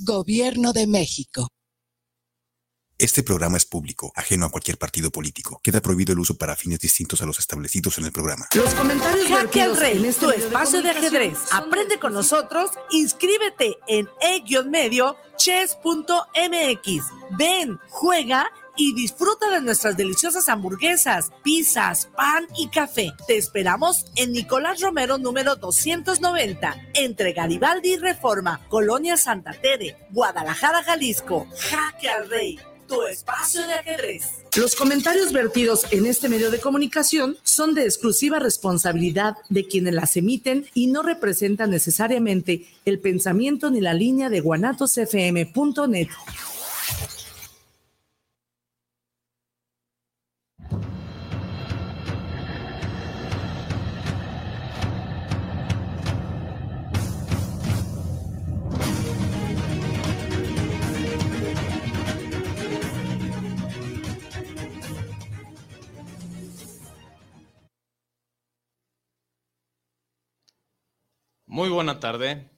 Gobierno 0.00 0.72
de 0.72 0.86
México. 0.86 1.48
Este 3.00 3.22
programa 3.22 3.56
es 3.56 3.64
público, 3.64 4.12
ajeno 4.16 4.46
a 4.46 4.50
cualquier 4.50 4.76
partido 4.76 5.10
político. 5.12 5.60
Queda 5.62 5.80
prohibido 5.80 6.12
el 6.12 6.18
uso 6.18 6.36
para 6.36 6.56
fines 6.56 6.80
distintos 6.80 7.22
a 7.22 7.26
los 7.26 7.38
establecidos 7.38 7.96
en 7.98 8.06
el 8.06 8.12
programa. 8.12 8.48
Los 8.54 8.74
comentarios 8.74 9.28
Jaque 9.28 9.62
al 9.62 9.76
Rey, 9.76 10.04
en 10.04 10.14
tu 10.14 10.30
espacio 10.30 10.82
de 10.82 10.90
ajedrez. 10.90 11.38
Aprende 11.52 12.00
con 12.00 12.12
nosotros, 12.12 12.72
inscríbete 12.90 13.78
en 13.86 14.08
e-medio 14.20 15.16
chess.mx. 15.36 17.04
Ven, 17.38 17.78
juega 17.88 18.50
y 18.78 18.94
disfruta 18.94 19.50
de 19.50 19.60
nuestras 19.60 19.96
deliciosas 19.96 20.48
hamburguesas, 20.48 21.30
pizzas, 21.42 22.08
pan 22.16 22.46
y 22.56 22.68
café. 22.68 23.12
Te 23.26 23.36
esperamos 23.36 24.06
en 24.16 24.32
Nicolás 24.32 24.80
Romero 24.80 25.18
número 25.18 25.56
290, 25.56 26.76
entre 26.94 27.32
Garibaldi 27.32 27.94
y 27.94 27.96
Reforma, 27.96 28.64
Colonia 28.70 29.16
Santa 29.16 29.52
Tere, 29.52 29.96
Guadalajara, 30.10 30.82
Jalisco. 30.84 31.46
Jaque 31.58 32.08
al 32.08 32.30
Rey, 32.30 32.58
tu 32.86 33.02
espacio 33.02 33.66
de 33.66 33.74
ajedrez. 33.74 34.24
Los 34.56 34.76
comentarios 34.76 35.32
vertidos 35.32 35.86
en 35.90 36.06
este 36.06 36.28
medio 36.28 36.50
de 36.50 36.60
comunicación 36.60 37.36
son 37.42 37.74
de 37.74 37.84
exclusiva 37.84 38.38
responsabilidad 38.38 39.34
de 39.48 39.66
quienes 39.66 39.94
las 39.94 40.16
emiten 40.16 40.66
y 40.72 40.86
no 40.86 41.02
representan 41.02 41.70
necesariamente 41.70 42.66
el 42.84 43.00
pensamiento 43.00 43.70
ni 43.70 43.80
la 43.80 43.92
línea 43.92 44.30
de 44.30 44.40
guanatosfm.net. 44.40 46.08
Muy 71.58 71.70
buena 71.70 71.98
tarde. 71.98 72.48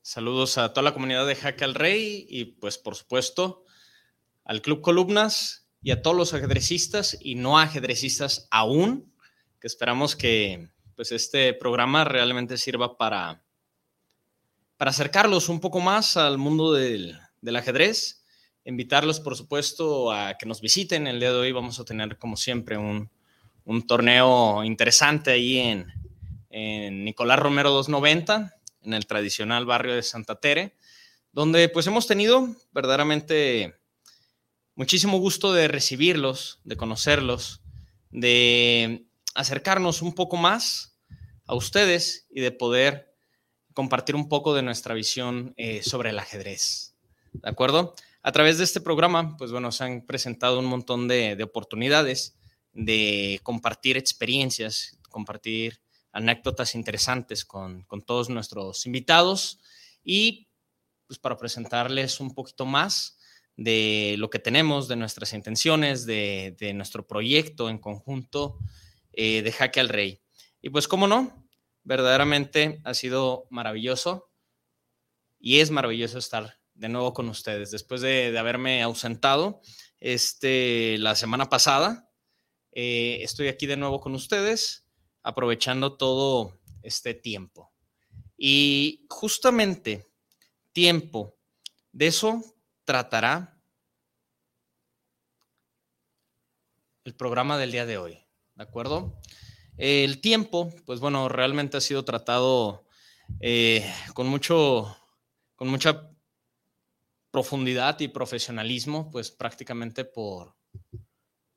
Saludos 0.00 0.58
a 0.58 0.72
toda 0.72 0.84
la 0.84 0.94
comunidad 0.94 1.26
de 1.26 1.34
Jaque 1.34 1.64
al 1.64 1.74
Rey 1.74 2.24
y 2.30 2.44
pues 2.44 2.78
por 2.78 2.94
supuesto 2.94 3.64
al 4.44 4.62
Club 4.62 4.80
Columnas 4.80 5.68
y 5.82 5.90
a 5.90 6.02
todos 6.02 6.16
los 6.16 6.32
ajedrecistas 6.34 7.18
y 7.20 7.34
no 7.34 7.58
ajedrecistas 7.58 8.46
aún, 8.52 9.12
que 9.60 9.66
esperamos 9.66 10.14
que 10.14 10.68
pues 10.94 11.10
este 11.10 11.52
programa 11.52 12.04
realmente 12.04 12.58
sirva 12.58 12.96
para, 12.96 13.42
para 14.76 14.92
acercarlos 14.92 15.48
un 15.48 15.58
poco 15.58 15.80
más 15.80 16.16
al 16.16 16.38
mundo 16.38 16.72
del, 16.72 17.18
del 17.40 17.56
ajedrez, 17.56 18.24
invitarlos 18.64 19.18
por 19.18 19.34
supuesto 19.34 20.12
a 20.12 20.38
que 20.38 20.46
nos 20.46 20.60
visiten. 20.60 21.08
El 21.08 21.18
día 21.18 21.32
de 21.32 21.38
hoy 21.38 21.50
vamos 21.50 21.80
a 21.80 21.84
tener 21.84 22.18
como 22.18 22.36
siempre 22.36 22.78
un, 22.78 23.10
un 23.64 23.84
torneo 23.84 24.62
interesante 24.62 25.32
ahí 25.32 25.58
en, 25.58 25.92
en 26.50 27.04
Nicolás 27.04 27.38
Romero 27.38 27.70
290, 27.70 28.54
en 28.82 28.94
el 28.94 29.06
tradicional 29.06 29.66
barrio 29.66 29.94
de 29.94 30.02
Santa 30.02 30.40
Tere, 30.40 30.74
donde 31.32 31.68
pues 31.68 31.86
hemos 31.86 32.06
tenido 32.06 32.48
verdaderamente 32.72 33.74
muchísimo 34.74 35.18
gusto 35.18 35.52
de 35.52 35.68
recibirlos, 35.68 36.60
de 36.64 36.76
conocerlos, 36.76 37.62
de 38.10 39.06
acercarnos 39.34 40.02
un 40.02 40.14
poco 40.14 40.36
más 40.36 40.98
a 41.46 41.54
ustedes 41.54 42.26
y 42.30 42.40
de 42.40 42.52
poder 42.52 43.14
compartir 43.74 44.16
un 44.16 44.28
poco 44.28 44.54
de 44.54 44.62
nuestra 44.62 44.94
visión 44.94 45.54
eh, 45.56 45.82
sobre 45.82 46.10
el 46.10 46.18
ajedrez. 46.18 46.96
¿De 47.32 47.48
acuerdo? 47.48 47.94
A 48.22 48.32
través 48.32 48.58
de 48.58 48.64
este 48.64 48.80
programa, 48.80 49.36
pues 49.36 49.52
bueno, 49.52 49.70
se 49.70 49.84
han 49.84 50.06
presentado 50.06 50.58
un 50.58 50.66
montón 50.66 51.08
de, 51.08 51.36
de 51.36 51.44
oportunidades 51.44 52.36
de 52.72 53.40
compartir 53.42 53.96
experiencias, 53.96 54.98
compartir 55.08 55.80
anécdotas 56.12 56.74
interesantes 56.74 57.44
con, 57.44 57.86
todos 58.06 58.28
nuestros 58.28 58.86
invitados 58.86 59.60
y 60.02 60.48
pues 61.06 61.18
para 61.18 61.36
presentarles 61.36 62.20
un 62.20 62.34
poquito 62.34 62.66
más 62.66 63.18
de 63.56 64.14
lo 64.18 64.30
que 64.30 64.38
tenemos, 64.38 64.88
de 64.88 64.96
nuestras 64.96 65.32
intenciones, 65.32 66.06
de, 66.06 66.72
nuestro 66.74 67.06
proyecto 67.06 67.70
en 67.70 67.78
conjunto 67.78 68.58
eh, 69.12 69.42
de 69.42 69.52
Jaque 69.52 69.80
al 69.80 69.88
Rey. 69.88 70.20
Y 70.60 70.70
pues, 70.70 70.86
cómo 70.86 71.08
no, 71.08 71.48
verdaderamente 71.82 72.80
ha 72.84 72.94
sido 72.94 73.46
maravilloso 73.50 74.30
y 75.40 75.60
es 75.60 75.70
maravilloso 75.70 76.18
estar 76.18 76.58
de 76.74 76.88
nuevo 76.88 77.12
con 77.12 77.28
ustedes. 77.28 77.70
Después 77.70 78.00
de, 78.00 78.36
haberme 78.38 78.82
ausentado 78.82 79.60
este, 79.98 80.96
la 80.98 81.14
semana 81.14 81.48
pasada, 81.48 82.10
eh, 82.72 83.18
estoy 83.22 83.48
aquí 83.48 83.66
de 83.66 83.76
nuevo 83.76 84.00
con 84.00 84.14
ustedes 84.14 84.87
aprovechando 85.28 85.92
todo 85.92 86.58
este 86.82 87.12
tiempo. 87.12 87.70
Y 88.38 89.04
justamente 89.10 90.06
tiempo, 90.72 91.36
de 91.92 92.06
eso 92.06 92.42
tratará 92.86 93.60
el 97.04 97.14
programa 97.14 97.58
del 97.58 97.72
día 97.72 97.84
de 97.84 97.98
hoy, 97.98 98.18
¿de 98.54 98.62
acuerdo? 98.62 99.20
El 99.76 100.22
tiempo, 100.22 100.72
pues 100.86 100.98
bueno, 100.98 101.28
realmente 101.28 101.76
ha 101.76 101.82
sido 101.82 102.06
tratado 102.06 102.86
eh, 103.40 103.84
con 104.14 104.28
mucho, 104.28 104.96
con 105.56 105.68
mucha 105.68 106.10
profundidad 107.30 108.00
y 108.00 108.08
profesionalismo, 108.08 109.10
pues 109.10 109.30
prácticamente 109.30 110.06
por, 110.06 110.56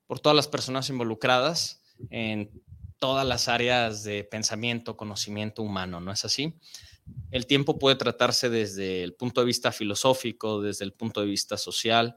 por 0.07 0.19
todas 0.19 0.35
las 0.35 0.49
personas 0.49 0.89
involucradas 0.89 1.81
en 2.09 2.51
todas 3.01 3.25
las 3.25 3.47
áreas 3.47 4.03
de 4.03 4.23
pensamiento, 4.23 4.95
conocimiento 4.95 5.63
humano, 5.63 5.99
¿no 5.99 6.11
es 6.11 6.23
así? 6.23 6.59
El 7.31 7.47
tiempo 7.47 7.79
puede 7.79 7.95
tratarse 7.95 8.47
desde 8.47 9.01
el 9.01 9.15
punto 9.15 9.41
de 9.41 9.47
vista 9.47 9.71
filosófico, 9.71 10.61
desde 10.61 10.85
el 10.85 10.93
punto 10.93 11.19
de 11.19 11.25
vista 11.25 11.57
social, 11.57 12.15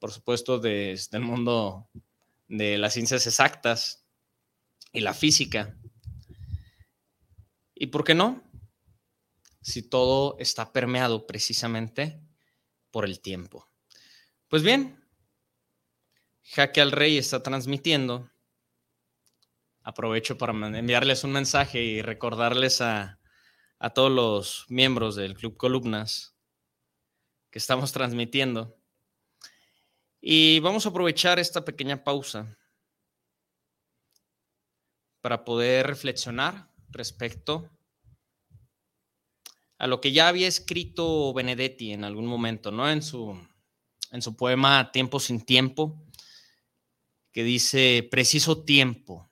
por 0.00 0.10
supuesto 0.10 0.58
desde 0.58 1.18
el 1.18 1.22
mundo 1.22 1.88
de 2.48 2.78
las 2.78 2.94
ciencias 2.94 3.28
exactas 3.28 4.08
y 4.92 5.02
la 5.02 5.14
física. 5.14 5.78
¿Y 7.76 7.86
por 7.86 8.02
qué 8.02 8.16
no? 8.16 8.42
Si 9.60 9.82
todo 9.88 10.36
está 10.40 10.72
permeado 10.72 11.28
precisamente 11.28 12.20
por 12.90 13.04
el 13.04 13.20
tiempo. 13.20 13.68
Pues 14.48 14.64
bien, 14.64 15.00
Jaque 16.42 16.80
al 16.80 16.90
Rey 16.90 17.18
está 17.18 17.40
transmitiendo 17.40 18.28
aprovecho 19.88 20.36
para 20.36 20.52
enviarles 20.52 21.24
un 21.24 21.32
mensaje 21.32 21.82
y 21.82 22.02
recordarles 22.02 22.82
a, 22.82 23.18
todos 23.94 24.10
los 24.10 24.66
miembros 24.68 25.16
del 25.16 25.34
Club 25.34 25.56
Columnas 25.56 26.36
que 27.50 27.58
estamos 27.58 27.90
transmitiendo. 27.90 28.76
Y 30.20 30.60
vamos 30.60 30.84
a 30.84 30.90
aprovechar 30.90 31.38
esta 31.38 31.64
pequeña 31.64 32.04
pausa 32.04 32.58
para 35.22 35.46
poder 35.46 35.86
reflexionar 35.86 36.70
respecto 36.90 37.70
a 39.78 39.86
lo 39.86 40.02
que 40.02 40.12
ya 40.12 40.28
había 40.28 40.48
escrito 40.48 41.32
Benedetti 41.32 41.92
en 41.92 42.04
algún 42.04 42.26
momento, 42.26 42.70
¿no? 42.70 42.90
En 42.90 43.00
su, 43.00 43.40
en 44.10 44.20
su 44.20 44.36
poema 44.36 44.92
Tiempo 44.92 45.18
sin 45.18 45.40
tiempo, 45.40 46.04
que 47.32 47.42
dice, 47.42 48.06
preciso 48.10 48.64
tiempo 48.64 49.27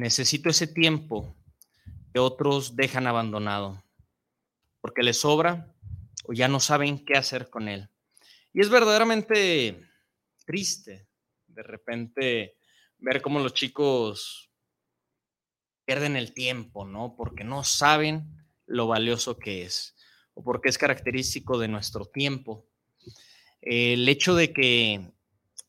Necesito 0.00 0.48
ese 0.48 0.66
tiempo 0.66 1.36
que 2.14 2.20
otros 2.20 2.74
dejan 2.74 3.06
abandonado, 3.06 3.84
porque 4.80 5.02
les 5.02 5.20
sobra 5.20 5.76
o 6.24 6.32
ya 6.32 6.48
no 6.48 6.58
saben 6.58 7.04
qué 7.04 7.18
hacer 7.18 7.50
con 7.50 7.68
él. 7.68 7.90
Y 8.54 8.62
es 8.62 8.70
verdaderamente 8.70 9.86
triste 10.46 11.06
de 11.48 11.62
repente 11.62 12.56
ver 12.96 13.20
cómo 13.20 13.40
los 13.40 13.52
chicos 13.52 14.50
pierden 15.84 16.16
el 16.16 16.32
tiempo, 16.32 16.86
¿no? 16.86 17.14
Porque 17.14 17.44
no 17.44 17.62
saben 17.62 18.46
lo 18.64 18.86
valioso 18.86 19.38
que 19.38 19.64
es 19.64 19.94
o 20.32 20.42
porque 20.42 20.70
es 20.70 20.78
característico 20.78 21.58
de 21.58 21.68
nuestro 21.68 22.06
tiempo. 22.06 22.66
El 23.60 24.08
hecho 24.08 24.34
de 24.34 24.50
que 24.54 25.12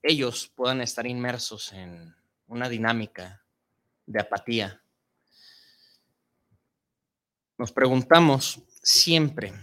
ellos 0.01 0.50
puedan 0.55 0.79
estar 0.79 1.05
inmersos 1.05 1.73
en 1.73 2.15
una 2.47 2.69
dinámica 2.69 3.40
de 4.06 4.19
apatía. 4.19 4.81
Nos 7.57 7.71
preguntamos 7.71 8.62
siempre 8.81 9.53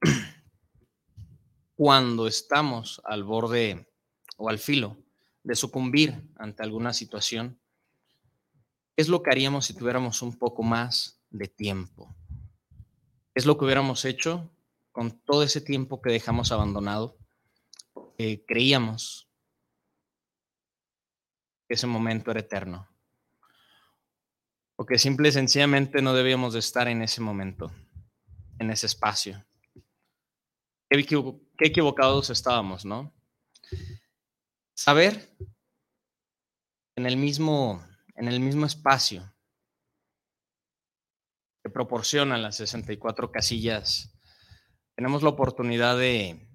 cuando 1.76 2.26
estamos 2.26 3.00
al 3.04 3.24
borde 3.24 3.88
o 4.36 4.48
al 4.48 4.58
filo 4.58 4.96
de 5.42 5.54
sucumbir 5.54 6.22
ante 6.36 6.62
alguna 6.62 6.92
situación, 6.92 7.60
¿qué 8.96 9.02
es 9.02 9.08
lo 9.08 9.22
que 9.22 9.30
haríamos 9.30 9.66
si 9.66 9.74
tuviéramos 9.74 10.22
un 10.22 10.38
poco 10.38 10.62
más 10.62 11.20
de 11.30 11.48
tiempo? 11.48 12.14
¿Qué 13.32 13.40
es 13.40 13.46
lo 13.46 13.58
que 13.58 13.64
hubiéramos 13.64 14.04
hecho 14.04 14.50
con 14.94 15.10
todo 15.10 15.42
ese 15.42 15.60
tiempo 15.60 16.00
que 16.00 16.12
dejamos 16.12 16.52
abandonado, 16.52 17.18
creíamos 18.46 19.28
que 21.66 21.74
ese 21.74 21.88
momento 21.88 22.30
era 22.30 22.38
eterno, 22.38 22.88
o 24.76 24.86
que 24.86 24.98
simple 24.98 25.28
y 25.28 25.32
sencillamente 25.32 26.02
no 26.02 26.14
debíamos 26.14 26.52
de 26.52 26.58
estar 26.58 26.88
en 26.88 27.02
ese 27.02 27.20
momento, 27.20 27.72
en 28.58 28.70
ese 28.70 28.86
espacio. 28.86 29.44
Qué, 30.88 31.04
qué 31.04 31.66
equivocados 31.66 32.30
estábamos, 32.30 32.84
¿no? 32.84 33.12
Saber 34.74 35.36
en 36.96 37.06
el 37.06 37.16
mismo, 37.16 37.86
en 38.16 38.28
el 38.28 38.40
mismo 38.40 38.66
espacio 38.66 39.32
que 41.62 41.70
proporcionan 41.70 42.42
las 42.42 42.56
64 42.56 43.30
casillas, 43.32 44.14
tenemos 44.94 45.22
la 45.22 45.30
oportunidad 45.30 45.96
de 45.96 46.46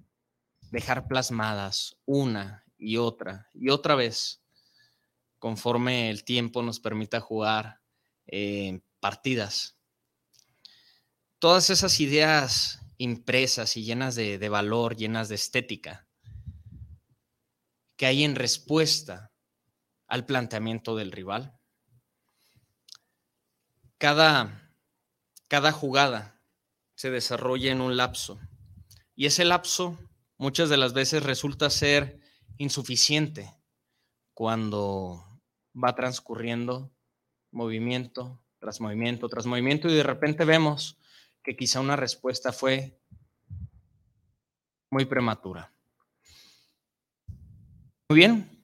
dejar 0.70 1.08
plasmadas 1.08 1.96
una 2.06 2.64
y 2.78 2.96
otra 2.96 3.48
y 3.52 3.70
otra 3.70 3.94
vez, 3.94 4.42
conforme 5.38 6.10
el 6.10 6.24
tiempo 6.24 6.62
nos 6.62 6.80
permita 6.80 7.20
jugar 7.20 7.79
eh, 8.30 8.80
partidas. 9.00 9.76
Todas 11.38 11.70
esas 11.70 12.00
ideas 12.00 12.80
impresas 12.98 13.76
y 13.76 13.84
llenas 13.84 14.14
de, 14.14 14.38
de 14.38 14.48
valor, 14.48 14.96
llenas 14.96 15.28
de 15.28 15.34
estética, 15.34 16.06
que 17.96 18.06
hay 18.06 18.24
en 18.24 18.34
respuesta 18.34 19.32
al 20.06 20.26
planteamiento 20.26 20.96
del 20.96 21.12
rival. 21.12 21.58
Cada, 23.98 24.74
cada 25.48 25.72
jugada 25.72 26.40
se 26.94 27.10
desarrolla 27.10 27.72
en 27.72 27.80
un 27.80 27.96
lapso 27.96 28.40
y 29.14 29.26
ese 29.26 29.44
lapso 29.44 29.98
muchas 30.38 30.70
de 30.70 30.78
las 30.78 30.94
veces 30.94 31.22
resulta 31.22 31.68
ser 31.68 32.20
insuficiente 32.56 33.54
cuando 34.32 35.42
va 35.74 35.94
transcurriendo 35.94 36.90
movimiento 37.52 38.40
tras 38.58 38.80
movimiento 38.80 39.28
tras 39.28 39.46
movimiento 39.46 39.88
y 39.88 39.94
de 39.94 40.02
repente 40.02 40.44
vemos 40.44 40.98
que 41.42 41.56
quizá 41.56 41.80
una 41.80 41.96
respuesta 41.96 42.52
fue 42.52 43.00
muy 44.90 45.06
prematura. 45.06 45.72
Muy 48.08 48.18
bien, 48.18 48.60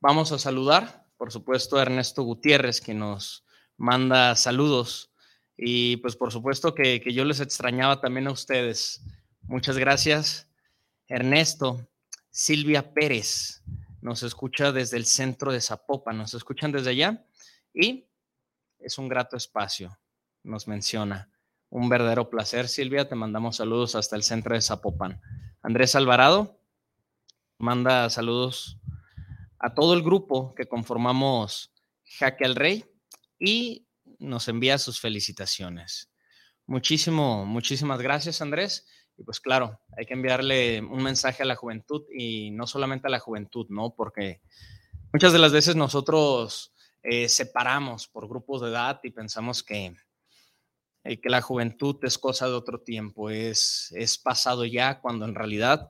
Vamos 0.00 0.30
a 0.30 0.38
saludar, 0.38 1.08
por 1.16 1.32
supuesto, 1.32 1.76
a 1.76 1.82
Ernesto 1.82 2.22
Gutiérrez, 2.22 2.80
que 2.80 2.94
nos 2.94 3.44
manda 3.76 4.36
saludos. 4.36 5.10
Y 5.56 5.96
pues 5.96 6.14
por 6.14 6.30
supuesto 6.30 6.72
que, 6.72 7.02
yo 7.12 7.24
les 7.24 7.40
extrañaba 7.40 8.00
también 8.00 8.28
a 8.28 8.32
ustedes. 8.32 9.02
Muchas 9.42 9.76
gracias, 9.76 10.48
Ernesto. 11.08 11.88
Silvia 12.30 12.94
Pérez 12.94 13.64
nos 14.00 14.22
escucha 14.22 14.70
desde 14.70 14.96
el 14.96 15.04
centro 15.04 15.50
de 15.50 15.60
Zapopan, 15.60 16.16
nos 16.16 16.34
escuchan 16.34 16.70
desde 16.70 16.90
allá 16.90 17.26
y 17.74 18.07
es 18.78 18.98
un 18.98 19.08
grato 19.08 19.36
espacio, 19.36 19.98
nos 20.42 20.68
menciona. 20.68 21.30
Un 21.70 21.88
verdadero 21.88 22.30
placer, 22.30 22.68
Silvia. 22.68 23.08
Te 23.08 23.14
mandamos 23.14 23.56
saludos 23.56 23.94
hasta 23.94 24.16
el 24.16 24.22
centro 24.22 24.54
de 24.54 24.62
Zapopan. 24.62 25.20
Andrés 25.62 25.94
Alvarado 25.94 26.58
manda 27.58 28.08
saludos 28.08 28.78
a 29.58 29.74
todo 29.74 29.94
el 29.94 30.02
grupo 30.02 30.54
que 30.54 30.66
conformamos 30.66 31.72
Jaque 32.04 32.44
al 32.44 32.56
Rey 32.56 32.84
y 33.38 33.86
nos 34.18 34.48
envía 34.48 34.78
sus 34.78 35.00
felicitaciones. 35.00 36.10
Muchísimo, 36.66 37.44
muchísimas 37.44 38.00
gracias, 38.00 38.40
Andrés. 38.40 38.86
Y 39.16 39.24
pues 39.24 39.40
claro, 39.40 39.80
hay 39.96 40.06
que 40.06 40.14
enviarle 40.14 40.80
un 40.80 41.02
mensaje 41.02 41.42
a 41.42 41.46
la 41.46 41.56
juventud 41.56 42.04
y 42.16 42.50
no 42.52 42.66
solamente 42.66 43.08
a 43.08 43.10
la 43.10 43.18
juventud, 43.18 43.66
¿no? 43.68 43.94
Porque 43.94 44.40
muchas 45.12 45.32
de 45.32 45.38
las 45.38 45.52
veces 45.52 45.76
nosotros 45.76 46.72
eh, 47.02 47.28
separamos 47.28 48.08
por 48.08 48.28
grupos 48.28 48.60
de 48.60 48.68
edad 48.68 49.00
y 49.02 49.10
pensamos 49.10 49.62
que, 49.62 49.94
eh, 51.04 51.20
que 51.20 51.28
la 51.28 51.42
juventud 51.42 51.96
es 52.02 52.18
cosa 52.18 52.46
de 52.46 52.54
otro 52.54 52.80
tiempo, 52.80 53.30
es, 53.30 53.92
es 53.96 54.18
pasado 54.18 54.64
ya, 54.64 55.00
cuando 55.00 55.24
en 55.24 55.34
realidad 55.34 55.88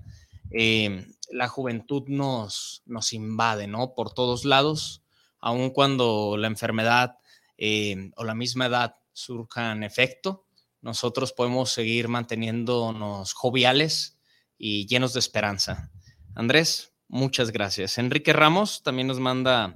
eh, 0.51 1.07
la 1.31 1.49
juventud 1.49 2.05
nos, 2.09 2.83
nos 2.87 3.13
invade, 3.13 3.67
¿no? 3.67 3.95
Por 3.95 4.13
todos 4.13 4.45
lados, 4.45 5.03
aun 5.41 5.71
cuando 5.71 6.37
la 6.37 6.47
enfermedad 6.47 7.19
eh, 7.57 8.11
o 8.17 8.25
la 8.25 8.35
misma 8.35 8.67
edad 8.67 8.97
surjan 9.13 9.83
efecto, 9.83 10.47
nosotros 10.81 11.33
podemos 11.33 11.71
seguir 11.71 12.09
manteniéndonos 12.09 13.33
joviales 13.33 14.19
y 14.57 14.87
llenos 14.87 15.13
de 15.13 15.21
esperanza. 15.21 15.91
Andrés, 16.35 16.95
muchas 17.09 17.51
gracias. 17.51 17.99
Enrique 17.99 18.33
Ramos 18.33 18.83
también 18.83 19.09
nos 19.09 19.19
manda 19.19 19.75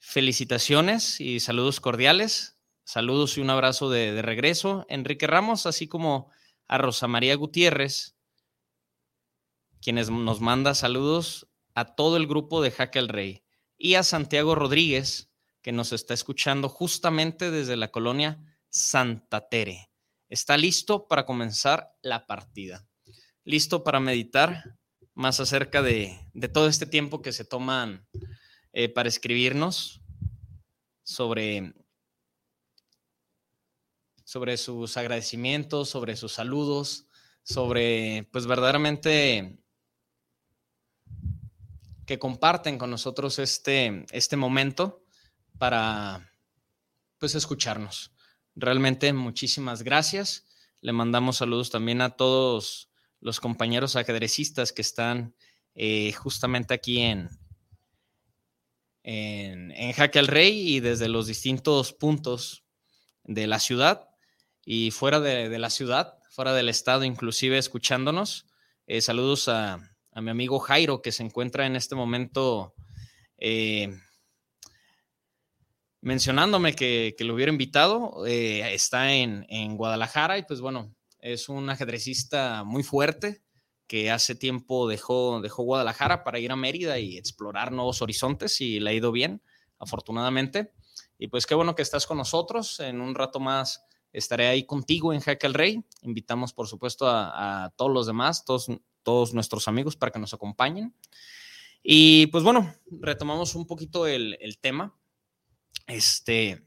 felicitaciones 0.00 1.20
y 1.20 1.38
saludos 1.38 1.78
cordiales. 1.78 2.58
Saludos 2.82 3.38
y 3.38 3.40
un 3.40 3.50
abrazo 3.50 3.88
de, 3.88 4.12
de 4.12 4.22
regreso. 4.22 4.84
Enrique 4.88 5.28
Ramos, 5.28 5.66
así 5.66 5.86
como 5.86 6.30
a 6.66 6.78
Rosa 6.78 7.06
María 7.06 7.36
Gutiérrez, 7.36 8.16
quienes 9.80 10.10
nos 10.10 10.40
manda 10.40 10.74
saludos 10.74 11.48
a 11.74 11.94
todo 11.94 12.16
el 12.16 12.26
grupo 12.26 12.62
de 12.62 12.72
Jaque 12.72 12.98
el 12.98 13.08
Rey 13.08 13.44
y 13.78 13.94
a 13.94 14.02
Santiago 14.02 14.54
Rodríguez, 14.54 15.30
que 15.62 15.72
nos 15.72 15.92
está 15.92 16.14
escuchando 16.14 16.68
justamente 16.68 17.50
desde 17.50 17.76
la 17.76 17.90
colonia 17.90 18.40
Santa 18.68 19.48
Tere. 19.48 19.90
Está 20.28 20.56
listo 20.56 21.08
para 21.08 21.26
comenzar 21.26 21.92
la 22.02 22.26
partida. 22.26 22.86
Listo 23.44 23.82
para 23.82 24.00
meditar 24.00 24.78
más 25.14 25.40
acerca 25.40 25.82
de, 25.82 26.18
todo 26.52 26.68
este 26.68 26.86
tiempo 26.86 27.20
que 27.20 27.32
se 27.32 27.44
toman 27.44 28.06
eh, 28.72 28.88
para 28.88 29.08
escribirnos 29.08 30.00
sobre, 31.02 31.74
sobre 34.24 34.56
sus 34.56 34.96
agradecimientos, 34.96 35.88
sobre 35.88 36.16
sus 36.16 36.32
saludos, 36.32 37.06
sobre 37.42 38.28
pues 38.32 38.46
verdaderamente 38.46 39.58
que 42.06 42.18
comparten 42.18 42.78
con 42.78 42.90
nosotros 42.90 43.38
este, 43.38 44.04
este 44.10 44.36
momento 44.36 45.04
para 45.58 46.32
pues 47.18 47.34
escucharnos. 47.34 48.12
Realmente 48.54 49.12
muchísimas 49.12 49.82
gracias. 49.82 50.46
Le 50.80 50.92
mandamos 50.92 51.36
saludos 51.36 51.70
también 51.70 52.00
a 52.00 52.10
todos 52.10 52.90
los 53.20 53.40
compañeros 53.40 53.96
ajedrecistas 53.96 54.72
que 54.72 54.82
están 54.82 55.34
eh, 55.74 56.12
justamente 56.12 56.74
aquí 56.74 56.98
en, 57.00 57.28
en, 59.02 59.70
en, 59.72 59.92
Jaque 59.92 60.18
al 60.18 60.26
Rey 60.26 60.76
y 60.76 60.80
desde 60.80 61.08
los 61.08 61.26
distintos 61.26 61.92
puntos 61.92 62.64
de 63.24 63.46
la 63.46 63.58
ciudad 63.58 64.08
y 64.64 64.90
fuera 64.90 65.20
de, 65.20 65.58
la 65.58 65.70
ciudad, 65.70 66.18
fuera 66.30 66.52
del 66.52 66.68
estado, 66.68 67.04
inclusive 67.04 67.58
escuchándonos. 67.58 68.46
Eh, 68.86 69.00
saludos 69.00 69.48
a, 69.48 69.80
a 70.12 70.20
mi 70.20 70.30
amigo 70.30 70.58
Jairo, 70.58 71.02
que 71.02 71.12
se 71.12 71.22
encuentra 71.22 71.66
en 71.66 71.76
este 71.76 71.94
momento 71.94 72.74
eh, 73.38 73.96
mencionándome 76.00 76.74
que, 76.74 77.14
lo 77.20 77.34
hubiera 77.34 77.52
invitado. 77.52 78.26
Eh, 78.26 78.74
está 78.74 79.12
en, 79.12 79.76
Guadalajara 79.76 80.38
y 80.38 80.42
pues 80.44 80.60
bueno, 80.60 80.94
es 81.20 81.48
un 81.48 81.68
ajedrecista 81.70 82.64
muy 82.64 82.82
fuerte 82.82 83.42
que 83.90 84.12
hace 84.12 84.36
tiempo 84.36 84.86
dejó, 84.86 85.40
dejó 85.40 85.64
Guadalajara 85.64 86.22
para 86.22 86.38
ir 86.38 86.52
a 86.52 86.56
Mérida 86.56 87.00
y 87.00 87.18
explorar 87.18 87.72
nuevos 87.72 88.02
horizontes 88.02 88.60
y 88.60 88.78
le 88.78 88.90
ha 88.90 88.92
ido 88.92 89.10
bien, 89.10 89.42
afortunadamente. 89.80 90.72
Y 91.18 91.26
pues 91.26 91.44
qué 91.44 91.56
bueno 91.56 91.74
que 91.74 91.82
estás 91.82 92.06
con 92.06 92.16
nosotros. 92.16 92.78
En 92.78 93.00
un 93.00 93.16
rato 93.16 93.40
más 93.40 93.84
estaré 94.12 94.46
ahí 94.46 94.64
contigo 94.64 95.12
en 95.12 95.18
Jaque 95.18 95.48
el 95.48 95.54
Rey. 95.54 95.84
Invitamos, 96.02 96.52
por 96.52 96.68
supuesto, 96.68 97.08
a, 97.08 97.64
a 97.64 97.70
todos 97.70 97.90
los 97.90 98.06
demás, 98.06 98.44
todos 98.44 98.70
todos 99.02 99.34
nuestros 99.34 99.68
amigos 99.68 99.96
para 99.96 100.12
que 100.12 100.18
nos 100.18 100.34
acompañen. 100.34 100.94
Y 101.82 102.26
pues 102.26 102.44
bueno, 102.44 102.74
retomamos 102.90 103.54
un 103.54 103.66
poquito 103.66 104.06
el, 104.06 104.36
tema. 104.60 104.94
Este, 105.86 106.62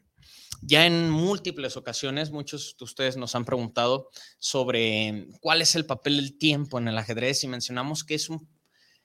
ya 0.65 0.85
en 0.85 1.09
múltiples 1.09 1.77
ocasiones, 1.77 2.31
muchos 2.31 2.75
de 2.77 2.85
ustedes 2.85 3.17
nos 3.17 3.35
han 3.35 3.45
preguntado 3.45 4.09
sobre 4.39 5.27
cuál 5.41 5.61
es 5.61 5.75
el 5.75 5.85
papel 5.85 6.17
del 6.17 6.37
tiempo 6.37 6.77
en 6.77 6.87
el 6.87 6.97
ajedrez 6.97 7.43
y 7.43 7.47
mencionamos 7.47 8.03
que 8.03 8.15
es 8.15 8.29
un, 8.29 8.47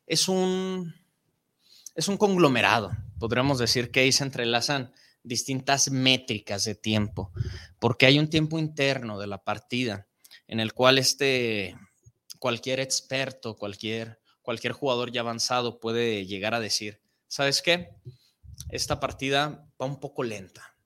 es 0.07 0.29
un, 0.29 0.95
es 1.95 2.09
un 2.09 2.17
conglomerado. 2.17 2.93
Podríamos 3.19 3.59
decir 3.59 3.91
que 3.91 4.01
ahí 4.01 4.13
se 4.13 4.25
entrelazan 4.25 4.93
distintas 5.23 5.91
métricas 5.91 6.65
de 6.65 6.75
tiempo, 6.75 7.33
porque 7.79 8.07
hay 8.07 8.19
un 8.19 8.31
tiempo 8.31 8.59
interno 8.59 9.19
de 9.19 9.27
la 9.27 9.43
partida 9.43 10.07
en 10.47 10.61
el 10.61 10.73
cual 10.73 10.99
este, 10.99 11.77
cualquier 12.39 12.81
experto, 12.81 13.57
cualquier, 13.57 14.21
cualquier 14.43 14.73
jugador 14.73 15.13
ya 15.13 15.21
avanzado 15.21 15.81
puede 15.81 16.25
llegar 16.27 16.55
a 16.55 16.61
decir, 16.61 17.01
¿sabes 17.27 17.63
qué? 17.63 17.91
Esta 18.71 19.01
partida 19.01 19.69
va 19.81 19.87
un 19.87 20.01
poco 20.01 20.23
lenta. 20.23 20.78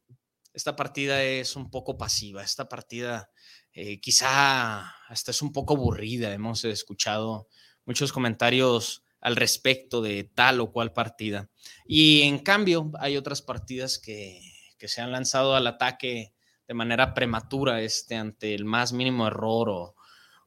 Esta 0.52 0.76
partida 0.76 1.22
es 1.22 1.56
un 1.56 1.70
poco 1.70 1.96
pasiva. 1.96 2.42
Esta 2.42 2.68
partida 2.68 3.30
eh, 3.72 4.00
quizá 4.00 4.80
hasta 5.08 5.30
es 5.30 5.40
un 5.40 5.52
poco 5.52 5.74
aburrida. 5.74 6.32
Hemos 6.32 6.64
escuchado 6.64 7.48
muchos 7.86 8.12
comentarios 8.12 9.04
al 9.20 9.36
respecto 9.36 10.02
de 10.02 10.24
tal 10.24 10.60
o 10.60 10.72
cual 10.72 10.92
partida. 10.92 11.48
Y 11.86 12.22
en 12.22 12.40
cambio, 12.40 12.90
hay 12.98 13.16
otras 13.16 13.40
partidas 13.40 13.98
que, 13.98 14.40
se 14.78 15.00
han 15.00 15.12
lanzado 15.12 15.54
al 15.54 15.68
ataque 15.68 16.34
de 16.66 16.74
manera 16.74 17.14
prematura 17.14 17.82
este, 17.82 18.16
ante 18.16 18.52
el 18.52 18.64
más 18.64 18.92
mínimo 18.92 19.28
error 19.28 19.68
o, 19.68 19.94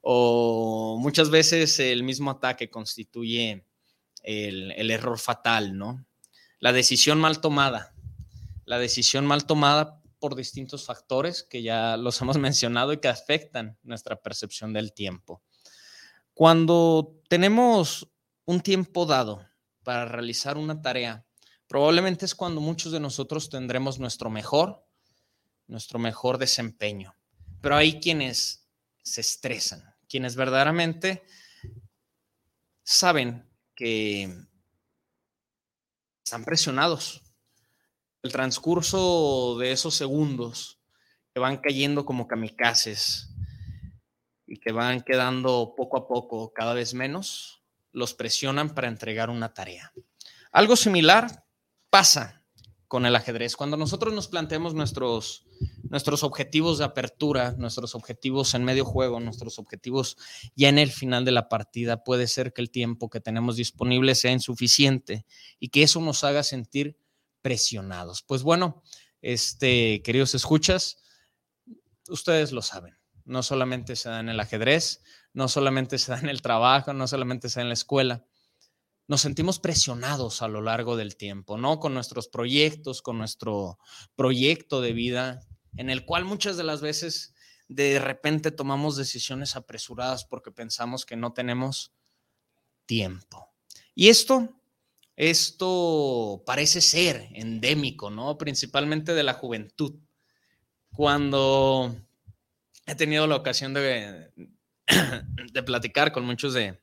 o 0.02 0.98
muchas 1.00 1.30
veces 1.30 1.80
el 1.80 2.04
mismo 2.04 2.32
ataque 2.32 2.70
constituye 2.70 3.66
el, 4.24 4.74
el, 4.74 4.92
error 4.92 5.18
fatal, 5.20 5.78
¿no? 5.78 6.06
La 6.60 6.74
decisión 6.74 7.18
mal 7.18 7.40
tomada. 7.40 7.95
La 8.66 8.80
decisión 8.80 9.26
mal 9.26 9.46
tomada 9.46 10.02
por 10.20 10.36
distintos 10.36 10.86
factores 10.86 11.44
que 11.44 11.62
ya 11.62 11.98
los 11.98 12.20
hemos 12.22 12.38
mencionado 12.38 12.94
y 12.94 12.98
que 12.98 13.08
afectan 13.08 13.78
nuestra 13.84 14.16
percepción 14.16 14.74
del 14.74 14.94
tiempo. 14.94 15.42
Cuando 16.34 17.22
tenemos 17.30 18.08
un 18.46 18.62
tiempo 18.62 19.06
dado 19.06 19.48
para 19.84 20.06
realizar 20.06 20.58
una 20.58 20.82
tarea, 20.82 21.26
probablemente 21.68 22.26
es 22.26 22.36
cuando 22.36 22.60
muchos 22.60 22.92
de 22.92 23.00
nosotros 23.00 23.50
tendremos 23.50 24.00
nuestro 24.00 24.30
mejor, 24.30 24.86
nuestro 25.68 26.00
mejor 26.00 26.38
desempeño. 26.38 27.16
Pero 27.62 27.78
hay 27.78 28.00
quienes 28.00 28.68
se 29.02 29.22
estresan, 29.22 29.96
quienes 30.10 30.36
verdaderamente 30.36 31.24
saben 32.84 33.50
que 33.76 34.48
están 36.24 36.44
presionados. 36.44 37.25
El 38.26 38.32
transcurso 38.32 39.56
de 39.60 39.72
esos 39.72 39.94
segundos 39.94 40.80
que 41.32 41.40
van 41.40 41.58
cayendo 41.58 42.08
como 42.08 42.28
kamikazes 42.28 43.30
y 44.48 44.60
que 44.60 44.72
van 44.72 45.02
quedando 45.02 45.76
poco 45.78 45.96
a 45.96 46.08
poco 46.08 46.52
cada 46.52 46.74
vez 46.74 46.96
menos, 46.96 47.62
los 47.92 48.16
presionan 48.16 48.74
para 48.74 48.88
entregar 48.88 49.30
una 49.30 49.54
tarea. 49.54 49.94
Algo 50.52 50.76
similar 50.76 51.46
pasa 51.92 52.44
con 52.88 53.06
el 53.06 53.16
ajedrez. 53.16 53.56
Cuando 53.56 53.78
nosotros 53.78 54.12
nos 54.12 54.28
planteamos 54.28 54.74
nuestros, 54.74 55.46
nuestros 55.84 56.24
objetivos 56.24 56.80
de 56.80 56.86
apertura, 56.86 57.54
nuestros 57.60 57.94
objetivos 57.94 58.56
en 58.56 58.64
medio 58.64 58.86
juego, 58.86 59.20
nuestros 59.20 59.60
objetivos 59.60 60.18
ya 60.56 60.70
en 60.70 60.80
el 60.80 60.90
final 60.90 61.26
de 61.26 61.32
la 61.32 61.48
partida, 61.48 62.04
puede 62.04 62.26
ser 62.26 62.54
que 62.54 62.64
el 62.64 62.72
tiempo 62.72 63.08
que 63.08 63.22
tenemos 63.22 63.56
disponible 63.56 64.16
sea 64.16 64.32
insuficiente 64.32 65.28
y 65.60 65.70
que 65.70 65.84
eso 65.84 66.02
nos 66.02 66.24
haga 66.24 66.42
sentir 66.42 66.98
presionados. 67.46 68.24
Pues 68.24 68.42
bueno, 68.42 68.82
este, 69.22 70.02
queridos 70.02 70.34
escuchas, 70.34 70.98
ustedes 72.10 72.52
lo 72.52 72.64
saben 72.64 72.98
no 73.26 73.44
solamente 73.44 73.96
se 73.96 74.10
da 74.10 74.20
en 74.20 74.30
el 74.30 74.40
ajedrez, 74.40 75.04
no 75.34 75.48
solamente 75.48 75.98
se 75.98 76.12
da 76.12 76.20
en 76.20 76.30
el 76.30 76.42
trabajo, 76.42 76.94
no 76.94 77.08
solamente 77.08 77.50
se 77.50 77.60
da 77.60 77.64
en 77.64 77.70
la 77.70 77.74
escuela. 77.74 78.24
Nos 79.08 79.22
sentimos 79.22 79.60
presionados 79.60 80.42
a 80.42 80.48
lo 80.48 80.62
largo 80.62 80.96
del 80.96 81.18
tiempo, 81.18 81.58
¿no? 81.58 81.80
Con 81.80 81.94
nuestros 81.94 82.28
proyectos, 82.28 83.02
con 83.02 83.18
nuestro 83.18 83.78
proyecto 84.16 84.82
de 84.82 84.94
vida, 84.94 85.42
en 85.76 85.90
el 85.90 86.06
cual 86.06 86.26
muchas 86.26 86.58
de 86.58 86.64
las 86.64 86.82
veces 86.82 87.34
de 87.68 88.00
repente 88.00 88.52
tomamos 88.52 88.96
decisiones 88.96 89.56
apresuradas 89.56 90.24
porque 90.26 90.52
pensamos 90.52 91.06
que 91.06 91.16
no 91.16 91.34
tenemos 91.34 91.92
tiempo. 92.86 93.54
Y 93.96 94.10
esto, 94.10 94.62
esto 95.16 96.44
parece 96.46 96.82
ser 96.82 97.30
endémico, 97.34 98.10
¿no? 98.10 98.38
Principalmente 98.38 99.14
de 99.14 99.24
la 99.24 99.34
juventud. 99.34 99.96
Cuando 100.92 101.96
he 102.86 102.96
tenido 102.96 103.26
la 103.28 103.38
ocasión 103.38 103.74
de, 103.74 104.32
de 105.54 105.64
platicar 105.64 106.12
con 106.12 106.26
muchos 106.26 106.54
de, 106.54 106.82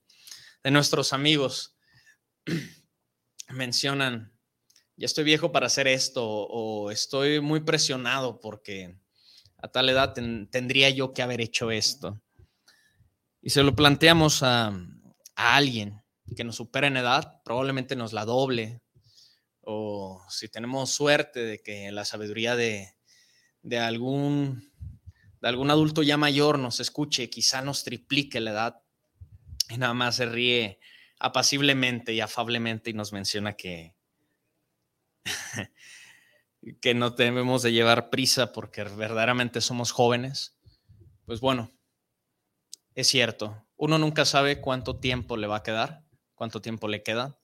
nuestros 0.64 1.12
amigos. 1.12 1.76
Mencionan, 3.50 4.32
ya 4.96 5.06
estoy 5.06 5.24
viejo 5.24 5.52
para 5.52 5.66
hacer 5.66 5.86
esto 5.86 6.24
o 6.24 6.90
estoy 6.90 7.40
muy 7.40 7.60
presionado 7.60 8.40
porque 8.40 8.96
a 9.58 9.68
tal 9.68 9.88
edad 9.88 10.14
tendría 10.14 10.88
yo 10.90 11.12
que 11.12 11.22
haber 11.22 11.40
hecho 11.40 11.70
esto. 11.70 12.22
Y 13.42 13.50
se 13.50 13.62
lo 13.62 13.74
planteamos 13.74 14.42
a, 14.42 14.68
a 15.34 15.56
alguien 15.56 16.01
que 16.34 16.44
nos 16.44 16.56
supera 16.56 16.86
en 16.86 16.96
edad, 16.96 17.42
probablemente 17.44 17.96
nos 17.96 18.12
la 18.12 18.24
doble, 18.24 18.82
o 19.60 20.24
si 20.28 20.48
tenemos 20.48 20.90
suerte 20.90 21.40
de 21.40 21.62
que 21.62 21.92
la 21.92 22.04
sabiduría 22.04 22.56
de, 22.56 22.94
de 23.62 23.78
algún 23.78 24.72
de 25.42 25.48
algún 25.48 25.70
adulto 25.72 26.04
ya 26.04 26.16
mayor 26.16 26.58
nos 26.60 26.78
escuche, 26.78 27.28
quizá 27.28 27.62
nos 27.62 27.82
triplique 27.82 28.40
la 28.40 28.52
edad. 28.52 28.82
Y 29.68 29.76
nada 29.76 29.92
más 29.92 30.16
se 30.16 30.26
ríe 30.26 30.78
apaciblemente 31.18 32.12
y 32.12 32.20
afablemente 32.20 32.90
y 32.90 32.92
nos 32.92 33.12
menciona 33.12 33.54
que, 33.54 33.96
que 36.80 36.94
no 36.94 37.10
debemos 37.10 37.62
de 37.62 37.72
llevar 37.72 38.08
prisa 38.08 38.52
porque 38.52 38.84
verdaderamente 38.84 39.60
somos 39.60 39.90
jóvenes, 39.90 40.56
pues 41.26 41.40
bueno, 41.40 41.72
es 42.94 43.08
cierto, 43.08 43.66
uno 43.76 43.98
nunca 43.98 44.24
sabe 44.24 44.60
cuánto 44.60 45.00
tiempo 45.00 45.36
le 45.36 45.48
va 45.48 45.56
a 45.56 45.62
quedar, 45.64 46.04
cuánto 46.42 46.60
tiempo 46.60 46.88
le 46.88 47.04
queda 47.04 47.38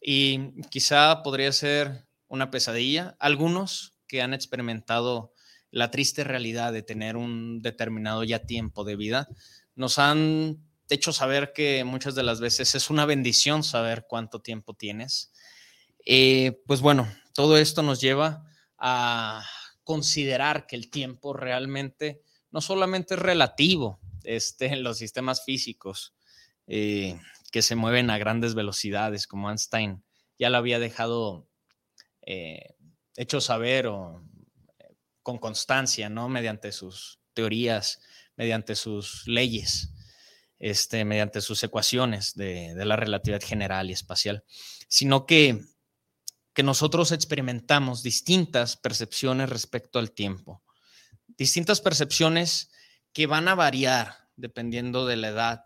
y 0.00 0.62
quizá 0.70 1.24
podría 1.24 1.50
ser 1.50 2.06
una 2.28 2.48
pesadilla. 2.52 3.16
Algunos 3.18 3.98
que 4.06 4.22
han 4.22 4.34
experimentado 4.34 5.32
la 5.72 5.90
triste 5.90 6.22
realidad 6.22 6.72
de 6.72 6.84
tener 6.84 7.16
un 7.16 7.60
determinado 7.60 8.22
ya 8.22 8.46
tiempo 8.46 8.84
de 8.84 8.94
vida, 8.94 9.26
nos 9.74 9.98
han 9.98 10.64
hecho 10.88 11.12
saber 11.12 11.52
que 11.52 11.82
muchas 11.82 12.14
de 12.14 12.22
las 12.22 12.38
veces 12.38 12.76
es 12.76 12.88
una 12.88 13.04
bendición 13.04 13.64
saber 13.64 14.06
cuánto 14.08 14.40
tiempo 14.40 14.74
tienes. 14.74 15.32
Eh, 16.04 16.62
pues 16.68 16.80
bueno, 16.80 17.12
todo 17.34 17.58
esto 17.58 17.82
nos 17.82 18.00
lleva 18.00 18.44
a 18.78 19.44
considerar 19.82 20.68
que 20.68 20.76
el 20.76 20.88
tiempo 20.88 21.32
realmente 21.32 22.22
no 22.52 22.60
solamente 22.60 23.14
es 23.14 23.20
relativo 23.20 23.98
este, 24.22 24.66
en 24.66 24.84
los 24.84 24.98
sistemas 24.98 25.44
físicos 25.44 26.14
eh, 26.68 27.18
que 27.56 27.62
se 27.62 27.74
mueven 27.74 28.10
a 28.10 28.18
grandes 28.18 28.54
velocidades, 28.54 29.26
como 29.26 29.48
Einstein 29.48 30.04
ya 30.38 30.50
lo 30.50 30.58
había 30.58 30.78
dejado 30.78 31.48
eh, 32.20 32.74
hecho 33.16 33.40
saber 33.40 33.86
o 33.86 34.22
con 35.22 35.38
constancia, 35.38 36.10
¿no? 36.10 36.28
Mediante 36.28 36.70
sus 36.70 37.18
teorías, 37.32 38.02
mediante 38.36 38.76
sus 38.76 39.26
leyes, 39.26 39.94
este, 40.58 41.06
mediante 41.06 41.40
sus 41.40 41.62
ecuaciones 41.62 42.34
de, 42.34 42.74
la 42.76 42.94
relatividad 42.94 43.40
general 43.42 43.88
y 43.88 43.94
espacial, 43.94 44.44
sino 44.86 45.24
que, 45.24 45.58
que 46.52 46.62
nosotros 46.62 47.10
experimentamos 47.10 48.02
distintas 48.02 48.76
percepciones 48.76 49.48
respecto 49.48 49.98
al 49.98 50.10
tiempo, 50.10 50.62
distintas 51.38 51.80
percepciones 51.80 52.70
que 53.14 53.26
van 53.26 53.48
a 53.48 53.54
variar 53.54 54.28
dependiendo 54.36 55.06
de 55.06 55.16
la 55.16 55.28
edad, 55.28 55.64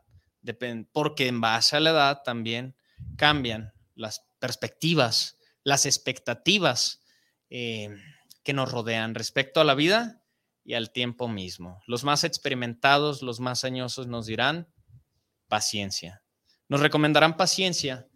porque 0.92 1.28
en 1.28 1.40
base 1.40 1.76
a 1.76 1.80
la 1.80 1.90
edad 1.90 2.22
también 2.24 2.76
cambian 3.16 3.72
las 3.94 4.26
perspectivas, 4.38 5.38
las 5.64 5.86
expectativas. 5.86 7.02
Eh, 7.50 7.90
que 8.42 8.52
nos 8.52 8.70
rodean 8.70 9.14
respecto 9.14 9.60
a 9.60 9.64
la 9.64 9.74
vida 9.74 10.22
y 10.64 10.74
al 10.74 10.92
tiempo 10.92 11.28
mismo. 11.28 11.82
Los 11.86 12.04
más 12.04 12.24
experimentados, 12.24 13.22
los 13.22 13.40
más 13.40 13.64
añosos 13.64 14.06
nos 14.06 14.26
dirán 14.26 14.68
paciencia. 15.48 16.22
Nos 16.68 16.80
recomendarán 16.80 17.36
paciencia 17.36 18.08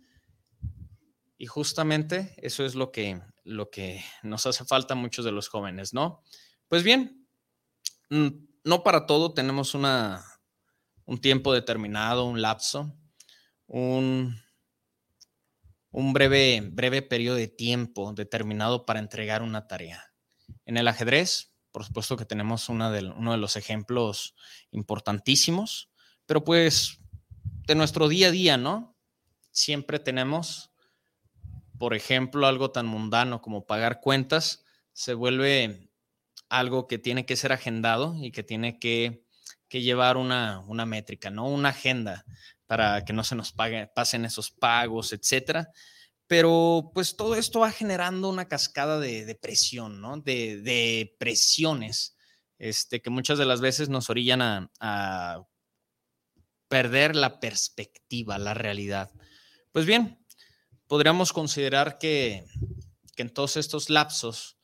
y 1.37 1.47
justamente 1.47 2.35
eso 2.39 2.65
es 2.65 2.75
lo 2.75 2.93
que, 2.93 3.21
lo 3.43 3.71
que 3.71 4.03
nos 4.23 4.47
hace 4.47 4.65
falta 4.65 4.95
a 4.95 4.97
muchos 4.97 5.25
de 5.25 5.33
los 5.33 5.49
jóvenes, 5.49 5.93
¿no? 5.93 6.23
Pues 6.69 6.83
bien, 6.83 7.27
no 8.09 8.83
para 8.83 9.07
todo 9.07 9.35
tenemos 9.35 9.75
una, 9.75 10.25
un 11.07 11.21
tiempo 11.21 11.53
determinado, 11.53 12.25
un 12.25 12.41
lapso, 12.41 12.95
un, 13.67 14.41
un 15.91 16.13
breve, 16.13 16.63
breve 16.73 17.03
periodo 17.03 17.37
de 17.37 17.49
tiempo 17.49 18.13
determinado 18.13 18.87
para 18.87 19.01
entregar 19.01 19.43
una 19.43 19.67
tarea. 19.67 20.13
En 20.67 20.77
el 20.77 20.89
ajedrez, 20.89 21.55
por 21.73 21.85
supuesto 21.85 22.17
que 22.17 22.25
tenemos 22.25 22.69
uno 22.69 22.91
de 22.91 23.03
los 23.03 23.57
ejemplos 23.57 24.35
importantísimos, 24.71 25.91
pero 26.27 26.45
pues 26.45 26.99
de 27.67 27.75
nuestro 27.75 28.09
día 28.09 28.29
a 28.29 28.31
día, 28.31 28.57
¿no? 28.57 28.97
Siempre 29.51 29.99
tenemos, 29.99 30.71
por 31.79 31.95
ejemplo, 31.95 32.47
algo 32.47 32.71
tan 32.71 32.87
mundano 32.87 33.41
como 33.41 33.67
pagar 33.67 34.01
cuentas, 34.01 34.65
se 34.93 35.15
vuelve 35.15 35.91
algo 36.49 36.87
que 36.87 36.99
tiene 36.99 37.27
que 37.27 37.37
ser 37.37 37.53
agendado 37.53 38.15
y 38.21 38.31
que 38.31 38.43
tiene 38.43 38.79
que, 38.79 39.24
llevar 39.83 40.17
una, 40.17 40.61
una, 40.67 40.87
métrica, 40.87 41.31
¿no? 41.31 41.49
Una 41.49 41.71
agenda 41.71 42.25
para 42.67 43.05
que 43.05 43.13
no 43.13 43.25
se 43.25 43.35
nos 43.35 43.53
pague, 43.53 43.87
pasen 43.95 44.25
esos 44.25 44.51
pagos, 44.51 45.13
etcétera. 45.13 45.71
Pero 46.27 46.91
pues 46.95 47.17
todo 47.17 47.35
esto 47.37 47.61
va 47.61 47.71
generando 47.71 48.29
una 48.29 48.49
cascada 48.49 48.99
de, 48.99 49.39
presión, 49.41 50.01
¿no? 50.01 50.17
De, 50.19 51.15
presiones 51.19 52.17
este, 52.59 53.03
que 53.03 53.11
muchas 53.11 53.39
de 53.39 53.47
las 53.47 53.61
veces 53.61 53.89
nos 53.89 54.09
orillan 54.11 54.43
a, 54.43 54.71
a 54.81 55.45
perder 56.69 57.15
la 57.15 57.41
perspectiva, 57.41 58.39
la 58.39 58.55
realidad. 58.55 59.11
Pues 59.73 59.87
bien, 59.87 60.25
podríamos 60.87 61.33
considerar 61.33 61.99
que, 61.99 62.47
que 63.15 63.23
en 63.23 63.31
todos 63.31 63.57
estos 63.57 63.91
lapsos 63.91 64.59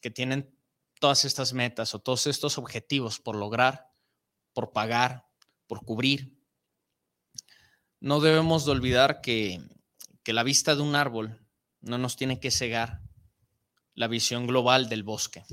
que 0.00 0.10
tienen 0.10 0.54
todas 1.00 1.24
estas 1.24 1.52
metas 1.52 1.94
o 1.94 2.00
todos 2.00 2.26
estos 2.26 2.58
objetivos 2.58 3.18
por 3.20 3.36
lograr, 3.36 3.87
por 4.58 4.72
pagar, 4.72 5.24
por 5.68 5.84
cubrir, 5.84 6.36
no 8.00 8.18
debemos 8.18 8.64
de 8.64 8.72
olvidar 8.72 9.20
que, 9.20 9.62
que 10.24 10.32
la 10.32 10.42
vista 10.42 10.74
de 10.74 10.82
un 10.82 10.96
árbol 10.96 11.46
no 11.80 11.96
nos 11.96 12.16
tiene 12.16 12.40
que 12.40 12.50
cegar 12.50 13.00
la 13.94 14.08
visión 14.08 14.48
global 14.48 14.88
del 14.88 15.04
bosque. 15.04 15.44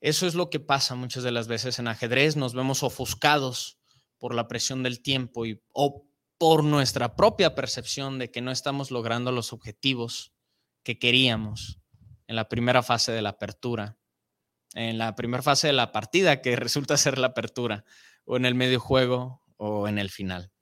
Eso 0.00 0.28
es 0.28 0.36
lo 0.36 0.48
que 0.48 0.60
pasa 0.60 0.94
muchas 0.94 1.24
de 1.24 1.32
las 1.32 1.48
veces 1.48 1.80
en 1.80 1.88
ajedrez, 1.88 2.36
nos 2.36 2.54
vemos 2.54 2.84
ofuscados 2.84 3.80
por 4.16 4.32
la 4.32 4.46
presión 4.46 4.84
del 4.84 5.02
tiempo 5.02 5.44
y, 5.44 5.60
o 5.72 6.06
por 6.38 6.62
nuestra 6.62 7.16
propia 7.16 7.56
percepción 7.56 8.20
de 8.20 8.30
que 8.30 8.42
no 8.42 8.52
estamos 8.52 8.92
logrando 8.92 9.32
los 9.32 9.52
objetivos 9.52 10.32
que 10.84 11.00
queríamos 11.00 11.80
en 12.28 12.36
la 12.36 12.48
primera 12.48 12.84
fase 12.84 13.10
de 13.10 13.22
la 13.22 13.30
apertura, 13.30 13.98
en 14.76 14.98
la 14.98 15.16
primera 15.16 15.42
fase 15.42 15.68
de 15.68 15.72
la 15.72 15.90
partida 15.90 16.42
que 16.42 16.54
resulta 16.56 16.96
ser 16.96 17.18
la 17.18 17.28
apertura, 17.28 17.84
o 18.24 18.36
en 18.36 18.44
el 18.44 18.54
medio 18.54 18.78
juego 18.78 19.42
o 19.56 19.88
en 19.88 19.98
el 19.98 20.10
final. 20.10 20.52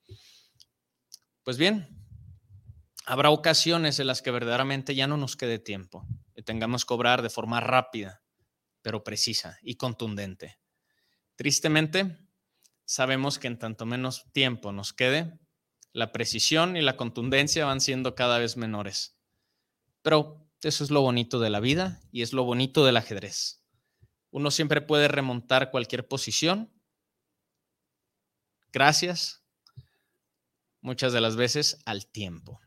Pues 1.42 1.58
bien, 1.58 1.88
habrá 3.04 3.30
ocasiones 3.30 3.98
en 3.98 4.06
las 4.06 4.22
que 4.22 4.30
verdaderamente 4.30 4.94
ya 4.94 5.06
no 5.06 5.16
nos 5.16 5.36
quede 5.36 5.58
tiempo 5.58 6.06
y 6.34 6.42
tengamos 6.42 6.86
que 6.86 6.94
obrar 6.94 7.22
de 7.22 7.30
forma 7.30 7.60
rápida, 7.60 8.22
pero 8.82 9.02
precisa 9.02 9.58
y 9.62 9.74
contundente. 9.74 10.58
Tristemente, 11.34 12.16
sabemos 12.84 13.38
que 13.38 13.48
en 13.48 13.58
tanto 13.58 13.84
menos 13.84 14.30
tiempo 14.32 14.72
nos 14.72 14.92
quede, 14.92 15.38
la 15.92 16.12
precisión 16.12 16.76
y 16.76 16.82
la 16.82 16.96
contundencia 16.96 17.66
van 17.66 17.80
siendo 17.80 18.14
cada 18.14 18.38
vez 18.38 18.56
menores. 18.56 19.18
Pero 20.02 20.48
eso 20.62 20.84
es 20.84 20.90
lo 20.90 21.00
bonito 21.00 21.40
de 21.40 21.50
la 21.50 21.60
vida 21.60 22.00
y 22.12 22.22
es 22.22 22.32
lo 22.32 22.44
bonito 22.44 22.84
del 22.84 22.96
ajedrez. 22.96 23.63
Uno 24.34 24.50
siempre 24.50 24.80
puede 24.80 25.06
remontar 25.06 25.70
cualquier 25.70 26.08
posición. 26.08 26.68
Gracias, 28.72 29.44
muchas 30.80 31.12
de 31.12 31.20
las 31.20 31.36
veces, 31.36 31.78
al 31.84 32.08
tiempo. 32.08 32.60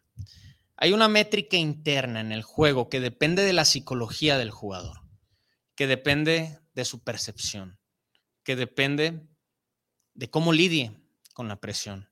Hay 0.78 0.94
una 0.94 1.10
métrica 1.10 1.58
interna 1.58 2.22
en 2.22 2.32
el 2.32 2.42
juego 2.42 2.88
que 2.88 3.02
depende 3.02 3.44
de 3.44 3.52
la 3.52 3.66
psicología 3.66 4.38
del 4.38 4.50
jugador, 4.50 5.02
que 5.76 5.88
depende 5.88 6.58
de 6.74 6.86
su 6.86 7.04
percepción, 7.04 7.78
que 8.44 8.56
depende 8.56 9.28
de 10.14 10.30
cómo 10.30 10.54
lidie 10.54 10.98
con 11.34 11.50
la 11.50 11.60
presión. 11.60 12.10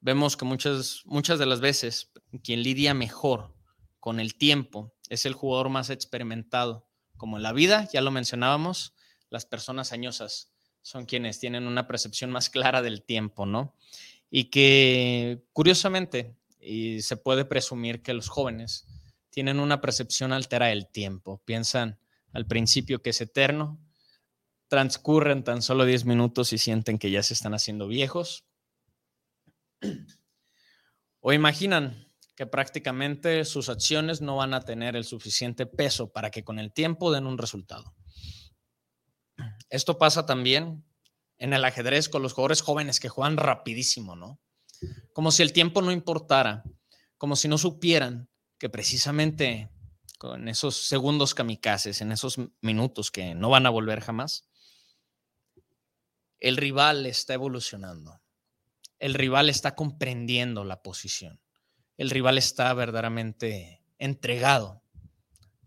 Vemos 0.00 0.36
que 0.36 0.44
muchas, 0.44 1.00
muchas 1.06 1.38
de 1.38 1.46
las 1.46 1.60
veces 1.60 2.12
quien 2.44 2.62
lidia 2.62 2.92
mejor 2.92 3.56
con 3.98 4.20
el 4.20 4.34
tiempo 4.34 4.94
es 5.08 5.24
el 5.24 5.32
jugador 5.32 5.70
más 5.70 5.88
experimentado. 5.88 6.87
Como 7.18 7.36
en 7.36 7.42
la 7.42 7.52
vida, 7.52 7.86
ya 7.92 8.00
lo 8.00 8.10
mencionábamos, 8.10 8.94
las 9.28 9.44
personas 9.44 9.92
añosas 9.92 10.50
son 10.80 11.04
quienes 11.04 11.38
tienen 11.38 11.66
una 11.66 11.86
percepción 11.86 12.30
más 12.30 12.48
clara 12.48 12.80
del 12.80 13.02
tiempo, 13.02 13.44
¿no? 13.44 13.74
Y 14.30 14.44
que 14.44 15.44
curiosamente, 15.52 16.34
y 16.60 17.02
se 17.02 17.18
puede 17.18 17.44
presumir 17.44 18.02
que 18.02 18.14
los 18.14 18.28
jóvenes 18.28 18.86
tienen 19.30 19.60
una 19.60 19.80
percepción 19.80 20.32
altera 20.32 20.66
del 20.66 20.86
tiempo. 20.86 21.42
Piensan 21.44 21.98
al 22.32 22.46
principio 22.46 23.02
que 23.02 23.10
es 23.10 23.20
eterno, 23.20 23.78
transcurren 24.68 25.44
tan 25.44 25.60
solo 25.60 25.84
10 25.84 26.04
minutos 26.04 26.52
y 26.52 26.58
sienten 26.58 26.98
que 26.98 27.10
ya 27.10 27.22
se 27.22 27.34
están 27.34 27.54
haciendo 27.54 27.88
viejos. 27.88 28.44
O 31.20 31.32
imaginan 31.32 32.07
que 32.38 32.46
prácticamente 32.46 33.44
sus 33.44 33.68
acciones 33.68 34.20
no 34.20 34.36
van 34.36 34.54
a 34.54 34.60
tener 34.60 34.94
el 34.94 35.02
suficiente 35.02 35.66
peso 35.66 36.12
para 36.12 36.30
que 36.30 36.44
con 36.44 36.60
el 36.60 36.72
tiempo 36.72 37.10
den 37.10 37.26
un 37.26 37.36
resultado. 37.36 37.96
Esto 39.70 39.98
pasa 39.98 40.24
también 40.24 40.84
en 41.38 41.52
el 41.52 41.64
ajedrez 41.64 42.08
con 42.08 42.22
los 42.22 42.34
jugadores 42.34 42.60
jóvenes 42.62 43.00
que 43.00 43.08
juegan 43.08 43.38
rapidísimo, 43.38 44.14
¿no? 44.14 44.38
Como 45.12 45.32
si 45.32 45.42
el 45.42 45.52
tiempo 45.52 45.82
no 45.82 45.90
importara, 45.90 46.62
como 47.16 47.34
si 47.34 47.48
no 47.48 47.58
supieran 47.58 48.30
que 48.56 48.70
precisamente 48.70 49.72
con 50.16 50.46
esos 50.46 50.76
segundos 50.76 51.34
kamikazes, 51.34 52.02
en 52.02 52.12
esos 52.12 52.36
minutos 52.60 53.10
que 53.10 53.34
no 53.34 53.50
van 53.50 53.66
a 53.66 53.70
volver 53.70 54.00
jamás, 54.00 54.48
el 56.38 56.56
rival 56.56 57.04
está 57.04 57.34
evolucionando. 57.34 58.20
El 59.00 59.14
rival 59.14 59.48
está 59.48 59.74
comprendiendo 59.74 60.62
la 60.62 60.82
posición. 60.82 61.40
El 61.98 62.08
rival 62.08 62.38
está 62.38 62.72
verdaderamente 62.72 63.84
entregado 63.98 64.82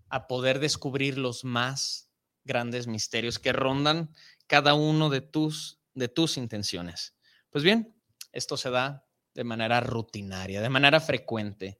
a 0.09 0.25
poder 0.25 0.59
descubrir 0.59 1.19
los 1.19 1.43
más 1.43 2.09
grandes 2.43 2.87
misterios 2.87 3.37
que 3.37 3.53
rondan 3.53 4.11
cada 4.47 4.73
uno 4.73 5.11
de 5.11 5.21
tus, 5.21 5.79
de 5.93 6.07
tus 6.07 6.37
intenciones. 6.37 7.15
Pues 7.51 7.63
bien, 7.63 7.95
esto 8.31 8.57
se 8.57 8.71
da 8.71 9.05
de 9.35 9.43
manera 9.43 9.79
rutinaria, 9.79 10.61
de 10.61 10.69
manera 10.69 10.99
frecuente. 10.99 11.79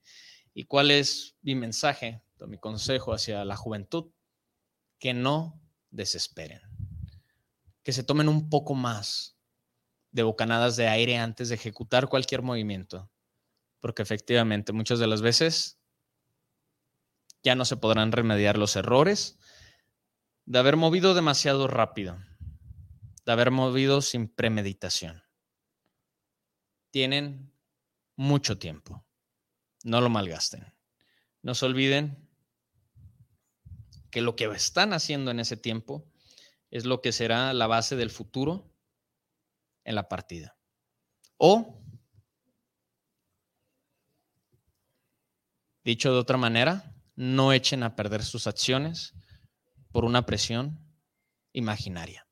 ¿Y 0.53 0.65
cuál 0.65 0.91
es 0.91 1.35
mi 1.41 1.55
mensaje, 1.55 2.21
mi 2.47 2.59
consejo 2.59 3.13
hacia 3.13 3.43
la 3.43 3.55
juventud? 3.55 4.11
Que 4.99 5.15
no 5.15 5.59
desesperen 5.89 6.61
que 7.83 7.93
se 7.93 8.03
tomen 8.03 8.29
un 8.29 8.49
poco 8.49 8.75
más 8.75 9.37
de 10.11 10.23
bocanadas 10.23 10.75
de 10.75 10.87
aire 10.87 11.17
antes 11.17 11.49
de 11.49 11.55
ejecutar 11.55 12.07
cualquier 12.07 12.41
movimiento, 12.41 13.10
porque 13.81 14.03
efectivamente 14.03 14.71
muchas 14.71 14.99
de 14.99 15.07
las 15.07 15.21
veces 15.21 15.79
ya 17.43 17.55
no 17.55 17.65
se 17.65 17.77
podrán 17.77 18.11
remediar 18.11 18.57
los 18.57 18.75
errores 18.75 19.39
de 20.45 20.59
haber 20.59 20.77
movido 20.77 21.13
demasiado 21.13 21.67
rápido, 21.67 22.17
de 23.25 23.31
haber 23.31 23.51
movido 23.51 24.01
sin 24.01 24.27
premeditación. 24.27 25.23
Tienen 26.91 27.51
mucho 28.15 28.57
tiempo, 28.57 29.05
no 29.83 30.01
lo 30.01 30.09
malgasten. 30.09 30.73
No 31.41 31.55
se 31.55 31.65
olviden 31.65 32.29
que 34.11 34.21
lo 34.21 34.35
que 34.35 34.45
están 34.45 34.93
haciendo 34.93 35.31
en 35.31 35.39
ese 35.39 35.57
tiempo 35.57 36.11
es 36.69 36.85
lo 36.85 37.01
que 37.01 37.11
será 37.11 37.53
la 37.53 37.67
base 37.67 37.95
del 37.95 38.11
futuro 38.11 38.71
en 39.83 39.95
la 39.95 40.07
partida. 40.07 40.57
O, 41.37 41.80
dicho 45.83 46.11
de 46.11 46.19
otra 46.19 46.37
manera, 46.37 46.95
no 47.15 47.53
echen 47.53 47.83
a 47.83 47.95
perder 47.95 48.23
sus 48.23 48.47
acciones 48.47 49.13
por 49.91 50.05
una 50.05 50.25
presión 50.25 50.79
imaginaria. 51.53 52.27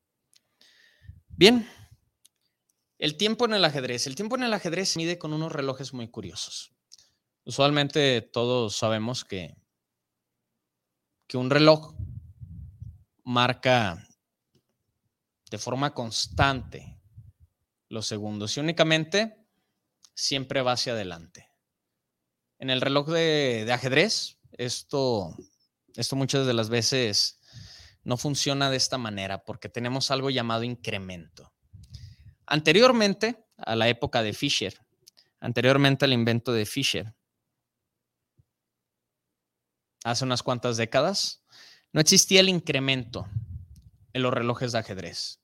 Bien, 1.28 1.68
el 2.98 3.16
tiempo 3.16 3.46
en 3.46 3.54
el 3.54 3.66
ajedrez. 3.66 4.08
El 4.08 4.16
tiempo 4.16 4.36
en 4.36 4.44
el 4.44 4.54
ajedrez 4.54 4.90
se 4.90 5.00
mide 5.00 5.18
con 5.18 5.34
unos 5.34 5.52
relojes 5.52 5.94
muy 5.94 6.10
curiosos. 6.10 6.74
Usualmente 7.46 8.22
todos 8.22 8.76
sabemos 8.76 9.24
que, 9.24 9.56
que 11.28 11.38
un 11.38 11.50
reloj 11.50 11.96
marca 13.24 14.06
de 15.50 15.58
forma 15.58 15.94
constante 15.94 17.00
los 17.88 18.06
segundos 18.06 18.56
y 18.56 18.60
únicamente 18.60 19.48
siempre 20.14 20.62
va 20.62 20.74
hacia 20.74 20.94
adelante. 20.94 21.49
En 22.60 22.70
el 22.70 22.82
reloj 22.82 23.08
de, 23.08 23.72
ajedrez, 23.72 24.38
esto, 24.52 25.34
esto 25.96 26.16
muchas 26.18 26.46
de 26.46 26.54
las 26.54 26.70
veces 26.70 27.40
no 28.04 28.18
funciona 28.18 28.70
de 28.70 28.76
esta 28.76 28.98
manera 28.98 29.46
porque 29.46 29.70
tenemos 29.70 30.12
algo 30.12 30.30
llamado 30.30 30.64
incremento. 30.64 31.54
Anteriormente 32.46 33.46
a 33.58 33.78
la 33.78 33.88
época 33.88 34.22
de 34.24 34.34
Fisher, 34.34 34.78
anteriormente 35.40 36.04
al 36.04 36.12
invento 36.12 36.52
de 36.52 36.66
Fisher, 36.66 37.16
hace 40.04 40.26
unas 40.26 40.44
cuantas 40.44 40.76
décadas, 40.76 41.46
no 41.94 42.02
existía 42.02 42.42
el 42.42 42.50
incremento 42.50 43.26
en 44.12 44.22
los 44.22 44.34
relojes 44.34 44.74
de 44.74 44.80
ajedrez. 44.80 45.40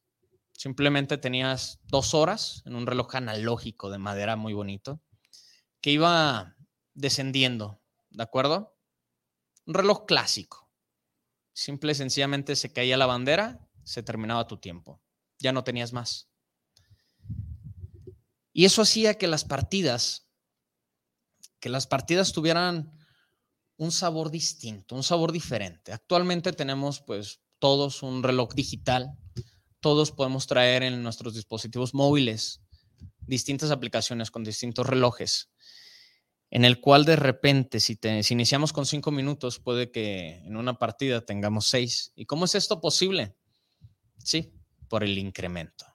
Simplemente 0.52 1.18
tenías 1.18 1.80
dos 1.86 2.14
horas 2.14 2.62
en 2.66 2.76
un 2.76 2.86
reloj 2.86 3.16
analógico 3.16 3.90
de 3.90 4.00
madera 4.00 4.36
muy 4.36 4.54
bonito 4.54 5.02
que 5.82 5.92
iba 5.92 6.55
descendiendo, 6.96 7.82
¿de 8.10 8.24
acuerdo? 8.24 8.76
Un 9.68 9.76
reloj 9.76 10.06
clásico. 10.06 10.72
Simple 11.54 11.92
y 11.92 11.96
sencillamente 11.96 12.56
se 12.56 12.74
caía 12.74 12.98
la 12.98 13.06
bandera, 13.06 13.70
se 13.84 14.02
terminaba 14.02 14.48
tu 14.48 14.58
tiempo. 14.58 15.02
Ya 15.40 15.52
no 15.52 15.64
tenías 15.64 15.94
más. 15.94 16.30
Y 18.52 18.66
eso 18.66 18.82
hacía 18.82 19.18
que 19.18 19.28
las 19.28 19.44
partidas, 19.44 20.28
que 21.60 21.70
las 21.70 21.88
partidas 21.88 22.32
tuvieran 22.32 22.98
un 23.78 23.92
sabor 23.92 24.32
distinto, 24.32 24.96
un 24.96 25.04
sabor 25.04 25.32
diferente. 25.32 25.92
Actualmente 25.92 26.54
tenemos 26.54 27.02
pues 27.02 27.42
todos 27.60 28.02
un 28.04 28.24
reloj 28.24 28.54
digital, 28.54 29.18
todos 29.82 30.12
podemos 30.12 30.48
traer 30.48 30.84
en 30.84 31.04
nuestros 31.04 31.34
dispositivos 31.34 31.94
móviles 31.94 32.62
distintas 33.28 33.72
aplicaciones 33.72 34.32
con 34.32 34.44
distintos 34.44 34.86
relojes, 34.86 35.50
en 36.52 36.66
el 36.66 36.80
cual 36.80 37.06
de 37.06 37.16
repente, 37.16 37.80
si, 37.80 38.00
iniciamos 38.30 38.72
con 38.72 38.86
cinco 38.86 39.12
minutos, 39.12 39.60
puede 39.60 39.92
que 39.92 40.42
en 40.46 40.58
una 40.58 40.78
partida 40.78 41.26
tengamos 41.26 41.68
seis. 41.68 42.12
¿Y 42.16 42.26
cómo 42.26 42.46
es 42.46 42.56
esto 42.56 42.80
posible? 42.82 43.36
Sí, 44.24 44.54
por 44.88 45.04
el 45.04 45.18
incremento. 45.18 45.86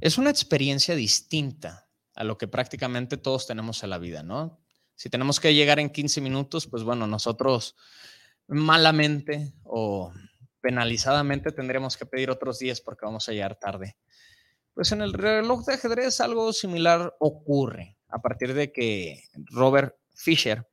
Es 0.00 0.18
una 0.18 0.30
experiencia 0.30 0.94
distinta 0.94 1.88
a 2.14 2.24
lo 2.24 2.36
que 2.36 2.48
prácticamente 2.48 3.16
todos 3.16 3.46
tenemos 3.46 3.82
en 3.82 3.90
la 3.90 3.98
vida, 3.98 4.22
¿no? 4.22 4.60
Si 4.94 5.10
tenemos 5.10 5.40
que 5.40 5.54
llegar 5.54 5.78
en 5.78 5.90
15 5.90 6.20
minutos, 6.20 6.66
pues 6.66 6.82
bueno, 6.82 7.06
nosotros 7.06 7.76
malamente 8.48 9.52
o 9.64 10.12
penalizadamente 10.60 11.52
tendremos 11.52 11.96
que 11.96 12.06
pedir 12.06 12.30
otros 12.30 12.58
10 12.58 12.80
porque 12.80 13.06
vamos 13.06 13.28
a 13.28 13.32
llegar 13.32 13.58
tarde. 13.58 13.96
Pues 14.76 14.92
en 14.92 15.00
el 15.00 15.14
reloj 15.14 15.64
de 15.64 15.72
ajedrez 15.72 16.20
algo 16.20 16.52
similar 16.52 17.16
ocurre 17.18 17.96
a 18.08 18.20
partir 18.20 18.52
de 18.52 18.72
que 18.72 19.24
Robert 19.46 19.96
Fisher 20.14 20.68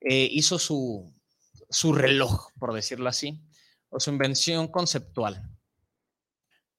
eh, 0.00 0.26
hizo 0.32 0.58
su, 0.58 1.14
su 1.68 1.92
reloj, 1.92 2.52
por 2.58 2.72
decirlo 2.72 3.06
así, 3.10 3.38
o 3.90 4.00
su 4.00 4.08
invención 4.08 4.68
conceptual. 4.68 5.46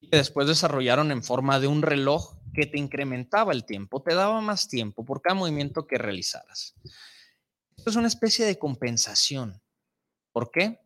Y 0.00 0.08
después 0.08 0.48
desarrollaron 0.48 1.12
en 1.12 1.22
forma 1.22 1.60
de 1.60 1.68
un 1.68 1.82
reloj 1.82 2.34
que 2.52 2.66
te 2.66 2.80
incrementaba 2.80 3.52
el 3.52 3.64
tiempo, 3.64 4.02
te 4.02 4.16
daba 4.16 4.40
más 4.40 4.66
tiempo 4.66 5.04
por 5.04 5.22
cada 5.22 5.36
movimiento 5.36 5.86
que 5.86 5.98
realizaras. 5.98 6.74
Esto 7.76 7.90
es 7.90 7.94
una 7.94 8.08
especie 8.08 8.44
de 8.44 8.58
compensación. 8.58 9.62
¿Por 10.32 10.50
qué? 10.50 10.80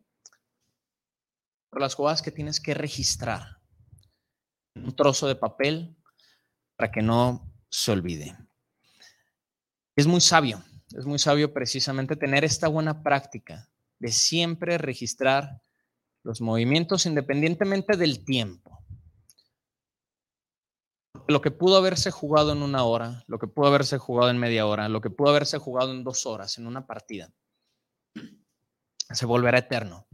Por 1.71 1.81
las 1.81 1.95
jugadas 1.95 2.21
que 2.21 2.29
tienes 2.29 2.59
que 2.59 2.75
registrar. 2.75 3.60
Un 4.75 4.95
trozo 4.95 5.27
de 5.27 5.35
papel 5.35 5.95
para 6.75 6.91
que 6.91 7.01
no 7.01 7.51
se 7.69 7.91
olvide. 7.91 8.37
Es 9.95 10.07
muy 10.07 10.21
sabio, 10.21 10.63
es 10.97 11.05
muy 11.05 11.19
sabio 11.19 11.53
precisamente 11.53 12.15
tener 12.15 12.43
esta 12.43 12.67
buena 12.67 13.03
práctica 13.03 13.69
de 13.99 14.11
siempre 14.11 14.77
registrar 14.77 15.61
los 16.23 16.41
movimientos 16.41 17.05
independientemente 17.05 17.97
del 17.97 18.23
tiempo. 18.25 18.83
Lo 21.27 21.41
que 21.41 21.51
pudo 21.51 21.77
haberse 21.77 22.11
jugado 22.11 22.51
en 22.51 22.61
una 22.61 22.83
hora, 22.83 23.23
lo 23.27 23.39
que 23.39 23.47
pudo 23.47 23.67
haberse 23.67 23.97
jugado 23.97 24.29
en 24.31 24.37
media 24.37 24.65
hora, 24.65 24.89
lo 24.89 25.01
que 25.01 25.09
pudo 25.09 25.29
haberse 25.29 25.57
jugado 25.57 25.91
en 25.91 26.03
dos 26.03 26.25
horas 26.25 26.57
en 26.57 26.67
una 26.67 26.85
partida, 26.85 27.31
se 29.09 29.25
volverá 29.25 29.59
eterno 29.59 30.07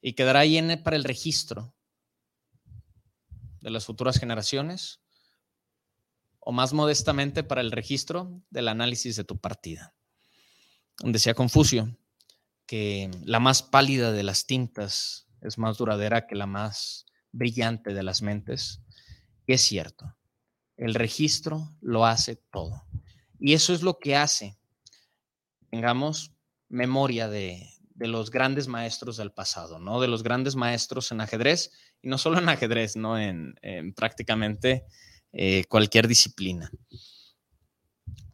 y 0.00 0.14
quedará 0.14 0.44
en, 0.44 0.82
para 0.82 0.96
el 0.96 1.04
registro 1.04 1.74
de 3.66 3.72
las 3.72 3.84
futuras 3.84 4.20
generaciones 4.20 5.00
o 6.38 6.52
más 6.52 6.72
modestamente 6.72 7.42
para 7.42 7.62
el 7.62 7.72
registro 7.72 8.40
del 8.48 8.68
análisis 8.68 9.16
de 9.16 9.24
tu 9.24 9.40
partida. 9.40 9.92
Decía 11.02 11.34
Confucio 11.34 11.98
que 12.64 13.10
la 13.24 13.40
más 13.40 13.64
pálida 13.64 14.12
de 14.12 14.22
las 14.22 14.46
tintas 14.46 15.26
es 15.40 15.58
más 15.58 15.78
duradera 15.78 16.28
que 16.28 16.36
la 16.36 16.46
más 16.46 17.06
brillante 17.32 17.92
de 17.92 18.04
las 18.04 18.22
mentes. 18.22 18.82
Y 19.48 19.54
es 19.54 19.62
cierto, 19.62 20.16
el 20.76 20.94
registro 20.94 21.76
lo 21.80 22.06
hace 22.06 22.36
todo. 22.36 22.86
Y 23.40 23.54
eso 23.54 23.74
es 23.74 23.82
lo 23.82 23.98
que 23.98 24.14
hace, 24.14 24.56
tengamos 25.70 26.36
memoria 26.68 27.28
de, 27.28 27.68
los 27.98 28.30
grandes 28.30 28.68
maestros 28.68 29.16
del 29.16 29.32
pasado, 29.32 29.78
¿no? 29.78 30.00
De 30.00 30.08
los 30.08 30.22
grandes 30.22 30.56
maestros 30.56 31.10
en 31.12 31.20
ajedrez, 31.20 31.72
y 32.02 32.08
no 32.08 32.18
solo 32.18 32.38
en 32.38 32.48
ajedrez, 32.48 32.96
¿no? 32.96 33.18
En, 33.18 33.54
prácticamente 33.94 34.84
eh, 35.32 35.64
cualquier 35.68 36.06
disciplina. 36.06 36.70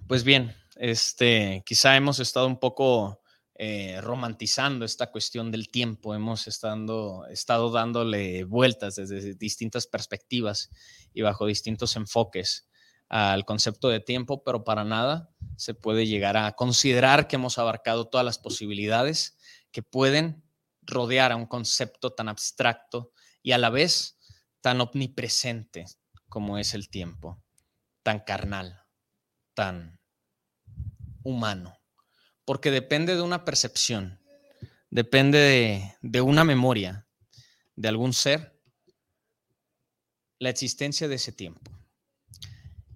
Pues 0.07 0.25
bien, 0.25 0.55
este, 0.77 1.63
quizá 1.65 1.97
hemos 1.97 2.19
estado 2.19 2.47
un 2.47 2.59
poco 2.59 3.23
eh, 3.55 4.01
romantizando 4.01 4.85
esta 4.85 5.11
cuestión 5.13 5.51
del 5.53 5.69
tiempo, 5.69 6.15
hemos 6.15 6.49
estado 6.49 7.71
dándole 7.71 8.45
vueltas 8.45 8.97
desde 8.97 9.35
distintas 9.35 9.87
perspectivas 9.87 10.71
y 11.15 11.23
bajo 11.23 11.47
distintos 11.47 11.95
enfoques 11.97 12.69
al 13.09 13.45
concepto 13.45 13.89
de 13.91 14.01
tiempo, 14.01 14.43
pero 14.43 14.65
para 14.65 14.85
nada 14.85 15.31
se 15.57 15.75
puede 15.75 16.07
llegar 16.07 16.37
a 16.39 16.53
considerar 16.53 17.29
que 17.29 17.37
hemos 17.37 17.59
abarcado 17.59 18.09
todas 18.09 18.25
las 18.25 18.39
posibilidades 18.39 19.37
que 19.73 19.83
pueden 19.83 20.45
rodear 20.83 21.33
a 21.33 21.37
un 21.37 21.47
concepto 21.47 22.13
tan 22.13 22.29
abstracto 22.29 23.13
y 23.43 23.53
a 23.53 23.59
la 23.59 23.71
vez 23.71 24.19
tan 24.61 24.81
omnipresente 24.81 25.87
como 26.29 26.59
es 26.59 26.75
el 26.75 26.89
tiempo, 26.89 27.43
tan 28.03 28.21
carnal, 28.21 28.85
tan 29.55 30.01
humano 31.25 31.83
porque 32.45 32.71
depende 32.71 33.15
de 33.15 33.23
una 33.23 33.45
percepción, 33.45 34.21
depende 34.91 35.95
de, 36.03 36.21
una 36.21 36.45
memoria 36.45 37.07
de 37.77 37.89
algún 37.89 38.13
ser, 38.13 38.61
la 40.39 40.51
existencia 40.51 41.07
de 41.07 41.15
ese 41.15 41.33
tiempo. 41.33 41.71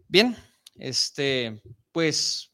Bien, 0.08 0.36
este, 0.74 1.62
pues 1.92 2.52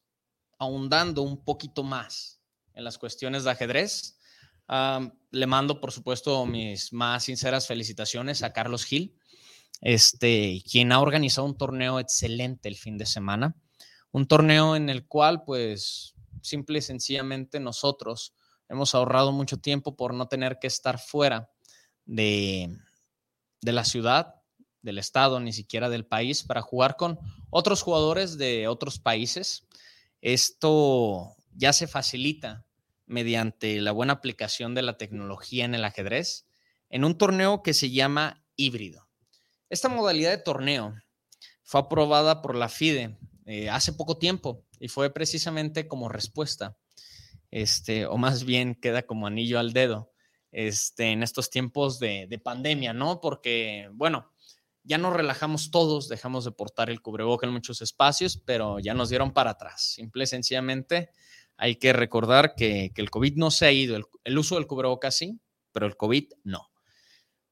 ahondando 0.58 1.22
un 1.22 1.42
poquito 1.44 1.82
más 1.82 2.41
en 2.74 2.84
las 2.84 2.98
cuestiones 2.98 3.44
de 3.44 3.50
ajedrez, 3.50 4.18
le 5.30 5.46
mando, 5.46 5.80
por 5.80 5.92
supuesto, 5.92 6.46
mis 6.46 6.92
más 6.92 7.24
sinceras 7.24 7.66
felicitaciones 7.66 8.42
a 8.42 8.52
Carlos 8.52 8.84
Gil, 8.84 9.16
este, 9.80 10.62
quien 10.70 10.92
ha 10.92 11.00
organizado 11.00 11.46
un 11.46 11.56
torneo 11.56 11.98
excelente 11.98 12.68
el 12.68 12.76
fin 12.76 12.96
de 12.96 13.06
semana, 13.06 13.56
un 14.12 14.26
torneo 14.26 14.76
en 14.76 14.88
el 14.88 15.06
cual, 15.06 15.44
pues, 15.44 16.14
simple 16.40 16.78
y 16.78 16.82
sencillamente 16.82 17.60
nosotros 17.60 18.34
hemos 18.68 18.94
ahorrado 18.94 19.32
mucho 19.32 19.58
tiempo 19.58 19.96
por 19.96 20.14
no 20.14 20.28
tener 20.28 20.58
que 20.58 20.66
estar 20.66 20.98
fuera 20.98 21.50
de, 22.04 22.74
de 23.60 23.72
la 23.72 23.84
ciudad, 23.84 24.36
del 24.80 24.98
estado, 24.98 25.38
ni 25.38 25.52
siquiera 25.52 25.88
del 25.88 26.06
país, 26.06 26.42
para 26.42 26.62
jugar 26.62 26.96
con 26.96 27.18
otros 27.50 27.82
jugadores 27.82 28.38
de 28.38 28.68
otros 28.68 28.98
países. 28.98 29.66
Esto 30.20 31.36
ya 31.54 31.72
se 31.72 31.86
facilita 31.86 32.64
mediante 33.06 33.80
la 33.80 33.92
buena 33.92 34.14
aplicación 34.14 34.74
de 34.74 34.82
la 34.82 34.96
tecnología 34.96 35.64
en 35.64 35.74
el 35.74 35.84
ajedrez 35.84 36.46
en 36.88 37.04
un 37.04 37.16
torneo 37.16 37.62
que 37.62 37.74
se 37.74 37.90
llama 37.90 38.44
híbrido. 38.56 39.08
Esta 39.70 39.88
modalidad 39.88 40.30
de 40.30 40.38
torneo 40.38 40.94
fue 41.62 41.80
aprobada 41.80 42.42
por 42.42 42.54
la 42.54 42.68
FIDE 42.68 43.16
eh, 43.46 43.70
hace 43.70 43.92
poco 43.92 44.18
tiempo 44.18 44.64
y 44.78 44.88
fue 44.88 45.12
precisamente 45.12 45.88
como 45.88 46.08
respuesta, 46.08 46.76
este, 47.50 48.06
o 48.06 48.16
más 48.18 48.44
bien 48.44 48.74
queda 48.74 49.02
como 49.02 49.26
anillo 49.26 49.58
al 49.58 49.72
dedo, 49.72 50.12
este, 50.52 51.12
en 51.12 51.22
estos 51.22 51.48
tiempos 51.48 51.98
de, 51.98 52.40
pandemia, 52.44 52.92
¿no? 52.92 53.20
Porque, 53.20 53.88
bueno, 53.92 54.30
ya 54.84 54.98
nos 54.98 55.14
relajamos 55.14 55.70
todos, 55.70 56.08
dejamos 56.08 56.44
de 56.44 56.50
portar 56.50 56.90
el 56.90 57.00
cubreboca 57.00 57.46
en 57.46 57.52
muchos 57.52 57.80
espacios, 57.80 58.36
pero 58.36 58.78
ya 58.78 58.92
nos 58.92 59.08
dieron 59.08 59.32
para 59.32 59.52
atrás. 59.52 59.82
Simple 59.82 60.24
y 60.24 60.26
sencillamente 60.26 61.10
hay 61.62 61.76
que 61.76 61.92
recordar 61.92 62.56
que, 62.56 62.90
el 62.96 63.08
COVID 63.08 63.36
no 63.36 63.52
se 63.52 63.66
ha 63.66 63.70
ido, 63.70 63.96
el, 64.24 64.38
uso 64.38 64.56
del 64.56 64.66
cubreboca 64.66 65.12
sí, 65.12 65.38
pero 65.70 65.86
el 65.86 65.96
COVID 65.96 66.32
no. 66.42 66.72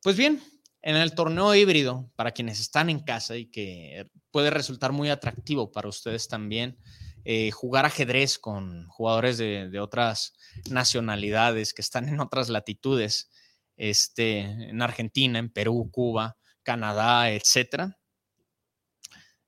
Pues 0.02 0.16
bien, 0.16 0.42
en 0.82 0.96
el 0.96 1.14
torneo 1.14 1.54
híbrido, 1.54 2.10
para 2.16 2.32
quienes 2.32 2.58
están 2.58 2.90
en 2.90 2.98
casa 2.98 3.36
y 3.36 3.46
que 3.46 4.10
puede 4.32 4.50
resultar 4.50 4.90
muy 4.90 5.10
atractivo 5.10 5.70
para 5.70 5.88
ustedes 5.88 6.26
también, 6.26 6.76
eh, 7.24 7.52
jugar 7.52 7.86
ajedrez 7.86 8.40
con 8.40 8.88
jugadores 8.88 9.38
de, 9.38 9.78
otras 9.78 10.32
nacionalidades 10.68 11.72
que 11.72 11.82
están 11.82 12.08
en 12.08 12.18
otras 12.18 12.48
latitudes, 12.48 13.30
este, 13.76 14.40
en 14.40 14.82
Argentina, 14.82 15.38
en 15.38 15.50
Perú, 15.50 15.88
Cuba, 15.92 16.36
Canadá, 16.64 17.30
etcétera. 17.30 17.96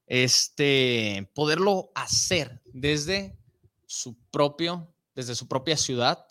Este, 0.06 1.28
poderlo 1.34 1.90
hacer 1.96 2.62
desde 2.66 3.41
su 3.92 4.16
propio, 4.30 4.94
desde 5.14 5.34
su 5.34 5.46
propia 5.46 5.76
ciudad 5.76 6.26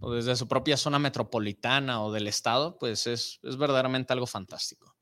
o 0.00 0.12
desde 0.12 0.36
su 0.36 0.48
propia 0.48 0.78
zona 0.78 0.98
metropolitana 0.98 2.02
o 2.02 2.10
del 2.10 2.26
estado, 2.28 2.78
pues 2.78 3.06
es, 3.06 3.40
verdaderamente 3.42 4.14
algo 4.14 4.26
fantástico. 4.26 4.96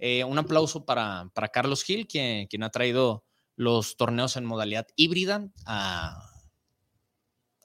Eh, 0.00 0.24
un 0.24 0.36
aplauso 0.36 0.84
para, 0.84 1.30
Carlos 1.52 1.84
Gil, 1.84 2.08
quien, 2.08 2.48
quien 2.48 2.64
ha 2.64 2.70
traído 2.70 3.24
los 3.54 3.96
torneos 3.96 4.36
en 4.36 4.44
modalidad 4.44 4.88
híbrida 4.96 5.48
a, 5.64 6.28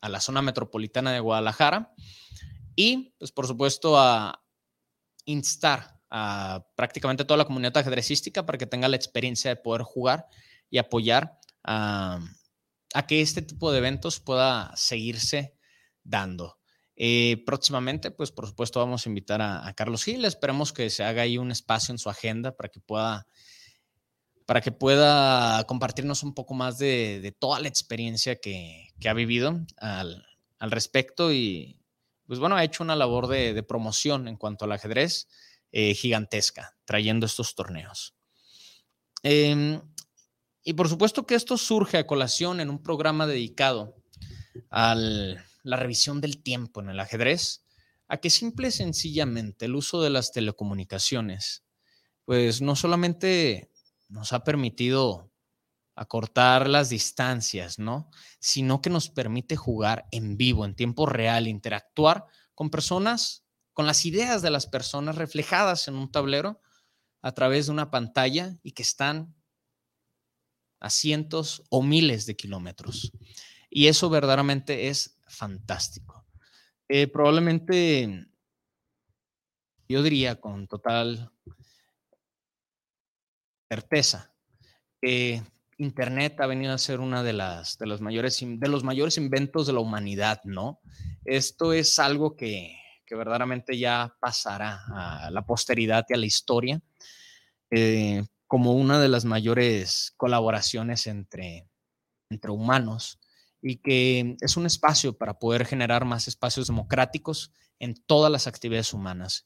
la 0.04 0.22
zona 0.22 0.42
metropolitana 0.42 1.12
de 1.12 1.20
Guadalajara 1.20 1.94
y, 2.76 3.16
pues, 3.18 3.32
por 3.32 3.48
supuesto, 3.48 4.00
a 4.00 4.46
instar 5.26 6.00
a 6.12 6.64
prácticamente 6.76 7.26
toda 7.26 7.38
la 7.40 7.46
comunidad 7.46 7.78
ajedrecística 7.78 8.46
para 8.46 8.58
que 8.58 8.68
tenga 8.68 8.88
la 8.88 8.96
experiencia 8.96 9.50
de 9.50 9.56
poder 9.56 9.82
jugar 9.82 10.28
y 10.70 10.78
apoyar 10.78 11.40
a, 11.64 12.20
que 13.08 13.22
este 13.22 13.42
tipo 13.42 13.72
de 13.72 13.78
eventos 13.78 14.20
pueda 14.20 14.72
seguirse 14.76 15.56
dando. 16.04 16.60
Eh, 17.02 17.44
próximamente, 17.46 18.12
pues 18.12 18.30
por 18.30 18.46
supuesto 18.46 18.80
vamos 18.80 19.06
a 19.06 19.10
invitar 19.10 19.42
a, 19.42 19.74
Carlos 19.74 20.04
Gil. 20.04 20.26
Esperemos 20.26 20.74
que 20.74 20.90
se 20.90 21.04
haga 21.04 21.22
ahí 21.22 21.38
un 21.38 21.50
espacio 21.52 21.94
en 21.94 21.98
su 21.98 22.10
agenda 22.10 22.58
para 22.58 22.68
que 22.68 22.82
pueda, 22.82 23.26
para 24.46 24.60
que 24.60 24.74
pueda 24.74 25.64
compartirnos 25.66 26.24
un 26.24 26.34
poco 26.34 26.54
más 26.54 26.78
de, 26.78 27.34
toda 27.40 27.62
la 27.62 27.70
experiencia 27.70 28.42
que, 28.42 28.90
ha 29.06 29.14
vivido 29.14 29.62
al, 29.78 30.26
respecto 30.60 31.32
y, 31.32 31.80
pues 32.28 32.40
bueno, 32.40 32.58
ha 32.58 32.66
hecho 32.66 32.84
una 32.84 32.98
labor 32.98 33.28
de, 33.28 33.64
promoción 33.64 34.28
en 34.28 34.36
cuanto 34.36 34.66
al 34.66 34.74
ajedrez 34.74 35.30
eh, 35.72 35.94
gigantesca, 35.94 36.76
trayendo 36.84 37.26
estos 37.26 37.56
torneos. 37.56 38.14
Em, 39.24 39.80
y 40.64 40.74
por 40.74 40.90
supuesto 40.90 41.26
que 41.26 41.36
esto 41.36 41.58
surge 41.58 41.98
a 41.98 42.08
colación 42.08 42.60
en 42.60 42.70
un 42.70 42.82
programa 42.82 43.26
dedicado 43.26 43.96
a 44.70 44.96
la 44.96 45.78
revisión 45.78 46.22
del 46.22 46.42
tiempo 46.42 46.82
en 46.82 46.90
el 46.90 47.00
ajedrez, 47.00 47.66
a 48.08 48.18
que 48.18 48.30
simple 48.30 48.70
y 48.70 48.72
sencillamente 48.72 49.66
el 49.66 49.76
uso 49.76 50.02
de 50.02 50.10
las 50.10 50.32
telecomunicaciones, 50.32 51.64
pues 52.26 52.62
no 52.62 52.76
solamente 52.76 53.72
nos 54.08 54.34
ha 54.34 54.44
permitido 54.44 55.32
acortar 55.96 56.70
las 56.70 56.90
distancias, 56.90 57.78
¿no? 57.78 58.10
Sino 58.40 58.82
que 58.82 58.90
nos 58.90 59.10
permite 59.10 59.56
jugar 59.56 60.08
en 60.12 60.38
vivo, 60.38 60.66
en 60.66 60.76
tiempo 60.76 61.06
real, 61.06 61.48
interactuar 61.48 62.26
con 62.56 62.70
personas, 62.70 63.44
con 63.74 63.86
las 63.86 64.06
ideas 64.06 64.42
de 64.42 64.50
las 64.50 64.66
personas 64.66 65.16
reflejadas 65.16 65.88
en 65.88 65.96
un 65.96 66.12
tablero 66.12 66.62
a 67.22 67.34
través 67.34 67.66
de 67.66 67.74
una 67.74 67.92
pantalla 67.92 68.58
y 68.64 68.72
que 68.72 68.84
están 68.84 69.36
a 70.80 70.90
cientos 70.90 71.64
o 71.70 71.84
miles 71.84 72.26
de 72.26 72.36
kilómetros. 72.36 73.12
Y 73.70 73.88
eso 73.88 74.10
verdaderamente 74.10 74.88
es 74.88 75.20
fantástico. 75.28 76.26
Eh, 76.88 77.08
probablemente, 77.08 78.26
yo 79.88 80.02
diría 80.02 80.40
con 80.40 80.68
total 80.68 81.32
certeza, 83.70 84.34
que 85.02 85.44
Internet 85.78 86.42
ha 86.42 86.48
venido 86.48 86.74
a 86.74 86.78
ser 86.78 87.00
una 87.00 87.24
de 87.24 87.34
las 87.34 87.78
de 87.78 87.86
los 87.86 88.02
mayores 88.02 88.40
de 88.42 88.68
los 88.68 88.84
mayores 88.84 89.18
inventos 89.18 89.68
de 89.68 89.74
la 89.74 89.80
humanidad, 89.80 90.42
¿no? 90.44 90.82
Esto 91.24 91.72
es 91.72 92.00
algo 92.00 92.36
que, 92.36 92.76
que 93.06 93.16
verdaderamente 93.16 93.78
ya 93.78 94.16
pasará 94.20 94.82
a 94.92 95.32
la 95.32 95.46
posteridad 95.46 96.06
y 96.10 96.14
a 96.14 96.18
la 96.18 96.26
historia. 96.26 96.82
Eh, 97.72 98.24
como 98.50 98.74
una 98.74 99.00
de 99.00 99.10
las 99.10 99.26
mayores 99.26 100.12
colaboraciones 100.18 101.06
entre, 101.06 101.70
entre 102.32 102.50
humanos 102.50 103.20
y 103.62 103.78
que 103.78 104.38
es 104.42 104.58
un 104.58 104.66
espacio 104.66 105.16
para 105.16 105.38
poder 105.38 105.68
generar 105.68 106.04
más 106.04 106.28
espacios 106.28 106.66
democráticos 106.66 107.52
en 107.78 107.94
todas 107.94 108.32
las 108.32 108.48
actividades 108.48 108.92
humanas, 108.92 109.46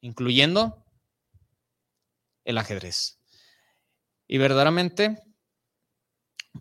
incluyendo 0.00 0.84
el 2.44 2.56
ajedrez. 2.56 3.18
Y 4.28 4.38
verdaderamente, 4.38 5.20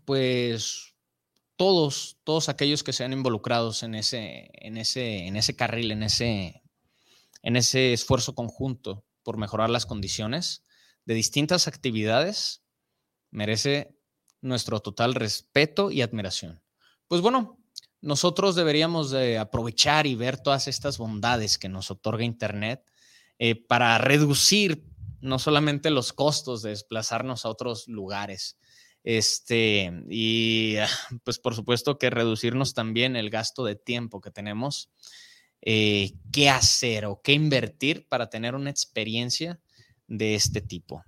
pues 0.03 0.95
todos, 1.57 2.17
todos 2.23 2.49
aquellos 2.49 2.83
que 2.83 2.93
sean 2.93 3.13
involucrados 3.13 3.83
en 3.83 3.93
ese, 3.93 4.49
en 4.53 4.77
ese, 4.77 5.27
en 5.27 5.35
ese 5.35 5.55
carril, 5.55 5.91
en 5.91 6.01
ese, 6.01 6.63
en 7.43 7.55
ese 7.55 7.93
esfuerzo 7.93 8.33
conjunto 8.33 9.05
por 9.21 9.37
mejorar 9.37 9.69
las 9.69 9.85
condiciones, 9.85 10.65
de 11.05 11.13
distintas 11.13 11.67
actividades 11.67 12.63
merece 13.31 13.97
nuestro 14.41 14.79
total 14.79 15.15
respeto 15.15 15.91
y 15.91 16.01
admiración. 16.01 16.61
Pues 17.07 17.21
bueno, 17.21 17.59
nosotros 18.01 18.55
deberíamos 18.55 19.11
de 19.11 19.37
aprovechar 19.37 20.07
y 20.07 20.15
ver 20.15 20.37
todas 20.37 20.67
estas 20.67 20.97
bondades 20.97 21.57
que 21.57 21.69
nos 21.69 21.89
otorga 21.89 22.23
Internet 22.23 22.83
eh, 23.39 23.55
para 23.55 23.97
reducir 23.97 24.83
no 25.21 25.39
solamente 25.39 25.89
los 25.89 26.11
costos 26.11 26.61
de 26.61 26.71
desplazarnos 26.71 27.45
a 27.45 27.49
otros 27.49 27.87
lugares, 27.87 28.57
este, 29.03 29.91
y 30.09 30.75
pues 31.23 31.39
por 31.39 31.55
supuesto 31.55 31.97
que 31.97 32.09
reducirnos 32.09 32.73
también 32.73 33.15
el 33.15 33.29
gasto 33.29 33.63
de 33.63 33.75
tiempo 33.75 34.21
que 34.21 34.31
tenemos, 34.31 34.89
eh, 35.61 36.11
qué 36.31 36.49
hacer 36.49 37.05
o 37.05 37.21
qué 37.21 37.31
invertir 37.31 38.07
para 38.09 38.29
tener 38.29 38.53
una 38.53 38.69
experiencia 38.69 39.61
de 40.17 40.35
este 40.35 40.61
tipo. 40.61 41.03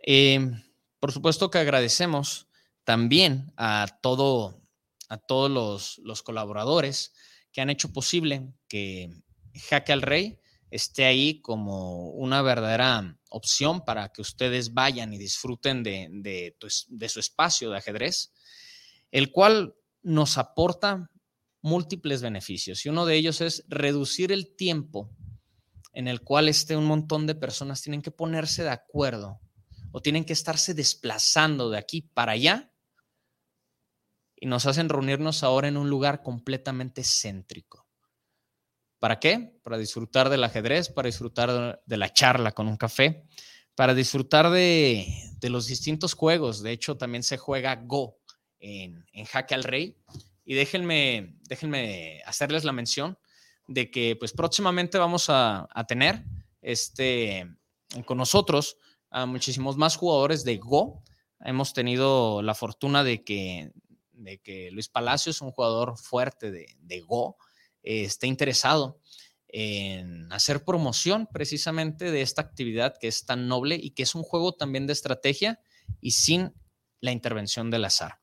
Em, 0.00 0.60
por 0.98 1.12
supuesto 1.12 1.50
que 1.50 1.58
agradecemos 1.58 2.48
también 2.84 3.52
a, 3.56 3.86
todo, 4.02 4.60
a 5.08 5.18
todos 5.18 5.50
los, 5.50 5.98
los, 5.98 6.22
colaboradores 6.22 7.12
que 7.52 7.60
han 7.60 7.70
hecho 7.70 7.92
posible 7.92 8.52
que 8.68 9.22
Jaque 9.54 9.92
al 9.92 10.02
Rey 10.02 10.40
esté 10.70 11.04
ahí 11.04 11.40
como 11.40 12.10
una 12.10 12.42
verdadera 12.42 13.18
opción 13.30 13.84
para 13.84 14.08
que 14.08 14.22
ustedes 14.22 14.74
vayan 14.74 15.12
y 15.12 15.18
disfruten 15.18 15.82
de, 15.82 16.08
de, 16.10 16.56
de 16.88 17.08
su 17.08 17.20
espacio 17.20 17.70
de 17.70 17.78
ajedrez, 17.78 18.32
el 19.12 19.30
cual 19.30 19.74
nos 20.02 20.38
aporta 20.38 21.10
múltiples 21.60 22.22
beneficios 22.22 22.84
y 22.84 22.88
uno 22.88 23.06
de 23.06 23.16
ellos 23.16 23.40
es 23.40 23.64
reducir 23.68 24.32
el 24.32 24.54
tiempo 24.56 25.10
en 25.92 26.08
el 26.08 26.22
cual 26.22 26.48
este, 26.48 26.76
un 26.76 26.84
montón 26.84 27.26
de 27.26 27.34
personas 27.34 27.82
tienen 27.82 28.02
que 28.02 28.10
ponerse 28.10 28.62
de 28.62 28.70
acuerdo 28.70 29.40
o 29.92 30.00
tienen 30.00 30.24
que 30.24 30.32
estarse 30.32 30.74
desplazando 30.74 31.70
de 31.70 31.78
aquí 31.78 32.02
para 32.02 32.32
allá 32.32 32.72
y 34.36 34.46
nos 34.46 34.66
hacen 34.66 34.88
reunirnos 34.88 35.42
ahora 35.42 35.68
en 35.68 35.76
un 35.76 35.90
lugar 35.90 36.22
completamente 36.22 37.02
céntrico. 37.02 37.86
¿Para 38.98 39.18
qué? 39.20 39.58
Para 39.62 39.78
disfrutar 39.78 40.28
del 40.28 40.44
ajedrez, 40.44 40.88
para 40.88 41.06
disfrutar 41.06 41.80
de 41.84 41.96
la 41.96 42.12
charla 42.12 42.52
con 42.52 42.68
un 42.68 42.76
café, 42.76 43.24
para 43.74 43.94
disfrutar 43.94 44.50
de, 44.50 45.06
los 45.42 45.66
distintos 45.66 46.14
juegos. 46.14 46.62
De 46.62 46.72
hecho, 46.72 46.96
también 46.96 47.22
se 47.22 47.36
juega 47.36 47.76
Go 47.76 48.18
en, 48.58 49.06
en 49.12 49.24
Jaque 49.24 49.54
al 49.54 49.64
Rey. 49.64 49.96
Y 50.44 50.54
déjenme, 50.54 51.36
déjenme 51.48 52.22
hacerles 52.26 52.64
la 52.64 52.72
mención 52.72 53.18
de 53.68 53.90
que 53.90 54.16
pues 54.16 54.32
próximamente 54.32 54.98
vamos 54.98 55.26
a, 55.28 55.68
tener 55.86 56.24
este, 56.62 57.46
con 58.06 58.18
nosotros 58.18 58.78
a 59.10 59.26
muchísimos 59.26 59.76
más 59.76 59.96
jugadores 59.96 60.42
de 60.42 60.56
Go. 60.56 61.04
Hemos 61.40 61.74
tenido 61.74 62.42
la 62.42 62.54
fortuna 62.54 63.04
de 63.04 63.22
que, 63.22 63.70
de 64.12 64.38
que 64.38 64.70
Luis 64.72 64.88
Palacios, 64.88 65.42
un 65.42 65.52
jugador 65.52 65.96
fuerte 65.98 66.50
de, 66.50 67.00
Go, 67.02 67.36
eh, 67.82 68.04
esté 68.04 68.26
interesado 68.26 69.00
en 69.46 70.30
hacer 70.32 70.64
promoción 70.64 71.28
precisamente 71.32 72.10
de 72.10 72.22
esta 72.22 72.42
actividad 72.42 72.94
que 72.98 73.08
es 73.08 73.24
tan 73.24 73.48
noble 73.48 73.78
y 73.80 73.90
que 73.90 74.02
es 74.02 74.14
un 74.14 74.22
juego 74.22 74.52
también 74.52 74.86
de 74.86 74.92
estrategia 74.94 75.60
y 76.00 76.12
sin 76.12 76.54
la 77.00 77.12
intervención 77.12 77.70
del 77.70 77.84
azar. 77.84 78.20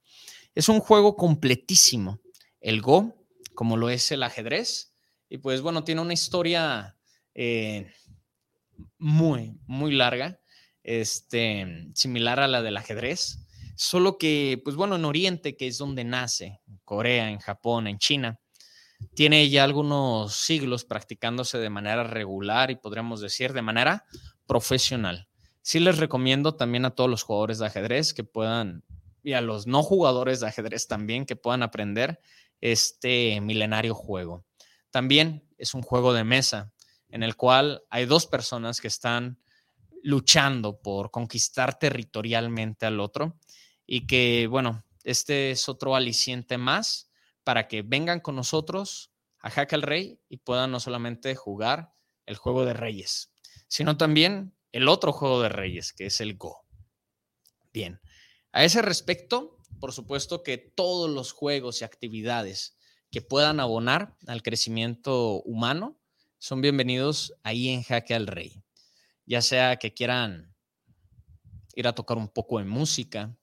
Es 0.56 0.70
un 0.70 0.80
juego 0.80 1.16
completísimo, 1.16 2.20
el 2.62 2.82
Go, 2.82 3.16
como 3.54 3.78
lo 3.78 3.90
es 3.90 4.12
el 4.12 4.24
ajedrez, 4.24 4.95
y 5.30 5.38
pues 5.38 5.62
bueno, 5.62 5.84
tiene 5.84 6.02
una 6.02 6.14
historia 6.14 6.98
eh, 7.34 7.92
muy, 8.98 9.58
muy 9.68 9.94
larga, 9.94 10.40
este, 10.84 11.90
similar 11.94 12.40
a 12.40 12.48
la 12.48 12.62
del 12.62 12.78
ajedrez, 12.78 13.40
solo 13.76 14.18
que, 14.18 14.62
pues 14.64 14.76
bueno, 14.76 14.96
en 14.96 15.06
Oriente, 15.06 15.58
que 15.58 15.68
es 15.68 15.78
donde 15.78 16.04
nace, 16.04 16.62
en 16.68 16.80
Corea, 16.86 17.30
en 17.30 17.40
Japón, 17.40 17.88
en 17.88 17.98
China, 17.98 18.40
tiene 19.14 19.50
ya 19.50 19.64
algunos 19.64 20.36
siglos 20.36 20.86
practicándose 20.86 21.58
de 21.58 21.70
manera 21.70 22.04
regular 22.04 22.72
y 22.72 22.76
podríamos 22.76 23.22
decir 23.22 23.54
de 23.54 23.62
manera 23.62 24.06
profesional. 24.46 25.28
Sí 25.62 25.80
les 25.80 25.98
recomiendo 25.98 26.56
también 26.56 26.86
a 26.86 26.92
todos 26.92 27.10
los 27.10 27.24
jugadores 27.24 27.60
de 27.60 27.66
ajedrez 27.66 28.14
que 28.14 28.24
puedan, 28.24 28.84
y 29.24 29.34
a 29.34 29.42
los 29.42 29.68
no 29.68 29.84
jugadores 29.84 30.40
de 30.40 30.48
ajedrez 30.48 30.88
también, 30.88 31.26
que 31.26 31.36
puedan 31.36 31.64
aprender 31.64 32.20
este 32.62 33.42
milenario 33.42 33.96
juego. 33.96 34.46
También 34.96 35.46
es 35.58 35.74
un 35.74 35.82
juego 35.82 36.14
de 36.14 36.24
mesa 36.24 36.72
en 37.10 37.22
el 37.22 37.36
cual 37.36 37.84
hay 37.90 38.06
dos 38.06 38.28
personas 38.28 38.80
que 38.80 38.88
están 38.88 39.42
luchando 40.02 40.82
por 40.82 41.12
conquistar 41.12 41.78
territorialmente 41.78 42.86
al 42.86 43.02
otro 43.02 43.38
y 43.86 44.08
que, 44.08 44.48
bueno, 44.48 44.86
este 45.04 45.52
es 45.52 45.68
otro 45.68 45.98
aliciente 45.98 46.58
más 46.58 47.12
para 47.44 47.68
que 47.68 47.82
vengan 47.82 48.22
con 48.22 48.38
nosotros 48.38 49.12
a 49.40 49.50
Hack 49.50 49.74
al 49.74 49.82
Rey 49.82 50.18
y 50.30 50.38
puedan 50.38 50.72
no 50.72 50.80
solamente 50.80 51.36
jugar 51.36 51.94
el 52.26 52.38
juego 52.38 52.64
de 52.64 52.72
reyes, 52.72 53.34
sino 53.68 53.98
también 53.98 54.56
el 54.72 54.88
otro 54.88 55.12
juego 55.12 55.42
de 55.42 55.50
reyes, 55.50 55.92
que 55.92 56.06
es 56.06 56.22
el 56.22 56.38
Go. 56.38 56.64
Bien, 57.74 58.00
a 58.54 58.64
ese 58.64 58.82
respecto, 58.82 59.58
por 59.82 59.92
supuesto 59.92 60.42
que 60.42 60.58
todos 60.58 61.10
los 61.10 61.34
juegos 61.34 61.82
y 61.82 61.84
actividades 61.84 62.75
que 63.16 63.22
puedan 63.22 63.62
abonar 63.62 64.14
al 64.28 64.44
crecimiento 64.44 65.42
humano, 65.44 65.98
son 66.38 66.60
bienvenidos 66.60 67.34
ahí 67.44 67.70
en 67.70 67.82
Jaque 67.82 68.14
al 68.14 68.28
Rey. 68.28 68.62
Ya 69.26 69.42
sea 69.42 69.78
que 69.78 69.94
quieran 69.94 70.54
ir 71.76 71.88
a 71.88 71.96
tocar 71.96 72.18
un 72.18 72.28
poco 72.28 72.60
de 72.60 72.66
música, 72.66 73.34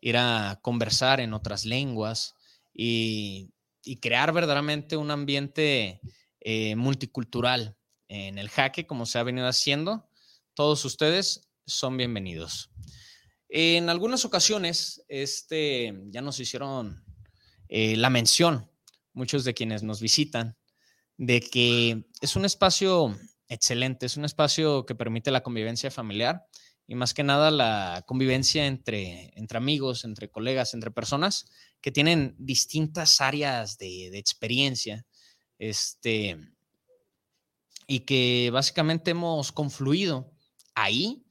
ir 0.00 0.16
a 0.16 0.58
conversar 0.62 1.20
en 1.20 1.34
otras 1.34 1.66
lenguas 1.66 2.36
y, 2.72 3.52
crear 4.00 4.32
verdaderamente 4.32 4.96
un 4.96 5.10
ambiente 5.10 6.00
eh, 6.40 6.74
multicultural 6.76 7.76
en 8.08 8.38
el 8.38 8.48
jaque, 8.48 8.86
como 8.86 9.04
se 9.04 9.18
ha 9.18 9.24
venido 9.24 9.46
haciendo. 9.46 10.08
Todos 10.54 10.86
ustedes 10.86 11.50
son 11.66 11.98
bienvenidos. 11.98 12.70
En 13.50 13.90
algunas 13.90 14.24
ocasiones, 14.24 15.04
este, 15.06 15.92
ya 16.06 16.22
nos 16.22 16.40
hicieron 16.40 17.04
eh, 17.68 17.94
la 17.98 18.08
mención, 18.08 18.70
muchos 19.18 19.44
de 19.44 19.52
quienes 19.52 19.82
nos 19.82 20.00
visitan, 20.00 20.56
de 21.16 21.40
que 21.40 22.06
es 22.20 22.36
un 22.36 22.44
espacio 22.44 23.18
excelente, 23.48 24.06
es 24.06 24.16
un 24.16 24.24
espacio 24.24 24.86
que 24.86 24.94
permite 24.94 25.30
la 25.30 25.42
convivencia 25.42 25.90
familiar 25.90 26.44
y 26.86 26.94
más 26.94 27.12
que 27.12 27.24
nada 27.24 27.50
la 27.50 28.04
convivencia 28.06 28.66
entre, 28.66 29.32
entre 29.36 29.58
amigos, 29.58 30.04
entre 30.04 30.30
colegas, 30.30 30.72
entre 30.72 30.90
personas 30.90 31.50
que 31.80 31.92
tienen 31.92 32.34
distintas 32.38 33.20
áreas 33.20 33.76
de, 33.76 34.08
de 34.10 34.18
experiencia 34.18 35.04
este, 35.58 36.38
y 37.86 38.00
que 38.00 38.50
básicamente 38.52 39.10
hemos 39.10 39.50
confluido 39.52 40.32
ahí 40.74 41.24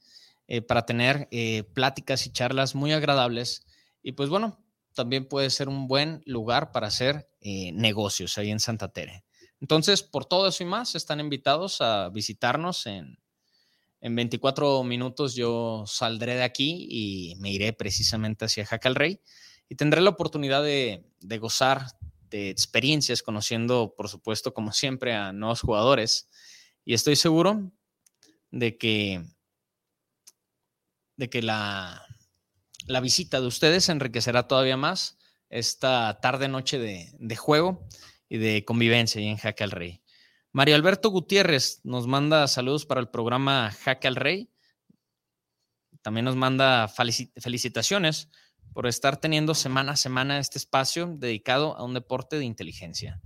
eh, 0.46 0.62
para 0.62 0.86
tener 0.86 1.28
eh, 1.30 1.64
pláticas 1.74 2.26
y 2.26 2.32
charlas 2.32 2.74
muy 2.74 2.92
agradables. 2.92 3.66
Y 4.02 4.12
pues 4.12 4.28
bueno, 4.28 4.64
también 4.98 5.28
puede 5.28 5.48
ser 5.50 5.68
un 5.68 5.86
buen 5.86 6.22
lugar 6.26 6.72
para 6.72 6.88
hacer 6.88 7.30
eh, 7.40 7.70
negocios 7.70 8.36
ahí 8.36 8.50
en 8.50 8.58
Santa 8.58 8.88
Tere. 8.88 9.24
Entonces, 9.60 10.02
por 10.02 10.24
todo 10.24 10.48
eso 10.48 10.64
y 10.64 10.66
más, 10.66 10.96
están 10.96 11.20
invitados 11.20 11.80
a 11.80 12.08
visitarnos 12.08 12.84
en, 12.86 13.16
en 14.00 14.16
24 14.16 14.82
minutos 14.82 15.36
yo 15.36 15.84
saldré 15.86 16.34
de 16.34 16.42
aquí 16.42 16.88
y 16.90 17.36
me 17.36 17.52
iré 17.52 17.72
precisamente 17.72 18.44
hacia 18.44 18.66
Jacal 18.66 18.96
Rey 18.96 19.20
y 19.68 19.76
tendré 19.76 20.00
la 20.00 20.10
oportunidad 20.10 20.64
de, 20.64 21.04
gozar 21.38 21.86
de 22.28 22.50
experiencias, 22.50 23.22
conociendo, 23.22 23.94
por 23.96 24.08
supuesto, 24.08 24.52
como 24.52 24.72
siempre, 24.72 25.14
a 25.14 25.32
nuevos 25.32 25.60
jugadores. 25.60 26.28
Y 26.84 26.94
estoy 26.94 27.14
seguro 27.14 27.70
de 28.50 28.78
que, 28.78 29.24
de 31.16 31.30
que 31.30 31.40
la, 31.40 32.04
la 32.88 33.00
visita 33.00 33.40
de 33.40 33.46
ustedes 33.46 33.88
enriquecerá 33.88 34.48
todavía 34.48 34.76
más 34.76 35.18
esta 35.50 36.20
tarde-noche 36.20 36.78
de, 36.78 37.36
juego 37.36 37.86
y 38.28 38.38
de 38.38 38.64
convivencia 38.64 39.20
en 39.20 39.36
Jaque 39.36 39.64
al 39.64 39.70
Rey. 39.70 40.02
Mario 40.52 40.74
Alberto 40.74 41.10
Gutiérrez 41.10 41.80
nos 41.84 42.06
manda 42.06 42.48
saludos 42.48 42.86
para 42.86 43.00
el 43.00 43.08
programa 43.08 43.70
Jaque 43.70 44.08
al 44.08 44.16
Rey. 44.16 44.50
También 46.02 46.24
nos 46.24 46.36
manda 46.36 46.88
felicitaciones 46.88 48.30
por 48.72 48.86
estar 48.86 49.18
teniendo 49.18 49.54
semana 49.54 49.92
a 49.92 49.96
semana 49.96 50.38
este 50.38 50.58
espacio 50.58 51.14
dedicado 51.18 51.76
a 51.76 51.84
un 51.84 51.94
deporte 51.94 52.38
de 52.38 52.44
inteligencia. 52.44 53.20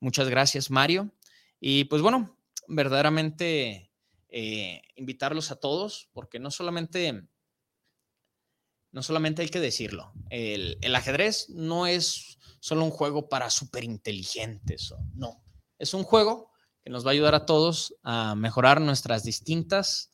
Muchas 0.00 0.28
gracias, 0.28 0.70
Mario. 0.70 1.14
Y 1.60 1.84
pues 1.84 2.02
bueno, 2.02 2.36
verdaderamente 2.66 3.92
eh, 4.28 4.82
invitarlos 4.96 5.52
a 5.52 5.56
todos, 5.56 6.08
porque 6.12 6.40
no 6.40 6.50
solamente, 6.50 7.28
no 8.94 9.02
solamente 9.02 9.42
hay 9.42 9.48
que 9.48 9.60
decirlo, 9.60 10.12
el, 10.30 10.78
el 10.80 10.94
ajedrez 10.94 11.50
no 11.50 11.86
es 11.86 12.38
solo 12.60 12.84
un 12.84 12.90
juego 12.90 13.28
para 13.28 13.50
superinteligentes, 13.50 14.94
no, 15.14 15.44
es 15.78 15.92
un 15.94 16.04
juego 16.04 16.52
que 16.84 16.90
nos 16.90 17.04
va 17.04 17.10
a 17.10 17.12
ayudar 17.12 17.34
a 17.34 17.44
todos 17.44 17.94
a 18.04 18.34
mejorar 18.36 18.80
nuestras 18.80 19.24
distintas 19.24 20.12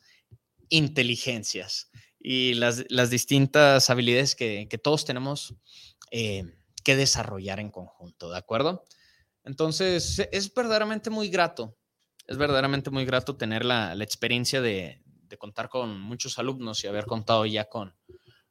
inteligencias 0.70 1.90
y 2.18 2.54
las, 2.54 2.86
distintas 3.10 3.90
habilidades 3.90 4.34
que, 4.34 4.80
todos 4.82 5.04
tenemos 5.04 5.54
eh, 6.10 6.44
que 6.82 6.96
desarrollar 6.96 7.60
en 7.60 7.70
conjunto, 7.70 8.30
¿de 8.30 8.38
acuerdo? 8.38 8.84
Entonces, 9.44 10.26
es 10.32 10.54
verdaderamente 10.54 11.10
muy 11.10 11.28
grato, 11.28 11.76
es 12.26 12.38
verdaderamente 12.38 12.90
muy 12.90 13.04
grato 13.04 13.36
tener 13.36 13.64
la, 13.64 13.92
experiencia 14.00 14.62
de, 14.62 15.02
contar 15.38 15.68
con 15.68 16.00
muchos 16.00 16.38
alumnos 16.38 16.82
y 16.82 16.86
haber 16.86 17.04
contado 17.04 17.44
ya 17.46 17.66
con, 17.66 17.94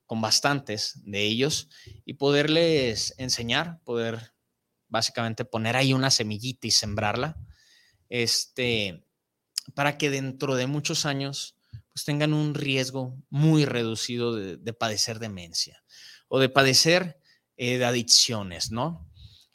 con 0.09 0.21
bastantes 0.21 0.99
de 1.05 1.23
ellos 1.23 1.69
y 2.03 2.15
poderles 2.15 3.13
enseñar, 3.19 3.79
poder 3.83 4.33
básicamente 4.87 5.45
poner 5.45 5.75
ahí 5.75 5.93
una 5.93 6.09
semillita 6.09 6.65
y 6.65 6.71
sembrarla 6.71 7.37
este, 8.09 9.05
para 9.75 9.99
que 9.99 10.09
dentro 10.09 10.55
de 10.55 10.65
muchos 10.65 11.05
años 11.05 11.55
pues 11.93 12.05
tengan 12.05 12.33
un 12.33 12.55
riesgo 12.55 13.21
muy 13.29 13.65
reducido 13.65 14.33
de, 14.33 14.73
padecer 14.73 15.19
demencia 15.19 15.83
o 16.27 16.39
de 16.39 16.49
padecer 16.49 17.21
eh, 17.55 17.77
de 17.77 17.85
adicciones, 17.85 18.71
¿no? 18.71 19.07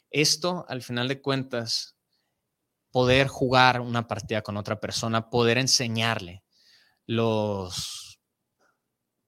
Esto, 0.09 0.65
al 0.69 0.81
final 0.81 1.09
de 1.09 1.21
cuentas, 1.21 1.97
poder 2.91 3.27
jugar 3.27 3.81
una 3.81 4.07
partida 4.07 4.41
con 4.41 4.55
otra 4.55 4.79
persona, 4.79 5.29
poder 5.29 5.57
enseñarle 5.57 6.45
los 7.05 8.04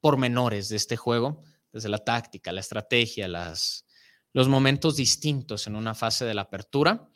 pormenores 0.02 0.70
de 0.70 0.78
este 0.78 0.98
juego, 0.98 1.44
desde 1.72 1.90
la 1.90 2.00
táctica, 2.00 2.52
la 2.52 2.62
estrategia, 2.62 3.28
las, 3.28 3.86
los 4.34 4.48
momentos 4.48 4.96
distintos 4.96 5.68
en 5.68 5.76
una 5.76 5.96
fase 5.96 6.26
de 6.26 6.34
la 6.34 6.44
apertura, 6.44 7.10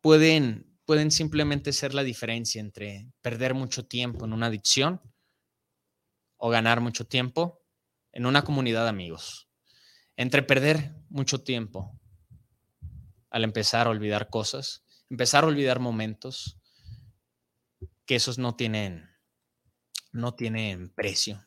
pueden 0.00 0.76
pueden 0.86 1.10
simplemente 1.10 1.72
ser 1.72 1.92
la 1.92 2.04
diferencia 2.04 2.60
entre 2.60 3.12
perder 3.20 3.54
mucho 3.54 3.86
tiempo 3.86 4.24
en 4.24 4.32
una 4.32 4.46
adicción 4.46 5.02
o 6.38 6.48
ganar 6.48 6.80
mucho 6.80 7.06
tiempo 7.06 7.60
en 8.12 8.24
una 8.24 8.44
comunidad 8.44 8.84
de 8.84 8.90
amigos. 8.90 9.48
Entre 10.16 10.42
perder 10.42 10.94
mucho 11.10 11.42
tiempo 11.42 12.00
al 13.30 13.42
empezar 13.44 13.88
a 13.88 13.90
olvidar 13.90 14.30
cosas, 14.30 14.84
empezar 15.10 15.44
a 15.44 15.48
olvidar 15.48 15.80
momentos 15.80 16.56
que 18.06 18.14
esos 18.14 18.38
no 18.38 18.54
tienen 18.54 19.10
no 20.12 20.34
tienen 20.34 20.88
precio. 20.94 21.45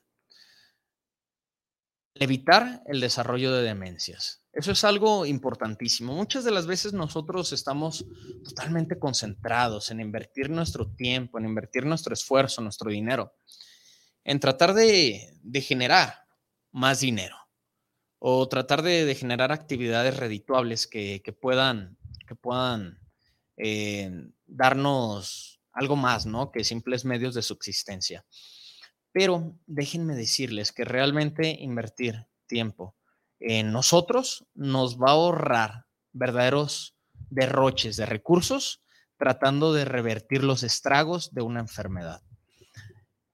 Evitar 2.20 2.84
el 2.86 3.00
desarrollo 3.00 3.54
de 3.54 3.64
demencias. 3.64 4.44
Eso 4.52 4.72
es 4.72 4.84
algo 4.84 5.26
importantísimo. 5.26 6.14
Muchas 6.14 6.44
de 6.44 6.52
las 6.52 6.68
veces 6.68 6.92
nosotros 6.92 7.54
estamos 7.54 8.06
totalmente 8.44 9.00
concentrados 9.00 9.90
en 9.92 10.02
invertir 10.02 10.50
nuestro 10.50 10.92
tiempo, 10.92 11.38
en 11.38 11.46
invertir 11.46 11.86
nuestro 11.86 12.14
esfuerzo, 12.14 12.62
nuestro 12.62 12.92
dinero, 12.92 13.34
en 14.24 14.40
tratar 14.40 14.74
de, 14.74 15.40
generar 15.62 16.26
más 16.72 17.00
dinero 17.00 17.38
o 18.18 18.50
tratar 18.50 18.82
de, 18.82 19.16
generar 19.16 19.52
actividades 19.52 20.18
redituables 20.18 20.88
que, 20.88 21.38
puedan, 21.40 21.98
que 22.28 22.36
puedan 22.36 23.00
eh, 23.56 24.12
darnos 24.46 25.62
algo 25.72 25.96
más, 25.96 26.26
¿no? 26.26 26.52
Que 26.52 26.64
simples 26.64 27.06
medios 27.06 27.34
de 27.34 27.44
subsistencia. 27.44 28.26
Pero 29.12 29.56
déjenme 29.66 30.16
decirles 30.16 30.72
que 30.72 30.86
realmente 30.86 31.58
invertir 31.60 32.28
tiempo, 32.48 32.96
en 33.40 33.72
nosotros 33.72 34.46
nos 34.54 35.00
va 35.00 35.10
a 35.10 35.14
ahorrar 35.14 35.86
verdaderos 36.12 36.96
derroches 37.30 37.96
de 37.96 38.06
recursos 38.06 38.82
tratando 39.18 39.74
de 39.74 39.86
revertir 39.86 40.44
los 40.44 40.64
estragos 40.64 41.34
de 41.34 41.42
una 41.42 41.60
enfermedad. 41.60 42.22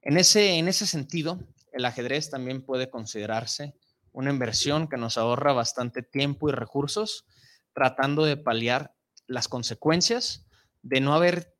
En 0.02 0.18
ese, 0.18 0.58
en 0.58 0.68
ese 0.68 0.86
sentido, 0.86 1.40
el 1.72 1.86
ajedrez 1.86 2.30
también 2.30 2.64
puede 2.64 2.90
considerarse 2.90 3.76
una 4.12 4.32
inversión 4.32 4.88
que 4.88 4.98
nos 4.98 5.18
ahorra 5.18 5.54
bastante 5.54 6.02
tiempo 6.02 6.50
y 6.50 6.54
recursos 6.54 7.26
tratando 7.74 8.24
de 8.26 8.38
paliar 8.38 8.96
las 9.28 9.48
consecuencias 9.48 10.48
de 10.82 11.02
no 11.02 11.14
haber 11.14 11.55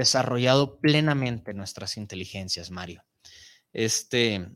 desarrollado 0.00 0.80
plenamente 0.80 1.52
nuestras 1.54 1.96
inteligencias, 1.96 2.70
Mario. 2.70 3.04
Este, 3.72 4.50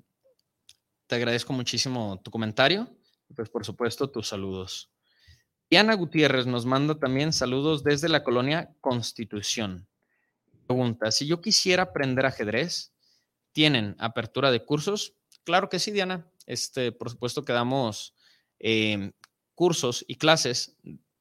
te 1.07 1.15
agradezco 1.15 1.53
muchísimo 1.53 2.21
tu 2.23 2.31
comentario 2.31 2.89
y 3.29 3.35
pues 3.35 3.51
por 3.51 3.65
supuesto 3.65 4.11
tus 4.11 4.29
saludos. 4.29 4.91
Diana 5.71 5.95
Gutiérrez 5.95 6.47
nos 6.47 6.65
manda 6.67 6.99
también 6.99 7.33
saludos 7.33 7.85
desde 7.85 8.09
la 8.09 8.25
colonia 8.25 8.75
Constitución. 8.81 9.87
Pregunta, 10.67 11.11
si 11.11 11.27
yo 11.27 11.41
quisiera 11.41 11.85
aprender 11.85 12.25
ajedrez, 12.25 12.95
¿tienen 13.53 13.97
apertura 13.99 14.51
de 14.51 14.65
cursos? 14.65 15.15
Claro 15.45 15.69
que 15.69 15.79
sí, 15.79 15.91
Diana. 15.91 16.31
Este, 16.47 16.91
por 16.91 17.11
supuesto 17.11 17.45
que 17.45 17.53
damos 17.53 18.15
em, 18.59 19.13
cursos 19.55 20.05
y 20.09 20.17
clases 20.17 20.77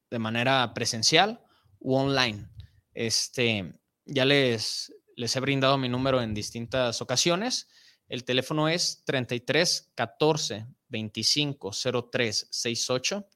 de 0.09 0.19
manera 0.19 0.73
presencial 0.73 1.41
u 1.79 1.95
online. 1.95 2.47
Este, 2.93 3.73
ya 4.05 4.25
les, 4.25 4.93
les 5.15 5.35
he 5.35 5.39
brindado 5.39 5.77
mi 5.77 5.89
número 5.89 6.21
en 6.21 6.33
distintas 6.33 7.01
ocasiones 7.01 7.67
el 8.13 8.25
teléfono 8.25 8.67
es 8.69 9.03
33 9.05 9.91
14 9.95 10.67
25 10.87 11.71
03 12.11 12.47
68 12.51 13.27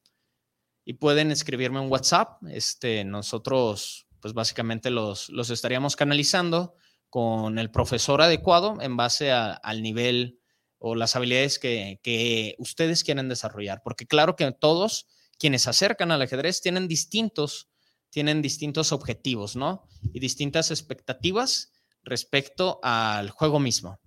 y 0.84 0.94
pueden 0.94 1.30
escribirme 1.30 1.82
en 1.82 1.90
WhatsApp. 1.90 2.42
Este, 2.48 3.04
nosotros, 3.04 4.06
pues 4.20 4.34
básicamente 4.34 4.90
los, 4.90 5.28
los 5.30 5.50
estaríamos 5.50 5.96
canalizando 5.96 6.74
con 7.10 7.58
el 7.58 7.70
profesor 7.70 8.22
adecuado 8.22 8.78
en 8.80 8.96
base 8.96 9.32
al 9.32 9.82
nivel 9.82 10.38
o 10.78 10.94
las 10.94 11.16
habilidades 11.16 11.58
que, 11.58 11.98
que 12.02 12.54
ustedes 12.58 13.02
quieren 13.02 13.28
desarrollar. 13.28 13.82
Porque 13.82 14.06
claro 14.06 14.36
que 14.36 14.52
todos 14.52 15.06
quienes 15.38 15.62
se 15.62 15.70
acercan 15.70 16.12
al 16.12 16.22
ajedrez 16.22 16.60
tienen 16.60 16.86
distintos 16.86 17.68
tienen 18.10 18.42
distintos 18.42 18.92
objetivos, 18.92 19.56
¿no? 19.56 19.88
Y 20.12 20.20
distintas 20.20 20.70
expectativas 20.70 21.72
respecto 22.02 22.80
al 22.82 23.30
juego 23.30 23.60
mismo. 23.60 24.00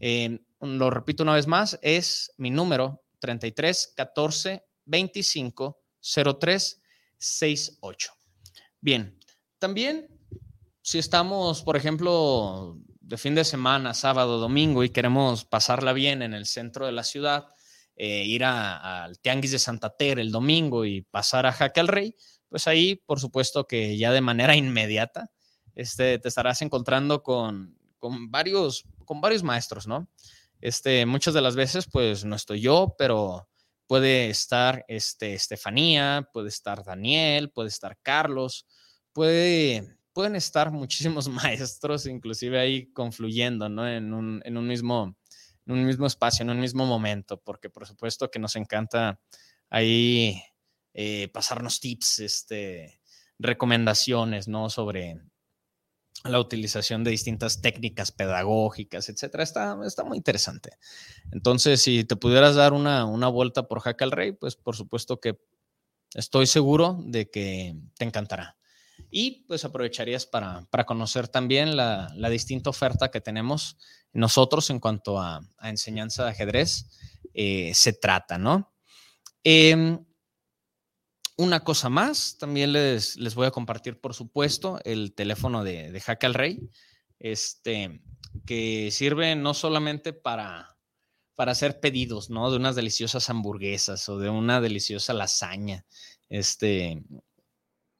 Eh, 0.00 0.40
lo 0.60 0.90
repito 0.90 1.22
una 1.22 1.34
vez 1.34 1.46
más, 1.46 1.78
es 1.82 2.32
mi 2.36 2.50
número 2.50 3.02
33 3.20 3.94
14 3.96 4.64
25 4.84 5.80
03 6.00 6.82
68. 7.18 8.12
Bien, 8.80 9.18
también 9.58 10.08
si 10.82 10.98
estamos, 10.98 11.62
por 11.62 11.76
ejemplo, 11.76 12.78
de 13.00 13.16
fin 13.18 13.34
de 13.34 13.44
semana, 13.44 13.94
sábado, 13.94 14.38
domingo, 14.38 14.84
y 14.84 14.90
queremos 14.90 15.44
pasarla 15.44 15.92
bien 15.92 16.22
en 16.22 16.34
el 16.34 16.46
centro 16.46 16.86
de 16.86 16.92
la 16.92 17.04
ciudad, 17.04 17.46
eh, 17.96 18.24
ir 18.24 18.44
al 18.44 19.18
Tianguis 19.18 19.50
de 19.52 19.58
Santa 19.58 19.96
Terra 19.96 20.20
el 20.20 20.30
domingo 20.30 20.84
y 20.84 21.02
pasar 21.02 21.46
a 21.46 21.52
Jaque 21.52 21.80
al 21.80 21.88
Rey, 21.88 22.14
pues 22.48 22.66
ahí, 22.66 22.96
por 22.96 23.20
supuesto 23.20 23.66
que 23.66 23.96
ya 23.96 24.12
de 24.12 24.20
manera 24.20 24.56
inmediata, 24.56 25.30
este, 25.74 26.18
te 26.18 26.28
estarás 26.28 26.62
encontrando 26.62 27.22
con, 27.22 27.78
con, 27.98 28.30
varios, 28.30 28.84
con 29.04 29.20
varios 29.20 29.42
maestros, 29.42 29.86
¿no? 29.86 30.08
Este, 30.60 31.06
muchas 31.06 31.34
de 31.34 31.40
las 31.40 31.54
veces, 31.54 31.86
pues 31.90 32.24
no 32.24 32.34
estoy 32.34 32.60
yo, 32.60 32.96
pero 32.98 33.48
puede 33.86 34.28
estar 34.28 34.84
este, 34.88 35.34
Estefanía, 35.34 36.28
puede 36.32 36.48
estar 36.48 36.84
Daniel, 36.84 37.50
puede 37.50 37.68
estar 37.68 37.96
Carlos, 38.02 38.66
puede, 39.12 39.98
pueden 40.12 40.34
estar 40.34 40.70
muchísimos 40.72 41.28
maestros, 41.28 42.06
inclusive 42.06 42.58
ahí 42.58 42.92
confluyendo, 42.92 43.68
¿no? 43.68 43.88
En 43.88 44.12
un, 44.12 44.42
en 44.44 44.56
un 44.56 44.66
mismo 44.66 45.16
en 45.68 45.74
un 45.74 45.84
mismo 45.84 46.06
espacio, 46.06 46.42
en 46.42 46.50
un 46.50 46.60
mismo 46.60 46.86
momento, 46.86 47.40
porque 47.42 47.68
por 47.68 47.86
supuesto 47.86 48.30
que 48.30 48.38
nos 48.38 48.56
encanta 48.56 49.20
ahí 49.68 50.42
eh, 51.00 51.28
pasarnos 51.28 51.78
tips, 51.78 52.18
este, 52.18 53.00
recomendaciones, 53.38 54.48
¿no? 54.48 54.68
Sobre 54.68 55.20
la 56.24 56.40
utilización 56.40 57.04
de 57.04 57.12
distintas 57.12 57.60
técnicas 57.60 58.10
pedagógicas, 58.10 59.08
etcétera. 59.08 59.44
Está, 59.44 59.78
está 59.86 60.02
muy 60.02 60.16
interesante. 60.16 60.70
Entonces, 61.30 61.80
si 61.80 62.02
te 62.02 62.16
pudieras 62.16 62.56
dar 62.56 62.72
una, 62.72 63.04
una 63.04 63.28
vuelta 63.28 63.68
por 63.68 63.78
Jaca 63.78 64.04
al 64.04 64.10
Rey, 64.10 64.32
pues 64.32 64.56
por 64.56 64.74
supuesto 64.74 65.20
que 65.20 65.38
estoy 66.14 66.48
seguro 66.48 66.98
de 67.06 67.30
que 67.30 67.76
te 67.96 68.04
encantará. 68.04 68.58
Y 69.08 69.44
pues 69.46 69.64
aprovecharías 69.64 70.26
para, 70.26 70.66
para 70.68 70.84
conocer 70.84 71.28
también 71.28 71.76
la, 71.76 72.12
la, 72.16 72.28
distinta 72.28 72.70
oferta 72.70 73.12
que 73.12 73.20
tenemos 73.20 73.78
nosotros 74.12 74.68
en 74.70 74.80
cuanto 74.80 75.20
a, 75.20 75.48
a 75.58 75.70
enseñanza 75.70 76.24
de 76.24 76.30
ajedrez 76.30 76.86
eh, 77.34 77.70
se 77.72 77.92
trata, 77.92 78.36
¿no? 78.36 78.74
Eh, 79.44 80.00
una 81.38 81.60
cosa 81.60 81.88
más, 81.88 82.36
también 82.36 82.72
les, 82.72 83.16
les, 83.16 83.36
voy 83.36 83.46
a 83.46 83.52
compartir, 83.52 84.00
por 84.00 84.12
supuesto, 84.12 84.80
el 84.84 85.14
teléfono 85.14 85.62
de, 85.62 85.92
de 85.92 86.02
al 86.20 86.34
Rey, 86.34 86.68
este, 87.20 88.02
que 88.44 88.90
sirve 88.90 89.36
no 89.36 89.54
solamente 89.54 90.12
para, 90.12 90.76
para 91.36 91.52
hacer 91.52 91.78
pedidos, 91.78 92.28
¿no? 92.28 92.50
De 92.50 92.56
unas 92.56 92.74
deliciosas 92.74 93.30
hamburguesas 93.30 94.08
o 94.08 94.18
de 94.18 94.28
una 94.28 94.60
deliciosa 94.60 95.14
lasaña. 95.14 95.86
Este, 96.28 97.04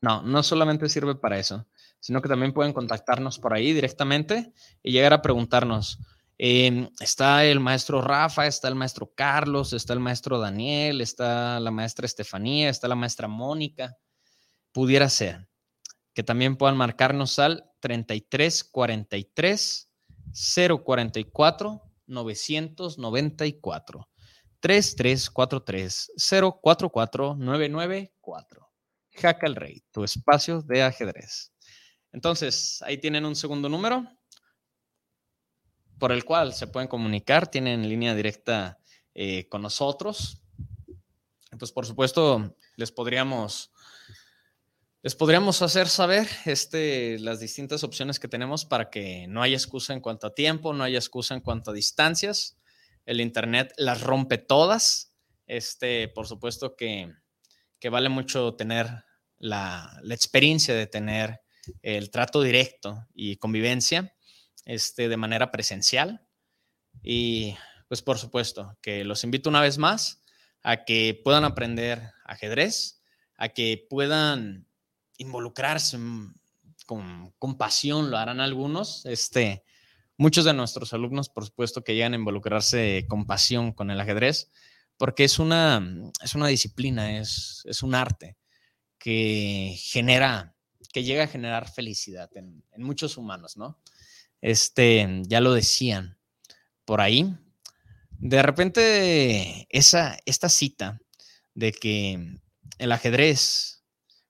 no, 0.01 0.23
no 0.23 0.43
solamente 0.43 0.89
sirve 0.89 1.15
para 1.15 1.39
eso, 1.39 1.69
sino 2.01 2.21
que 2.21 2.29
también 2.29 2.53
pueden 2.53 2.73
contactarnos 2.73 3.39
por 3.39 3.55
ahí 3.55 3.73
directamente 3.73 4.53
y 4.83 4.91
llegar 4.91 5.13
a 5.13 5.23
preguntarnos. 5.23 6.01
Eh, 6.41 6.89
está 7.01 7.45
el 7.45 7.59
maestro 7.59 8.01
Rafa, 8.01 8.47
está 8.47 8.69
el 8.69 8.77
maestro 8.77 9.13
Carlos, 9.15 9.73
está 9.73 9.93
el 9.93 10.01
maestro 10.01 10.39
Daniel, 10.39 11.01
está 11.01 11.59
la 11.59 11.73
maestra 11.73 12.07
Estefanía, 12.07 12.69
está 12.69 12.87
la 12.87 12.95
maestra 12.95 13.27
Mónica. 13.27 13.99
Pudiera 14.73 15.09
ser 15.09 15.49
que 16.15 16.23
también 16.23 16.57
puedan 16.57 16.77
marcarnos 16.77 17.39
al 17.41 17.69
33 17.81 18.65
43 18.65 19.91
044 20.85 21.83
994 22.07 24.09
3343 24.61 26.13
044 26.63 27.37
994. 27.37 28.69
Jaca 29.11 29.47
el 29.47 29.57
Rey, 29.57 29.83
tu 29.91 30.05
espacio 30.05 30.63
de 30.63 30.85
ajedrez. 30.85 31.53
Entonces, 32.13 32.81
ahí 32.83 32.99
tienen 32.99 33.25
un 33.25 33.35
segundo 33.35 33.69
número 33.69 34.07
por 35.99 36.13
el 36.13 36.25
cual 36.25 36.55
se 36.55 36.67
pueden 36.67 36.89
comunicar, 36.89 37.51
tienen 37.51 37.89
línea 37.89 38.15
directa 38.15 38.79
eh, 39.15 39.49
con 39.49 39.63
nosotros. 39.63 40.41
Pues 41.59 41.73
por 41.73 41.87
supuesto, 41.87 42.57
les 42.77 42.93
podríamos, 42.93 43.73
les 45.03 45.15
podríamos 45.15 45.61
hacer 45.63 45.89
saber 45.89 46.29
este, 46.45 47.19
las 47.19 47.41
distintas 47.41 47.83
opciones 47.83 48.21
que 48.21 48.29
tenemos 48.29 48.65
para 48.65 48.91
que 48.91 49.27
no 49.29 49.43
haya 49.43 49.57
excusa 49.57 49.93
en 49.93 50.01
cuanto 50.01 50.29
a 50.29 50.35
tiempo, 50.35 50.73
no 50.73 50.85
haya 50.85 50.99
excusa 50.99 51.35
en 51.35 51.41
cuanto 51.41 51.71
a 51.71 51.75
distancias. 51.75 52.57
El 53.07 53.21
Internet 53.21 53.73
las 53.77 54.03
rompe 54.03 54.39
todas. 54.39 55.15
Este, 55.47 56.09
por 56.09 56.27
supuesto 56.27 56.77
que, 56.77 57.11
que 57.81 57.89
vale 57.89 58.11
mucho 58.11 58.55
tener 58.55 59.05
la, 59.39 59.99
la 60.03 60.15
experiencia 60.15 60.75
de 60.75 60.87
tener 60.87 61.41
el 61.83 62.11
trato 62.11 62.43
directo 62.43 63.07
y 63.15 63.37
convivencia 63.37 64.15
este, 64.65 65.09
de 65.09 65.17
manera 65.17 65.51
presencial. 65.51 66.27
Y 67.03 67.57
pues 67.89 68.03
por 68.03 68.19
supuesto 68.19 68.77
que 68.83 69.05
los 69.05 69.25
invito 69.25 69.49
una 69.49 69.61
vez 69.61 69.79
más 69.79 70.23
a 70.63 70.85
que 70.85 71.21
puedan 71.25 71.45
aprender 71.45 72.13
ajedrez, 72.25 73.03
a 73.37 73.49
que 73.49 73.87
puedan 73.89 74.67
involucrarse 75.17 75.99
con, 76.87 77.35
con 77.39 77.57
pasión, 77.57 78.11
lo 78.11 78.19
harán 78.19 78.41
algunos. 78.41 79.07
Este, 79.07 79.65
muchos 80.17 80.45
de 80.45 80.53
nuestros 80.53 80.93
alumnos, 80.93 81.29
por 81.29 81.47
supuesto, 81.47 81.83
que 81.83 81.95
llegan 81.95 82.13
a 82.13 82.17
involucrarse 82.17 83.07
con 83.09 83.27
pasión 83.27 83.73
con 83.73 83.91
el 83.91 84.01
ajedrez, 84.01 84.51
porque 84.97 85.25
es 85.25 85.39
una, 85.39 85.83
es 86.23 86.35
una 86.35 86.49
disciplina, 86.49 87.19
es, 87.19 87.63
es 87.67 87.83
un 87.83 87.95
arte 87.95 88.37
que 88.99 89.77
genera, 89.79 90.57
que 90.93 91.05
llega 91.05 91.25
a 91.25 91.29
generar 91.29 91.71
felicidad 91.71 92.29
en, 92.37 92.65
en 92.73 92.83
muchos 92.83 93.17
humanos, 93.17 93.57
¿no? 93.57 93.79
Este, 94.41 95.23
ya 95.27 95.41
lo 95.41 95.53
decían 95.53 96.19
por 96.85 97.01
ahí. 97.01 97.37
De 98.19 98.43
repente, 98.43 99.67
esa, 99.71 100.17
esta 100.27 100.49
cita 100.49 101.01
de 101.55 101.73
que 101.73 102.39
el 102.79 102.93
ajedrez, 102.93 103.85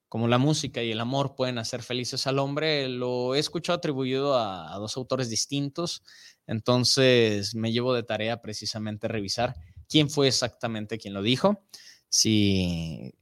como 0.07 0.27
la 0.27 0.37
música 0.37 0.81
y 0.83 0.91
el 0.91 0.99
amor 0.99 1.35
pueden 1.35 1.57
hacer 1.57 1.83
felices 1.83 2.25
al 2.27 2.39
hombre, 2.39 2.87
lo 2.89 3.35
he 3.35 3.39
escuchado 3.39 3.77
atribuido 3.77 4.37
a, 4.37 4.75
dos 4.77 4.97
autores 4.97 5.29
distintos. 5.29 6.03
Entonces, 6.47 7.55
me 7.55 7.71
llevo 7.71 7.93
de 7.93 8.03
tarea 8.03 8.41
precisamente 8.41 9.07
revisar 9.07 9.55
quién 9.87 10.09
fue 10.09 10.27
exactamente 10.27 10.97
quien 10.97 11.13
lo 11.13 11.21
dijo. 11.21 11.63
Si, 12.09 13.13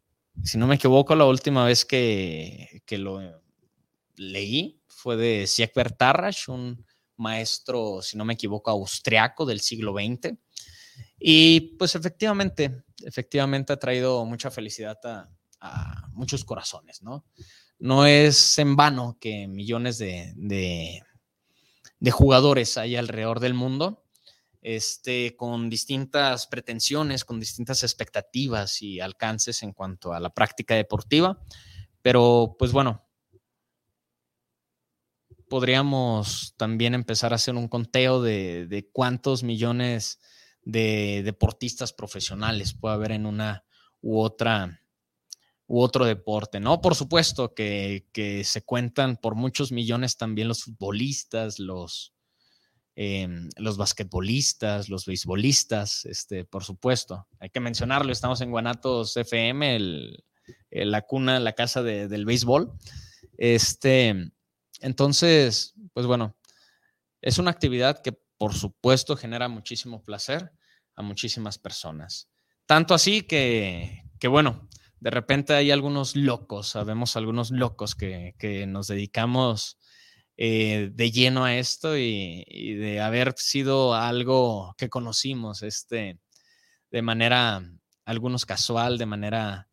si 0.43 0.57
no 0.57 0.67
me 0.67 0.75
equivoco, 0.75 1.15
la 1.15 1.25
última 1.25 1.65
vez 1.65 1.85
que, 1.85 2.81
que 2.85 2.97
lo 2.97 3.21
leí 4.17 4.81
fue 4.87 5.15
de 5.15 5.47
Siegbert 5.47 5.97
Tarrasch, 5.97 6.49
un 6.49 6.85
maestro, 7.17 8.01
si 8.01 8.17
no 8.17 8.25
me 8.25 8.33
equivoco, 8.33 8.69
austriaco 8.69 9.45
del 9.45 9.61
siglo 9.61 9.93
XX. 9.93 10.37
Y 11.19 11.75
pues 11.77 11.95
efectivamente, 11.95 12.83
efectivamente 13.03 13.73
ha 13.73 13.77
traído 13.77 14.25
mucha 14.25 14.51
felicidad 14.51 14.97
a, 15.05 15.29
muchos 16.13 16.45
corazones, 16.45 17.01
¿no? 17.01 17.25
No 17.79 18.05
es 18.05 18.57
en 18.57 18.75
vano 18.75 19.17
que 19.19 19.47
millones 19.47 19.97
de, 19.97 20.33
de, 20.35 21.03
de 21.99 22.11
jugadores 22.11 22.77
hay 22.77 22.95
alrededor 22.95 23.39
del 23.39 23.53
mundo, 23.53 24.03
este, 24.61 25.35
con 25.35 25.69
distintas 25.69 26.47
pretensiones, 26.47 27.23
con 27.23 27.39
distintas 27.39 27.83
expectativas 27.83 28.81
y 28.81 28.99
alcances 28.99 29.63
en 29.63 29.73
cuanto 29.73 30.13
a 30.13 30.19
la 30.19 30.29
práctica 30.29 30.75
deportiva. 30.75 31.39
Pero 32.01 32.55
pues 32.57 32.71
bueno, 32.71 33.06
podríamos 35.49 36.53
también 36.57 36.93
empezar 36.93 37.33
a 37.33 37.35
hacer 37.35 37.55
un 37.55 37.67
conteo 37.67 38.21
de, 38.21 38.67
de, 38.67 38.89
cuántos 38.89 39.43
millones 39.43 40.19
de 40.61 41.21
deportistas 41.23 41.93
profesionales 41.93 42.73
puede 42.73 42.95
haber 42.95 43.11
en 43.11 43.25
una 43.25 43.65
u 44.01 44.19
otra 44.19 44.81
u 45.67 45.81
otro 45.81 46.05
deporte, 46.05 46.59
¿no? 46.59 46.81
Por 46.81 46.95
supuesto 46.95 47.53
que, 47.53 48.07
que 48.13 48.45
se 48.45 48.63
cuentan 48.63 49.17
por 49.17 49.35
muchos 49.35 49.73
millones 49.73 50.15
también 50.15 50.47
los 50.47 50.63
futbolistas, 50.63 51.59
los, 51.59 52.13
eh, 52.95 53.27
los 53.57 53.77
basquetbolistas, 53.77 54.87
los 54.87 55.05
beisbolistas, 55.05 56.05
este, 56.05 56.45
por 56.45 56.63
supuesto. 56.63 57.27
Hay 57.39 57.49
que 57.49 57.59
mencionarlo, 57.59 58.13
estamos 58.13 58.39
en 58.39 58.49
Guanatos 58.49 59.17
FM, 59.17 59.75
el, 59.75 60.23
la 60.71 61.01
cuna, 61.01 61.39
la 61.39 61.53
casa 61.53 61.83
de, 61.83 62.07
del 62.07 62.25
béisbol. 62.25 62.71
Este, 63.37 64.31
entonces, 64.81 65.73
pues 65.93 66.05
bueno, 66.05 66.35
es 67.21 67.37
una 67.37 67.51
actividad 67.51 68.01
que 68.01 68.13
por 68.37 68.53
supuesto 68.53 69.15
genera 69.15 69.47
muchísimo 69.47 70.03
placer 70.03 70.51
a 70.95 71.01
muchísimas 71.01 71.57
personas. 71.57 72.29
Tanto 72.65 72.93
así 72.93 73.23
que, 73.23 74.03
que 74.19 74.27
bueno, 74.27 74.67
de 74.99 75.11
repente 75.11 75.53
hay 75.53 75.71
algunos 75.71 76.15
locos, 76.15 76.69
sabemos 76.69 77.15
algunos 77.15 77.51
locos 77.51 77.95
que, 77.95 78.65
nos 78.67 78.87
dedicamos 78.87 79.77
eh, 80.37 80.89
de 80.93 81.11
lleno 81.11 81.45
a 81.45 81.55
esto 81.55 81.97
y, 81.97 82.43
de 82.75 82.99
haber 82.99 83.33
sido 83.37 83.93
algo 83.93 84.75
que 84.77 84.89
conocimos 84.89 85.61
este, 85.63 86.19
de 86.91 87.01
manera, 87.01 87.63
algunos 88.05 88.45
casual, 88.45 88.97
de 88.97 89.05
manera 89.05 89.69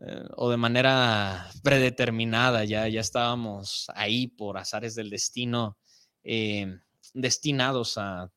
eh, 0.00 0.24
o 0.36 0.50
de 0.50 0.56
manera 0.56 1.48
predeterminada, 1.62 2.64
ya, 2.64 2.88
ya 2.88 3.00
estábamos 3.00 3.86
ahí 3.94 4.26
por 4.28 4.58
azares 4.58 4.94
del 4.94 5.10
destino, 5.10 5.78
eh, 6.22 6.78
destinados 7.14 7.98
a, 7.98 8.22
a, 8.22 8.30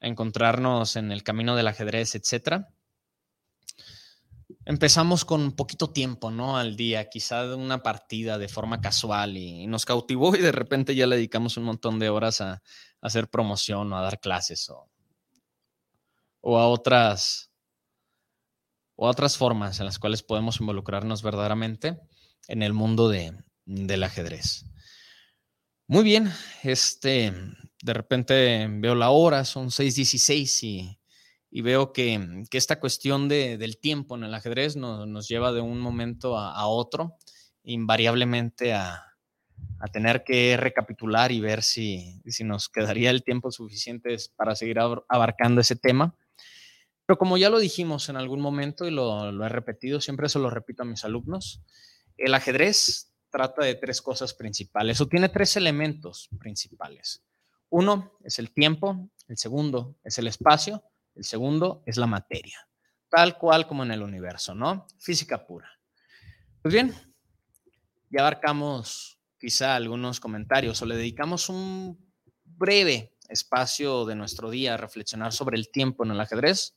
encontrarnos 0.00 0.96
en 0.96 1.12
el 1.12 1.22
camino 1.22 1.56
del 1.56 1.68
ajedrez, 1.68 2.14
etcétera 2.14 2.68
empezamos 4.64 5.24
con 5.24 5.52
poquito 5.52 5.90
tiempo, 5.90 6.30
¿no? 6.30 6.58
Al 6.58 6.76
día, 6.76 7.08
quizá 7.08 7.54
una 7.56 7.82
partida 7.82 8.36
de 8.38 8.48
forma 8.48 8.80
casual 8.80 9.36
y, 9.36 9.66
nos 9.66 9.84
cautivó 9.84 10.34
y 10.36 10.40
de 10.40 10.52
repente 10.52 10.94
ya 10.94 11.06
le 11.06 11.16
dedicamos 11.16 11.56
un 11.56 11.64
montón 11.64 11.98
de 11.98 12.10
horas 12.10 12.40
a, 12.40 12.62
hacer 13.00 13.28
promoción 13.28 13.92
o 13.92 13.96
a 13.96 14.02
dar 14.02 14.18
clases 14.20 14.68
o, 14.68 14.88
a 16.58 16.66
otras 16.66 17.50
o 17.54 17.55
otras 18.96 19.36
formas 19.36 19.78
en 19.78 19.86
las 19.86 19.98
cuales 19.98 20.22
podemos 20.22 20.60
involucrarnos 20.60 21.22
verdaderamente 21.22 21.98
en 22.48 22.62
el 22.62 22.72
mundo 22.72 23.08
de, 23.08 23.32
del 23.64 24.02
ajedrez. 24.02 24.66
Muy 25.86 26.02
bien, 26.02 26.32
este, 26.62 27.32
de 27.82 27.92
repente 27.92 28.66
veo 28.68 28.94
la 28.94 29.10
hora, 29.10 29.44
son 29.44 29.68
6:16 29.68 30.62
y 30.62 30.98
y 31.56 31.62
veo 31.62 31.94
que, 31.94 32.44
esta 32.52 32.78
cuestión 32.80 33.28
del 33.28 33.78
tiempo 33.78 34.14
en 34.14 34.24
el 34.24 34.34
ajedrez 34.34 34.76
nos 34.76 35.26
lleva 35.26 35.52
de 35.52 35.62
un 35.62 35.80
momento 35.80 36.36
a, 36.38 36.66
otro, 36.66 37.16
invariablemente 37.62 38.74
a, 38.74 39.02
tener 39.90 40.22
que 40.22 40.58
recapitular 40.58 41.32
y 41.32 41.40
ver 41.40 41.62
si, 41.62 42.20
si, 42.26 42.44
nos 42.44 42.68
quedaría 42.68 43.08
el 43.08 43.22
tiempo 43.22 43.50
suficiente 43.50 44.16
para 44.36 44.54
seguir 44.54 44.78
abarcando 45.08 45.62
ese 45.62 45.76
tema. 45.76 46.14
Pero 47.06 47.18
como 47.18 47.36
ya 47.38 47.50
lo 47.50 47.58
dijimos 47.58 48.08
en 48.08 48.16
algún 48.16 48.40
momento 48.40 48.86
y 48.86 48.90
lo, 48.90 49.44
he 49.44 49.48
repetido, 49.48 50.00
siempre 50.00 50.28
se 50.28 50.38
lo 50.38 50.50
repito 50.50 50.82
a 50.82 50.86
mis 50.86 51.04
alumnos, 51.04 51.62
el 52.16 52.34
ajedrez 52.34 53.12
trata 53.30 53.64
de 53.64 53.74
tres 53.74 54.02
cosas 54.02 54.34
principales 54.34 55.00
o 55.00 55.06
tiene 55.06 55.28
tres 55.28 55.56
elementos 55.56 56.28
principales. 56.38 57.22
Uno 57.68 58.18
es 58.24 58.38
el 58.38 58.52
tiempo, 58.52 59.10
el 59.28 59.36
segundo 59.36 59.96
es 60.04 60.18
el 60.18 60.26
espacio 60.26 60.82
el 61.16 61.24
segundo 61.24 61.82
es 61.86 61.96
la 61.96 62.06
materia, 62.06 62.68
tal 63.08 63.38
cual 63.38 63.66
como 63.66 63.82
en 63.82 63.90
el 63.90 64.02
universo, 64.02 64.54
¿no? 64.54 64.86
Física 64.98 65.46
pura. 65.46 65.68
Pues 66.60 66.74
bien, 66.74 66.94
ya 68.10 68.20
abarcamos 68.20 69.18
quizá 69.38 69.76
algunos 69.76 70.20
comentarios 70.20 70.80
o 70.82 70.86
le 70.86 70.96
dedicamos 70.96 71.48
un 71.48 71.98
breve 72.44 73.16
espacio 73.28 74.04
de 74.04 74.14
nuestro 74.14 74.50
día 74.50 74.74
a 74.74 74.76
reflexionar 74.76 75.32
sobre 75.32 75.56
el 75.56 75.70
tiempo 75.70 76.04
en 76.04 76.10
el 76.10 76.20
ajedrez. 76.20 76.76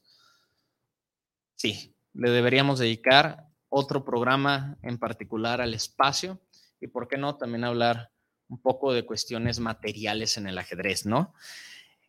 Sí, 1.60 1.94
le 2.14 2.30
deberíamos 2.30 2.80
dedicar 2.80 3.50
otro 3.68 4.06
programa 4.06 4.78
en 4.82 4.98
particular 4.98 5.60
al 5.60 5.74
espacio 5.74 6.40
y, 6.80 6.88
¿por 6.88 7.10
qué 7.10 7.18
no?, 7.18 7.36
también 7.36 7.66
hablar 7.66 8.14
un 8.48 8.62
poco 8.62 8.94
de 8.94 9.06
cuestiones 9.06 9.60
materiales 9.60 10.38
en 10.38 10.48
el 10.48 10.58
ajedrez, 10.58 11.06
¿no? 11.06 11.34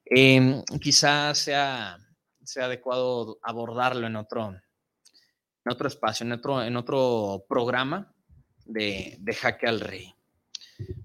Eh, 0.05 0.63
quizá 0.81 1.35
sea 1.35 1.99
sea 2.45 2.67
adecuado 2.67 3.39
abordarlo 3.43 4.07
en 4.07 4.17
otro, 4.17 4.51
en 4.51 5.73
otro 5.73 5.89
espacio, 5.89 6.25
en 6.25 6.33
otro, 6.33 6.63
en 6.63 6.77
otro 6.77 7.45
programa 7.49 8.15
de, 8.65 9.17
de 9.19 9.35
Jaque 9.35 9.67
al 9.67 9.81
Rey. 9.81 10.15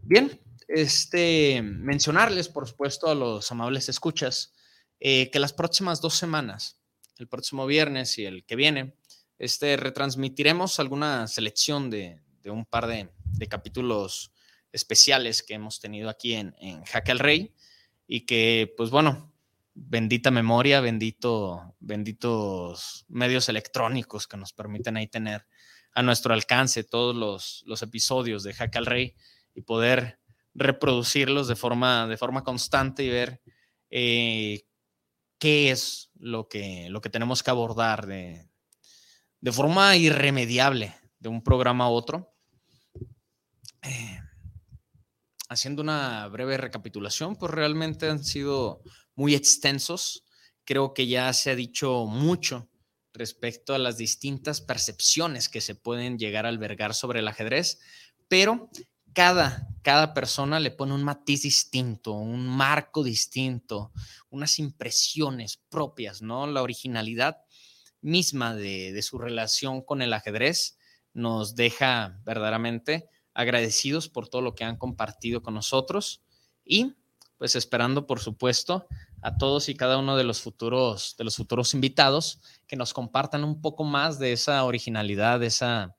Bien, 0.03 0.39
este, 0.67 1.61
mencionarles, 1.61 2.47
por 2.47 2.67
supuesto, 2.67 3.09
a 3.09 3.15
los 3.15 3.51
amables 3.51 3.89
escuchas, 3.89 4.53
eh, 4.99 5.29
que 5.29 5.39
las 5.39 5.53
próximas 5.53 5.99
dos 5.99 6.15
semanas, 6.15 6.81
el 7.17 7.27
próximo 7.27 7.65
viernes 7.65 8.17
y 8.17 8.25
el 8.25 8.45
que 8.45 8.55
viene, 8.55 8.95
este, 9.37 9.77
retransmitiremos 9.77 10.79
alguna 10.79 11.27
selección 11.27 11.89
de, 11.89 12.21
de 12.41 12.51
un 12.51 12.65
par 12.65 12.87
de, 12.87 13.09
capítulos 13.49 14.31
especiales 14.71 15.43
que 15.43 15.55
hemos 15.55 15.79
tenido 15.79 16.09
aquí 16.09 16.33
en, 16.33 16.55
en 16.59 16.83
Jaque 16.83 17.11
al 17.11 17.19
Rey 17.19 17.53
y 18.07 18.25
que, 18.25 18.73
pues 18.77 18.89
bueno, 18.89 19.33
bendita 19.75 20.31
memoria, 20.31 20.79
bendito, 20.79 21.75
benditos 21.79 23.05
medios 23.09 23.49
electrónicos 23.49 24.25
que 24.25 24.37
nos 24.37 24.53
permiten 24.53 24.97
ahí 24.97 25.07
tener 25.07 25.45
a 25.93 26.01
nuestro 26.01 26.33
alcance 26.33 26.83
todos 26.83 27.15
los, 27.65 27.81
episodios 27.81 28.43
de 28.43 28.53
Hack 28.53 28.75
al 28.75 28.85
Rey 28.85 29.15
y 29.53 29.61
poder 29.61 30.19
reproducirlos 30.53 31.47
de 31.47 31.55
forma, 31.55 32.07
de 32.07 32.17
forma 32.17 32.43
constante 32.43 33.03
y 33.03 33.09
ver 33.09 33.41
eh, 33.89 34.64
qué 35.37 35.71
es 35.71 36.11
lo 36.15 36.47
que, 36.47 36.87
lo 36.89 37.01
que 37.01 37.09
tenemos 37.09 37.43
que 37.43 37.51
abordar 37.51 38.07
de, 38.07 38.49
de 39.41 39.51
forma 39.51 39.95
irremediable 39.95 40.95
de 41.19 41.29
un 41.29 41.43
programa 41.43 41.85
a 41.85 41.89
otro. 41.89 42.33
Eh, 43.81 44.19
haciendo 45.49 45.81
una 45.81 46.27
breve 46.27 46.57
recapitulación, 46.57 47.35
pues 47.35 47.51
realmente 47.51 48.09
han 48.09 48.23
sido 48.23 48.81
muy 49.15 49.35
extensos. 49.35 50.23
Creo 50.63 50.93
que 50.93 51.07
ya 51.07 51.31
se 51.33 51.51
ha 51.51 51.55
dicho 51.55 52.05
mucho 52.05 52.69
respecto 53.13 53.73
a 53.73 53.79
las 53.79 53.97
distintas 53.97 54.61
percepciones 54.61 55.47
que 55.47 55.61
se 55.61 55.75
pueden 55.75 56.17
llegar 56.17 56.45
a 56.45 56.49
albergar 56.49 56.93
sobre 56.93 57.19
el 57.19 57.27
ajedrez, 57.27 57.79
pero 58.27 58.69
cada, 59.15 59.69
cada 59.81 60.13
persona 60.13 60.59
le 60.59 60.71
pone 60.71 60.93
un 60.93 61.03
matiz 61.03 61.43
distinto, 61.43 62.11
un 62.11 62.45
marco 62.45 63.01
distinto, 63.01 63.91
unas 64.29 64.59
impresiones 64.59 65.63
propias, 65.69 66.21
¿no? 66.21 66.45
La 66.45 66.61
originalidad 66.61 67.37
misma 68.01 68.53
de, 68.53 68.91
de 68.91 69.01
su 69.01 69.17
relación 69.17 69.81
con 69.81 70.01
el 70.01 70.13
ajedrez 70.13 70.77
nos 71.13 71.55
deja 71.55 72.19
verdaderamente 72.25 73.09
agradecidos 73.33 74.09
por 74.09 74.27
todo 74.27 74.41
lo 74.41 74.53
que 74.53 74.65
han 74.65 74.77
compartido 74.77 75.41
con 75.41 75.53
nosotros 75.53 76.21
y 76.65 76.93
pues 77.37 77.55
esperando, 77.55 78.07
por 78.07 78.19
supuesto, 78.19 78.87
a 79.21 79.37
todos 79.37 79.69
y 79.69 79.75
cada 79.75 79.97
uno 79.97 80.17
de 80.17 80.23
los 80.23 80.41
futuros, 80.41 81.15
de 81.17 81.23
los 81.23 81.35
futuros 81.37 81.73
invitados 81.73 82.41
que 82.67 82.75
nos 82.75 82.93
compartan 82.93 83.43
un 83.43 83.61
poco 83.61 83.83
más 83.83 84.19
de 84.19 84.33
esa 84.33 84.63
originalidad, 84.63 85.39
de 85.39 85.47
esa, 85.47 85.94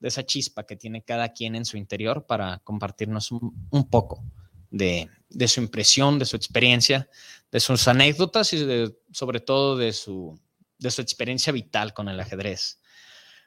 de 0.00 0.08
esa 0.08 0.24
chispa 0.24 0.64
que 0.64 0.76
tiene 0.76 1.02
cada 1.02 1.32
quien 1.32 1.54
en 1.54 1.64
su 1.64 1.76
interior 1.76 2.26
para 2.26 2.58
compartirnos 2.60 3.30
un, 3.30 3.88
poco 3.90 4.24
de, 4.70 5.08
su 5.46 5.60
impresión, 5.60 6.18
de 6.18 6.24
su 6.24 6.36
experiencia, 6.36 7.08
de 7.52 7.60
sus 7.60 7.86
anécdotas 7.86 8.52
y 8.52 8.66
sobre 9.12 9.40
todo 9.40 9.76
de 9.76 9.92
su, 9.92 10.40
de 10.78 10.90
su 10.90 11.02
experiencia 11.02 11.52
vital 11.52 11.92
con 11.92 12.08
el 12.08 12.18
ajedrez. 12.18 12.80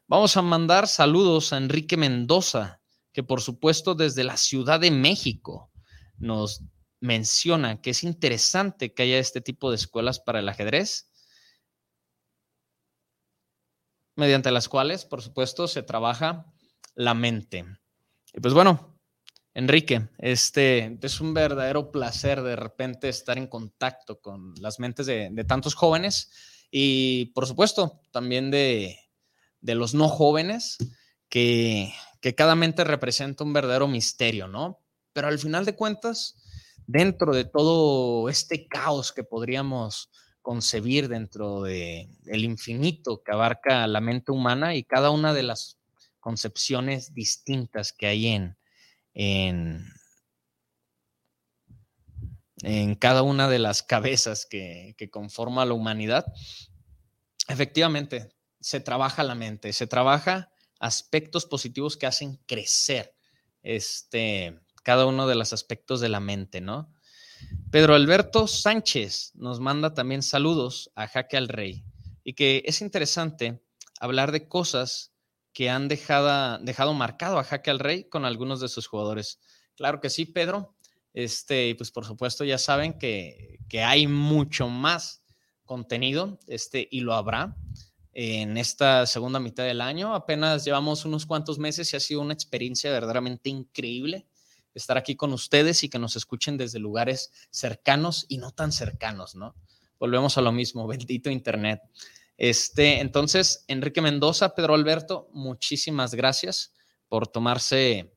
Vamos 0.08 0.38
a 0.38 0.42
mandar 0.42 0.88
saludos 0.88 1.54
a 1.54 1.58
Enrique 1.58 1.98
Mendoza, 1.98 2.82
que 3.12 3.24
por 3.24 3.42
supuesto 3.42 3.96
desde 3.96 4.24
la 4.24 4.38
Ciudad 4.38 4.80
de 4.80 4.92
México 4.92 5.72
nos 6.18 6.62
menciona 7.00 7.82
que 7.82 7.90
es 7.90 8.04
interesante 8.04 8.94
que 8.94 9.04
haya 9.04 9.18
este 9.18 9.42
tipo 9.42 9.70
de 9.70 9.76
escuelas 9.76 10.20
para 10.20 10.40
el 10.40 10.48
ajedrez, 10.48 11.10
mediante 14.16 14.52
las 14.52 14.70
cuales, 14.70 15.06
por 15.06 15.22
supuesto, 15.22 15.68
se 15.68 15.84
trabaja 15.84 16.46
la 16.96 17.14
mente. 17.14 17.66
Y 18.34 18.40
pues 18.40 18.54
bueno, 18.54 19.00
Enrique, 19.54 20.10
este 20.18 20.98
es 21.02 21.22
un 21.22 21.34
verdadero 21.34 21.92
placer 21.92 22.42
de 22.42 22.56
repente 22.56 23.10
estar 23.10 23.38
en 23.38 23.48
contacto 23.48 24.20
con 24.20 24.54
las 24.60 24.80
mentes 24.80 25.06
de, 25.06 25.46
tantos 25.48 25.76
jóvenes 25.76 26.32
y, 26.72 27.28
por 27.36 27.46
supuesto, 27.46 28.02
también 28.12 28.50
de, 28.50 28.98
los 29.62 29.94
no 29.94 30.08
jóvenes, 30.10 30.78
que, 31.30 31.94
que 32.20 32.34
cada 32.34 32.56
mente 32.56 32.84
representa 32.84 33.44
un 33.44 33.54
verdadero 33.54 33.88
misterio, 33.88 34.48
¿no? 34.48 34.80
Pero 35.14 35.28
al 35.28 35.38
final 35.38 35.66
de 35.66 35.76
cuentas, 35.76 36.36
dentro 36.88 37.34
de 37.34 37.46
todo 37.46 38.30
este 38.30 38.68
caos 38.68 39.12
que 39.12 39.24
podríamos 39.24 40.10
concebir 40.44 41.08
dentro 41.08 41.64
de 41.64 42.08
el 42.28 42.44
infinito 42.44 43.24
que 43.24 43.32
abarca 43.32 43.88
la 43.88 44.02
mente 44.02 44.32
humana 44.32 44.76
y 44.76 44.84
cada 44.84 45.10
una 45.10 45.34
de 45.34 45.42
las 45.42 45.80
concepciones 46.20 47.16
distintas 47.16 47.92
que 47.92 48.06
hay 48.06 48.28
en, 48.28 48.58
en, 49.16 49.84
en 52.62 52.96
cada 52.96 53.24
una 53.24 53.50
de 53.50 53.58
las 53.58 53.82
cabezas 53.82 54.46
que, 54.46 54.94
que 54.98 55.10
conforma 55.10 55.66
la 55.66 55.74
humanidad, 55.74 56.26
efectivamente 57.48 58.30
se 58.60 58.80
trabaja 58.80 59.24
la 59.24 59.36
mente, 59.36 59.74
se 59.74 59.88
trabaja 59.88 60.52
aspectos 60.80 61.46
positivos 61.46 61.98
que 61.98 62.06
hacen 62.06 62.38
crecer 62.46 63.16
este, 63.64 64.60
cada 64.84 65.06
uno 65.06 65.28
de 65.28 65.36
los 65.36 65.54
aspectos 65.54 66.02
de 66.02 66.10
la 66.10 66.20
mente, 66.20 66.62
¿no? 66.62 66.93
Pedro 67.74 67.96
Alberto 67.96 68.46
Sánchez 68.48 69.32
nos 69.34 69.60
manda 69.60 69.96
también 69.96 70.22
saludos 70.22 70.92
a 70.94 71.08
Jaque 71.08 71.38
al 71.38 71.48
Rey 71.48 71.84
y 72.24 72.34
que 72.34 72.62
es 72.68 72.82
interesante 72.82 73.64
hablar 74.00 74.32
de 74.32 74.48
cosas 74.48 75.12
que 75.54 75.72
han 75.72 75.88
dejado, 75.88 76.60
dejado 76.60 76.94
marcado 76.94 77.40
a 77.40 77.44
Jaque 77.44 77.72
al 77.72 77.80
Rey 77.80 78.08
con 78.08 78.26
algunos 78.26 78.60
de 78.60 78.68
sus 78.68 78.86
jugadores. 78.86 79.40
Claro 79.76 80.02
que 80.02 80.12
sí, 80.12 80.28
Pedro. 80.28 80.76
Este, 81.16 81.70
y 81.70 81.74
pues 81.74 81.90
por 81.90 82.06
supuesto 82.06 82.44
ya 82.44 82.60
saben 82.60 82.94
que, 83.00 83.58
que 83.68 83.82
hay 83.82 84.06
mucho 84.06 84.68
más 84.68 85.24
contenido, 85.66 86.38
este, 86.46 86.88
y 86.92 87.00
lo 87.00 87.16
habrá 87.16 87.58
en 88.12 88.58
esta 88.58 89.08
segunda 89.08 89.40
mitad 89.40 89.64
del 89.64 89.82
año. 89.82 90.14
Apenas 90.14 90.64
llevamos 90.64 91.06
unos 91.06 91.26
cuantos 91.26 91.58
meses 91.58 91.92
y 91.92 91.96
ha 91.96 92.00
sido 92.00 92.22
una 92.22 92.36
experiencia 92.36 92.92
verdaderamente 92.92 93.50
increíble 93.50 94.28
estar 94.74 94.98
aquí 94.98 95.16
con 95.16 95.34
ustedes 95.34 95.84
y 95.84 95.90
que 95.90 96.00
nos 96.00 96.16
escuchen 96.16 96.58
desde 96.58 96.80
lugares 96.80 97.32
cercanos 97.50 98.26
y 98.28 98.38
no 98.38 98.52
tan 98.52 98.72
cercanos, 98.72 99.36
¿no? 99.36 99.56
Volvemos 100.00 100.38
a 100.38 100.42
lo 100.42 100.52
mismo, 100.52 100.88
bendito 100.88 101.30
Internet. 101.30 101.82
Este, 102.38 103.00
entonces, 103.00 103.64
Enrique 103.68 104.02
Mendoza, 104.02 104.56
Pedro 104.56 104.74
Alberto, 104.74 105.30
muchísimas 105.32 106.16
gracias 106.16 106.74
por 107.08 107.28
tomarse 107.28 108.14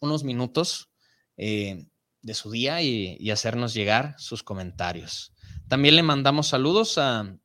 unos 0.00 0.22
minutos 0.22 0.90
eh, 1.36 1.86
de 2.20 2.34
su 2.34 2.50
día 2.50 2.82
y, 2.82 3.30
hacernos 3.30 3.74
llegar 3.74 4.14
sus 4.18 4.42
comentarios. 4.42 5.32
También 5.66 5.96
le 5.96 6.02
mandamos 6.02 6.48
saludos 6.48 6.98
a, 6.98 7.36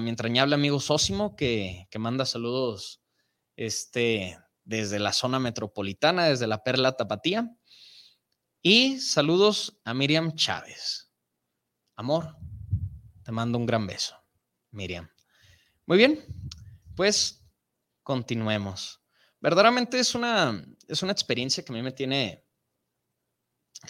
mi 0.00 0.08
entrañable 0.08 0.54
amigo 0.54 0.80
Sósimo, 0.80 1.36
que, 1.36 1.86
que, 1.90 1.98
manda 1.98 2.24
saludos 2.24 3.02
este, 3.56 4.38
desde 4.66 4.98
la 4.98 5.14
zona 5.14 5.38
metropolitana, 5.38 6.26
desde 6.26 6.46
la 6.46 6.62
Perla 6.62 6.96
Tapatía. 6.96 7.56
Y 8.60 9.00
saludos 9.00 9.80
a 9.84 9.94
Miriam 9.94 10.34
Chávez. 10.34 11.10
Amor, 11.94 12.36
te 13.22 13.32
mando 13.32 13.56
un 13.56 13.64
gran 13.64 13.86
beso, 13.86 14.16
Miriam. 14.72 15.08
Muy 15.86 15.96
bien, 15.96 16.22
pues 16.94 17.42
continuemos. 18.02 19.00
Verdaderamente 19.40 19.98
es 19.98 20.14
una, 20.14 20.66
es 20.88 21.02
una 21.02 21.12
experiencia 21.12 21.64
que 21.64 21.72
a 21.72 21.76
mí 21.76 21.82
me 21.82 21.92
tiene, 21.92 22.44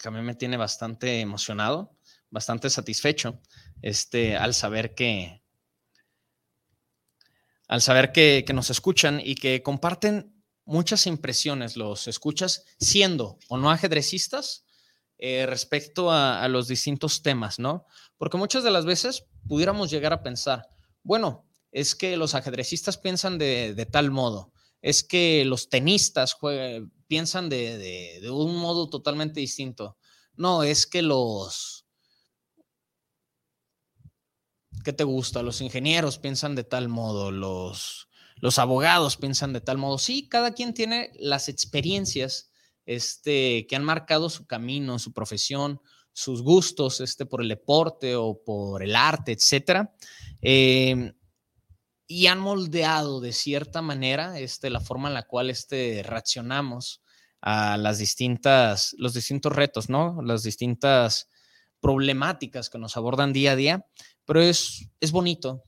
que 0.01 0.07
a 0.07 0.11
mí 0.11 0.21
me 0.21 0.35
tiene 0.35 0.57
bastante 0.57 1.21
emocionado, 1.21 1.97
bastante 2.29 2.69
satisfecho, 2.69 3.41
este, 3.81 4.37
al 4.37 4.53
saber 4.53 4.93
que, 4.93 5.43
al 7.67 7.81
saber 7.81 8.11
que, 8.11 8.45
nos 8.53 8.69
escuchan 8.69 9.19
y 9.23 9.35
que 9.35 9.63
comparten 9.63 10.36
muchas 10.67 11.07
impresiones, 11.07 11.75
los 11.75 12.07
escuchas 12.07 12.63
siendo 12.79 13.39
o 13.49 13.57
no 13.57 13.71
ajedrecistas 13.71 14.65
eh, 15.17 15.47
respecto 15.47 16.11
a, 16.11 16.43
a, 16.43 16.47
los 16.47 16.67
distintos 16.67 17.23
temas, 17.23 17.57
¿no? 17.57 17.87
Porque 18.17 18.37
muchas 18.37 18.63
de 18.63 18.69
las 18.69 18.85
veces 18.85 19.25
pudiéramos 19.47 19.89
llegar 19.89 20.13
a 20.13 20.21
pensar, 20.21 20.67
bueno, 21.01 21.47
es 21.71 21.95
que 21.95 22.17
los 22.17 22.35
ajedrecistas 22.35 22.97
piensan 22.97 23.37
de, 23.37 23.87
tal 23.91 24.11
modo, 24.11 24.51
es 24.81 25.03
que 25.03 25.43
los 25.45 25.69
tenistas 25.69 26.35
piensan 27.07 27.49
de, 27.49 28.19
un 28.31 28.57
modo 28.57 28.89
totalmente 28.89 29.39
distinto. 29.39 29.97
No, 30.35 30.63
es 30.63 30.87
que 30.87 31.01
los... 31.01 31.85
¿Qué 34.83 34.93
te 34.93 35.03
gusta? 35.03 35.43
Los 35.43 35.61
ingenieros 35.61 36.17
piensan 36.17 36.55
de 36.55 36.63
tal 36.63 36.87
modo, 36.87 37.31
los, 37.31 38.06
los 38.39 38.59
abogados 38.59 39.17
piensan 39.17 39.53
de 39.53 39.61
tal 39.61 39.77
modo. 39.77 39.97
Sí, 39.97 40.27
cada 40.29 40.53
quien 40.53 40.73
tiene 40.73 41.11
las 41.19 41.49
experiencias 41.49 42.51
este, 42.85 43.67
que 43.67 43.75
han 43.75 43.83
marcado 43.83 44.29
su 44.29 44.45
camino, 44.45 44.99
su 44.99 45.13
profesión, 45.13 45.81
sus 46.13 46.41
gustos 46.41 47.01
este, 47.01 47.25
por 47.25 47.41
el 47.41 47.49
deporte 47.49 48.15
o 48.15 48.41
por 48.43 48.81
el 48.83 48.95
arte, 48.95 49.33
etcétera. 49.33 49.93
Eh, 50.41 51.13
y 52.07 52.27
han 52.27 52.39
moldeado 52.39 53.19
de 53.19 53.33
cierta 53.33 53.81
manera 53.81 54.39
este, 54.39 54.69
la 54.69 54.79
forma 54.79 55.09
en 55.09 55.13
la 55.13 55.27
cual 55.27 55.49
este, 55.49 56.03
reaccionamos 56.03 57.01
a 57.41 57.77
las 57.77 57.97
distintas, 57.97 58.95
los 58.97 59.13
distintos 59.13 59.53
retos, 59.53 59.89
¿no? 59.89 60.21
Las 60.21 60.43
distintas 60.43 61.29
problemáticas 61.79 62.69
que 62.69 62.79
nos 62.79 62.97
abordan 62.97 63.33
día 63.33 63.51
a 63.51 63.55
día, 63.55 63.85
pero 64.25 64.41
es, 64.41 64.89
es 64.99 65.11
bonito 65.11 65.63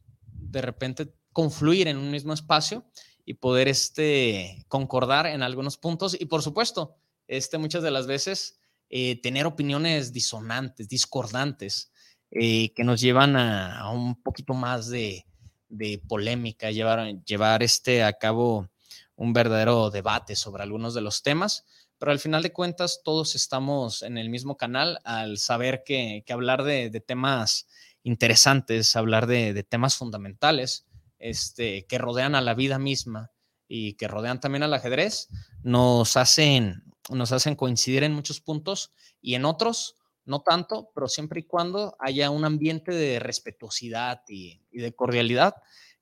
de 0.49 0.61
repente 0.61 1.13
confluir 1.39 1.87
en 1.87 1.95
un 1.95 2.11
mismo 2.11 2.33
espacio 2.33 2.83
y 3.23 3.35
poder 3.35 3.69
este, 3.69 4.65
concordar 4.67 5.25
en 5.25 5.41
algunos 5.41 5.77
puntos. 5.77 6.17
Y 6.19 6.25
por 6.25 6.41
supuesto, 6.41 6.97
este, 7.29 7.57
muchas 7.57 7.81
de 7.81 7.91
las 7.91 8.07
veces 8.07 8.59
eh, 8.89 9.21
tener 9.21 9.45
opiniones 9.45 10.11
disonantes, 10.11 10.89
discordantes, 10.89 11.93
eh, 12.29 12.73
que 12.73 12.83
nos 12.83 12.99
llevan 12.99 13.37
a 13.37 13.89
un 13.89 14.21
poquito 14.21 14.53
más 14.53 14.89
de, 14.89 15.25
de 15.69 16.01
polémica, 16.09 16.71
llevar, 16.71 17.23
llevar 17.23 17.63
este 17.63 18.03
a 18.03 18.11
cabo 18.11 18.69
un 19.15 19.31
verdadero 19.31 19.91
debate 19.91 20.35
sobre 20.35 20.63
algunos 20.63 20.93
de 20.93 20.99
los 20.99 21.23
temas, 21.23 21.63
pero 21.97 22.11
al 22.11 22.19
final 22.19 22.43
de 22.43 22.51
cuentas 22.51 22.99
todos 23.01 23.33
estamos 23.33 24.01
en 24.01 24.17
el 24.17 24.29
mismo 24.29 24.57
canal 24.57 24.99
al 25.05 25.37
saber 25.37 25.83
que, 25.85 26.25
hablar 26.29 26.63
de, 26.63 26.89
temas 26.99 27.65
interesantes, 28.03 28.97
hablar 28.97 29.25
de, 29.25 29.63
temas 29.63 29.95
fundamentales 29.95 30.88
este, 31.19 31.85
que 31.85 31.97
rodean 31.97 32.35
a 32.35 32.41
la 32.41 32.55
vida 32.55 32.79
misma 32.79 33.31
y 33.67 33.93
que 33.93 34.07
rodean 34.07 34.39
también 34.39 34.63
al 34.63 34.73
ajedrez, 34.73 35.29
nos 35.61 36.17
hacen, 36.17 36.83
nos 37.09 37.31
hacen 37.31 37.55
coincidir 37.55 38.03
en 38.03 38.13
muchos 38.13 38.41
puntos 38.41 38.93
y 39.21 39.35
en 39.35 39.45
otros 39.45 39.95
no 40.29 40.41
tanto, 40.41 40.91
pero 40.93 41.07
siempre 41.07 41.39
y 41.39 41.43
cuando 41.43 41.95
haya 41.99 42.29
un 42.29 42.45
ambiente 42.45 42.91
de 42.91 43.19
respetuosidad 43.19 44.21
y, 44.27 44.61
de 44.71 44.93
cordialidad, 44.93 45.55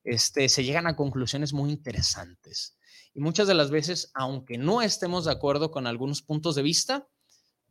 este, 0.04 0.50
se 0.50 0.66
llegan 0.66 0.86
a 0.86 0.98
conclusiones 0.98 1.54
muy 1.54 1.72
interesantes. 1.72 2.78
Y 3.14 3.22
muchas 3.22 3.48
de 3.48 3.54
las 3.54 3.72
veces, 3.72 4.12
aunque 4.14 4.58
no 4.58 4.82
estemos 4.82 5.26
de 5.26 5.32
acuerdo 5.32 5.72
con 5.72 5.88
algunos 5.88 6.22
puntos 6.22 6.56
de 6.56 6.62
vista, 6.62 7.08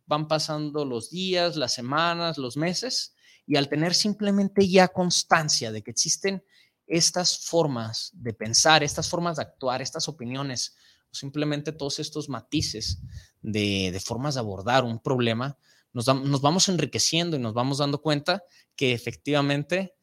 van 0.06 0.28
pasando 0.28 0.86
los 0.86 1.10
días, 1.10 1.56
las 1.56 1.74
semanas, 1.74 2.38
los 2.38 2.56
meses, 2.56 3.14
y 3.46 3.56
al 3.56 3.68
tener 3.68 3.94
simplemente 3.94 4.66
ya 4.66 4.88
constancia 4.88 5.70
de 5.70 5.82
que 5.82 5.90
existen 5.90 6.42
estas 6.86 7.46
formas 7.46 8.10
de 8.14 8.32
pensar, 8.32 8.82
estas 8.82 9.08
formas 9.08 9.36
de 9.36 9.42
actuar, 9.42 9.82
estas 9.82 10.08
opiniones, 10.08 10.76
o 11.10 11.14
simplemente 11.14 11.72
todos 11.72 11.98
estos 11.98 12.28
matices 12.28 13.00
de, 13.42 14.00
formas 14.04 14.34
de 14.34 14.40
abordar 14.40 14.84
un 14.84 15.00
problema, 15.00 15.58
nos, 15.92 16.06
vamos 16.42 16.68
enriqueciendo 16.68 17.36
y 17.36 17.40
nos 17.40 17.54
vamos 17.54 17.78
dando 17.78 18.02
cuenta 18.02 18.44
que 18.76 18.92
efectivamente, 18.92 19.94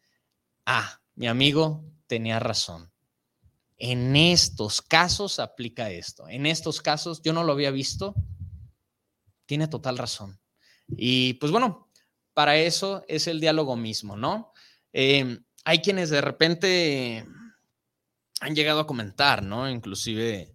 ah, 0.65 0.99
mi 1.15 1.27
amigo 1.27 1.85
tenía 2.07 2.39
razón. 2.39 2.91
En 3.77 4.15
estos 4.15 4.81
casos 4.81 5.39
aplica 5.39 5.91
esto. 5.91 6.27
En 6.27 6.45
estos 6.45 6.81
casos 6.81 7.21
yo 7.21 7.33
no 7.33 7.43
lo 7.43 7.51
había 7.51 7.69
visto. 7.69 8.15
Tiene 9.45 9.67
total 9.67 9.97
razón. 9.97 10.39
Y 10.87 11.33
pues 11.33 11.51
bueno, 11.51 11.89
para 12.33 12.57
eso 12.57 13.03
es 13.07 13.27
el 13.27 13.39
diálogo 13.39 13.75
mismo, 13.75 14.15
¿no? 14.15 14.51
Em, 14.91 15.43
hay 15.63 15.79
quienes 15.79 16.09
de 16.09 16.21
repente 16.21 17.25
han 18.39 18.55
llegado 18.55 18.81
a 18.81 18.87
comentar, 18.87 19.43
¿no? 19.43 19.69
Inclusive 19.69 20.53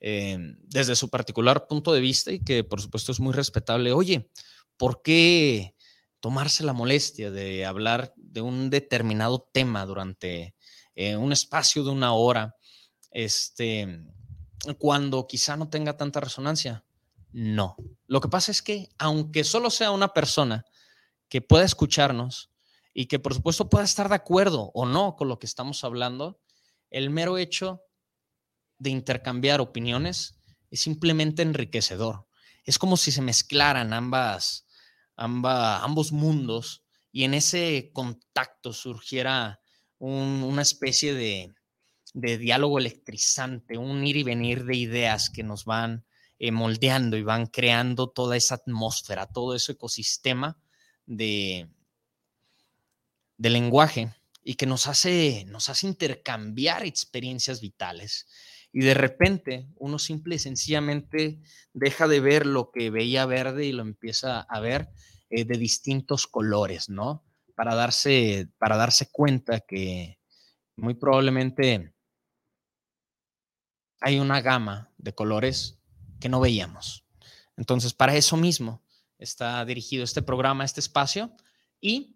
em, 0.00 0.56
desde 0.62 0.96
su 0.96 1.08
particular 1.08 1.66
punto 1.66 1.92
de 1.92 2.00
vista 2.00 2.30
y 2.32 2.40
que 2.40 2.64
por 2.64 2.80
supuesto 2.80 3.12
es 3.12 3.20
muy 3.20 3.32
respetable. 3.32 3.92
Oye, 3.92 4.30
¿por 4.76 5.02
qué 5.02 5.74
tomarse 6.20 6.64
la 6.64 6.72
molestia 6.72 7.30
de 7.30 7.66
hablar 7.66 8.12
de 8.16 8.40
un 8.40 8.70
determinado 8.70 9.48
tema 9.52 9.84
durante 9.84 10.54
eh, 10.94 11.16
un 11.16 11.32
espacio 11.32 11.82
de 11.84 11.90
una 11.90 12.12
hora, 12.12 12.56
este, 13.10 14.00
cuando 14.78 15.26
quizá 15.26 15.56
no 15.56 15.68
tenga 15.68 15.96
tanta 15.96 16.20
resonancia? 16.20 16.84
No. 17.32 17.76
Lo 18.06 18.20
que 18.20 18.28
pasa 18.28 18.52
es 18.52 18.62
que, 18.62 18.88
aunque 18.96 19.42
solo 19.42 19.68
sea 19.70 19.90
una 19.90 20.14
persona 20.14 20.64
que 21.28 21.42
pueda 21.42 21.64
escucharnos 21.64 22.53
y 22.94 23.06
que 23.06 23.18
por 23.18 23.34
supuesto 23.34 23.68
pueda 23.68 23.84
estar 23.84 24.08
de 24.08 24.14
acuerdo 24.14 24.70
o 24.72 24.86
no 24.86 25.16
con 25.16 25.28
lo 25.28 25.38
que 25.40 25.46
estamos 25.46 25.82
hablando, 25.82 26.40
el 26.90 27.10
mero 27.10 27.36
hecho 27.36 27.82
de 28.78 28.90
intercambiar 28.90 29.60
opiniones 29.60 30.40
es 30.70 30.80
simplemente 30.80 31.42
enriquecedor. 31.42 32.26
Es 32.64 32.78
como 32.78 32.96
si 32.96 33.10
se 33.10 33.20
mezclaran 33.20 33.92
ambas, 33.92 34.66
ambos 35.16 36.12
mundos 36.12 36.84
y 37.10 37.24
en 37.24 37.34
ese 37.34 37.90
contacto 37.92 38.72
surgiera 38.72 39.60
una 39.98 40.62
especie 40.62 41.14
de, 41.14 41.52
diálogo 42.12 42.78
electrizante, 42.78 43.76
un 43.76 44.06
ir 44.06 44.16
y 44.16 44.22
venir 44.22 44.64
de 44.64 44.76
ideas 44.76 45.30
que 45.30 45.42
nos 45.42 45.64
van 45.64 46.04
eh, 46.38 46.52
moldeando 46.52 47.16
y 47.16 47.22
van 47.22 47.46
creando 47.46 48.08
toda 48.08 48.36
esa 48.36 48.56
atmósfera, 48.56 49.26
todo 49.26 49.54
ese 49.54 49.72
ecosistema 49.72 50.58
de, 51.06 51.68
de 53.36 53.50
lenguaje 53.50 54.14
y 54.42 54.54
que 54.54 54.66
nos 54.66 54.86
hace, 54.86 55.44
nos 55.46 55.68
hace 55.68 55.86
intercambiar 55.86 56.84
experiencias 56.84 57.60
vitales. 57.60 58.26
Y 58.72 58.80
de 58.80 58.94
repente 58.94 59.68
uno 59.76 59.98
simple 59.98 60.36
y 60.36 60.38
sencillamente 60.38 61.40
deja 61.72 62.08
de 62.08 62.20
ver 62.20 62.44
lo 62.44 62.70
que 62.70 62.90
veía 62.90 63.24
verde 63.24 63.66
y 63.66 63.72
lo 63.72 63.82
empieza 63.82 64.40
a 64.40 64.60
ver 64.60 64.88
eh, 65.30 65.44
de 65.44 65.56
distintos 65.56 66.26
colores, 66.26 66.88
¿no? 66.88 67.24
Para 67.54 67.74
darse, 67.74 68.48
para 68.58 68.76
darse 68.76 69.10
cuenta 69.10 69.60
que 69.60 70.18
muy 70.76 70.94
probablemente 70.94 71.94
hay 74.00 74.18
una 74.18 74.40
gama 74.40 74.92
de 74.98 75.14
colores 75.14 75.78
que 76.20 76.28
no 76.28 76.40
veíamos. 76.40 77.04
Entonces, 77.56 77.94
para 77.94 78.16
eso 78.16 78.36
mismo 78.36 78.82
está 79.18 79.64
dirigido 79.64 80.04
este 80.04 80.20
programa, 80.20 80.64
este 80.64 80.80
espacio 80.80 81.34
y 81.80 82.13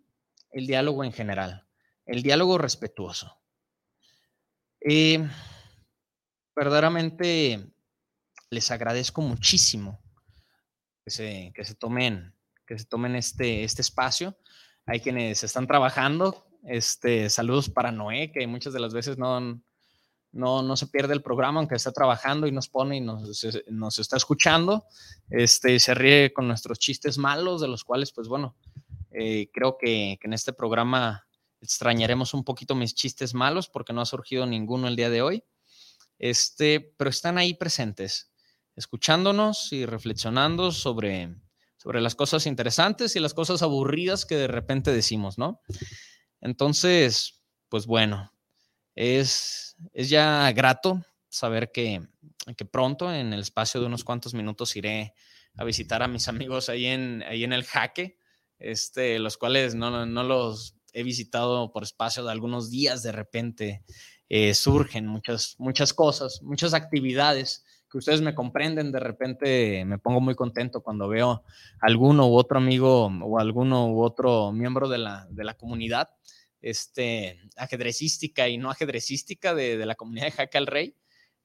el 0.59 0.67
diálogo 0.67 1.05
en 1.05 1.13
general, 1.13 1.67
el 2.05 2.23
diálogo 2.23 2.59
respetuoso. 2.59 3.41
Eh, 4.81 5.27
verdaderamente 6.55 7.73
les 8.51 8.71
agradezco 8.71 9.23
muchísimo 9.23 10.01
que 11.05 11.11
se, 11.11 11.53
que 11.55 11.65
se 11.65 11.75
tomen, 11.75 12.35
que 12.67 12.79
se 12.79 12.85
tomen 12.87 13.17
este, 13.17 13.65
este 13.65 13.83
espacio. 13.83 14.37
Hay 14.87 15.01
quienes 15.01 15.45
están 15.45 15.67
trabajando. 15.67 16.47
Este, 16.65 17.31
saludos 17.31 17.71
para 17.71 17.93
Noé, 17.93 18.33
que 18.33 18.47
muchas 18.47 18.73
de 18.73 18.81
las 18.81 18.93
veces 18.93 19.17
no, 19.17 19.41
no, 20.33 20.63
no 20.63 20.77
se 20.77 20.87
pierde 20.89 21.15
el 21.15 21.23
programa, 21.23 21.61
aunque 21.61 21.77
está 21.77 21.93
trabajando 21.93 22.47
y 22.47 22.53
nos 22.53 22.69
pone 22.69 22.97
y 22.97 23.01
nos, 23.01 23.45
nos 23.69 23.99
está 23.99 24.17
escuchando. 24.17 24.87
Este, 25.31 25.79
se 25.79 25.95
ríe 25.95 26.33
con 26.33 26.49
nuestros 26.49 26.79
chistes 26.79 27.17
malos, 27.17 27.61
de 27.61 27.69
los 27.69 27.85
cuales, 27.85 28.13
pues 28.13 28.29
bueno, 28.29 28.57
eh, 29.19 29.51
creo 29.53 29.77
que, 29.79 30.19
que, 30.21 30.27
en 30.27 30.33
este 30.33 30.53
programa 30.53 31.27
extrañaremos 31.61 32.35
un 32.35 32.45
poquito 32.45 32.75
mis 32.75 32.95
chistes 32.95 33.35
malos 33.35 33.69
porque 33.69 33.93
no 33.93 34.01
ha 34.01 34.07
surgido 34.07 34.47
ninguno 34.47 34.89
el 34.89 34.97
día 34.97 35.11
de 35.11 35.23
hoy. 35.23 35.45
Este, 36.19 36.95
pero 36.97 37.11
están 37.11 37.39
ahí 37.39 37.55
presentes 37.55 38.33
escuchándonos 38.79 39.73
y 39.73 39.87
reflexionando 39.87 40.71
sobre, 40.71 41.35
sobre 41.77 42.01
las 42.01 42.15
cosas 42.15 42.47
interesantes 42.47 43.17
y 43.17 43.21
las 43.21 43.35
cosas 43.35 43.63
aburridas 43.63 44.25
que 44.25 44.37
de 44.37 44.47
repente 44.47 44.93
decimos, 44.93 45.37
¿no? 45.37 45.61
Entonces, 46.41 47.43
pues 47.69 47.87
bueno, 47.87 48.33
es, 48.95 49.77
es 49.93 50.09
ya 50.09 50.51
grato 50.53 51.05
saber 51.29 51.73
que, 51.73 52.07
que, 52.57 52.65
pronto, 52.65 53.13
en 53.13 53.33
el 53.33 53.41
espacio 53.41 53.81
de 53.81 53.87
unos 53.87 54.05
cuantos 54.05 54.33
minutos, 54.33 54.77
iré 54.77 55.13
a 55.57 55.65
visitar 55.65 56.03
a 56.05 56.09
mis 56.09 56.29
amigos 56.29 56.69
ahí 56.69 56.87
en, 56.87 57.25
ahí 57.25 57.43
en 57.43 57.53
el 57.53 57.65
jaque, 57.65 58.18
este, 58.59 59.19
los 59.19 59.37
cuales 59.37 59.75
no, 59.75 60.05
los 60.07 60.75
he 60.93 61.03
visitado 61.03 61.73
por 61.73 61.83
espacio 61.83 62.25
de 62.25 62.33
algunos 62.33 62.71
días 62.71 63.03
de 63.03 63.13
repente. 63.13 63.83
Eh, 64.31 64.53
surgen 64.53 65.07
muchas, 65.07 65.57
muchas 65.59 65.95
cosas, 65.95 66.43
muchas 66.43 66.75
actividades 66.75 67.65
que 67.91 67.99
ustedes 67.99 68.21
me 68.21 68.35
comprenden, 68.35 68.93
de 68.93 69.01
repente 69.01 69.85
me 69.87 69.99
pongo 69.99 70.21
muy 70.21 70.35
contento 70.35 70.83
cuando 70.83 71.09
veo 71.09 71.43
alguno 71.81 72.29
u 72.29 72.37
otro 72.37 72.59
amigo 72.59 73.07
o 73.07 73.39
alguno 73.39 73.91
u 73.91 74.03
otro 74.03 74.53
miembro 74.53 74.89
de 74.89 74.99
la, 74.99 75.27
de 75.31 75.45
la 75.45 75.55
comunidad 75.55 76.11
este, 76.61 77.41
ajedrecística 77.57 78.49
y 78.49 78.59
no 78.59 78.71
ajedrecística 78.71 79.55
de, 79.55 79.79
de 79.79 79.87
la 79.87 79.95
comunidad 79.95 80.27
de 80.27 80.33
Jaque 80.33 80.59
al 80.59 80.67
Rey, 80.67 80.95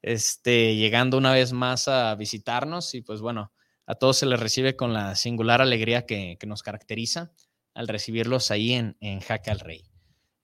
este, 0.02 0.76
llegando 0.76 1.18
una 1.18 1.32
vez 1.32 1.54
más 1.54 1.88
a 1.88 2.14
visitarnos 2.16 2.94
y 2.94 3.02
pues 3.02 3.22
bueno, 3.22 3.54
a 3.86 3.96
todos 3.96 4.18
se 4.18 4.26
les 4.26 4.40
recibe 4.40 4.76
con 4.76 4.94
la 4.94 5.16
singular 5.16 5.62
alegría 5.62 6.06
que, 6.06 6.38
que 6.40 6.48
nos 6.48 6.64
caracteriza 6.64 7.32
al 7.74 7.88
recibirlos 7.88 8.52
ahí 8.52 8.74
en, 8.74 8.98
en 9.00 9.20
Jaque 9.20 9.52
al 9.52 9.60
Rey. 9.60 9.84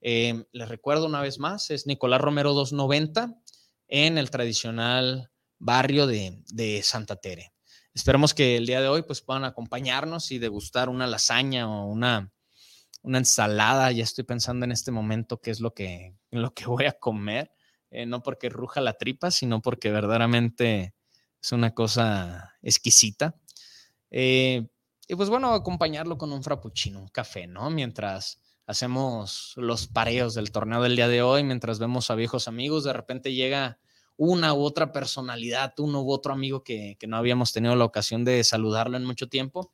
Eh, 0.00 0.44
les 0.52 0.68
recuerdo 0.68 1.06
una 1.06 1.20
vez 1.20 1.38
más, 1.38 1.70
es 1.70 1.86
Nicolás 1.86 2.20
Romero 2.20 2.54
290 2.54 3.34
en 3.88 4.18
el 4.18 4.30
tradicional 4.30 5.30
barrio 5.58 6.06
de, 6.06 6.80
Santa 6.82 7.16
Tere. 7.16 7.52
Esperemos 7.92 8.34
que 8.34 8.56
el 8.56 8.66
día 8.66 8.80
de 8.80 8.88
hoy 8.88 9.02
pues, 9.02 9.20
puedan 9.20 9.44
acompañarnos 9.44 10.30
y 10.30 10.38
degustar 10.38 10.88
una 10.88 11.06
lasaña 11.06 11.68
o 11.68 11.86
una, 11.86 12.32
una 13.02 13.18
ensalada. 13.18 13.92
Ya 13.92 14.04
estoy 14.04 14.24
pensando 14.24 14.64
en 14.64 14.72
este 14.72 14.90
momento 14.90 15.40
qué 15.40 15.50
es 15.50 15.60
lo 15.60 15.74
que, 15.74 16.14
lo 16.30 16.54
que 16.54 16.66
voy 16.66 16.86
a 16.86 16.92
comer. 16.92 17.50
Eh, 17.90 18.06
no 18.06 18.22
porque 18.22 18.48
ruja 18.48 18.80
la 18.80 18.94
tripa, 18.94 19.30
sino 19.32 19.60
porque 19.60 19.90
verdaderamente 19.90 20.94
es 21.42 21.52
una 21.52 21.74
cosa 21.74 22.56
exquisita. 22.62 23.36
Eh, 24.10 24.66
y 25.08 25.14
pues 25.14 25.28
bueno, 25.28 25.52
acompañarlo 25.52 26.18
con 26.18 26.32
un 26.32 26.42
frappuccino, 26.42 27.00
un 27.00 27.08
café, 27.08 27.46
¿no? 27.46 27.70
Mientras 27.70 28.40
hacemos 28.66 29.54
los 29.56 29.88
pareos 29.88 30.34
del 30.34 30.52
torneo 30.52 30.82
del 30.82 30.94
día 30.94 31.08
de 31.08 31.22
hoy, 31.22 31.42
mientras 31.42 31.78
vemos 31.78 32.10
a 32.10 32.14
viejos 32.14 32.46
amigos, 32.46 32.84
de 32.84 32.92
repente 32.92 33.34
llega 33.34 33.80
una 34.16 34.52
u 34.54 34.62
otra 34.62 34.92
personalidad, 34.92 35.72
uno 35.78 36.02
u 36.02 36.12
otro 36.12 36.32
amigo 36.32 36.62
que, 36.62 36.96
no 37.08 37.16
habíamos 37.16 37.52
tenido 37.52 37.74
la 37.74 37.86
ocasión 37.86 38.24
de 38.24 38.44
saludarlo 38.44 38.96
en 38.96 39.04
mucho 39.04 39.28
tiempo. 39.28 39.72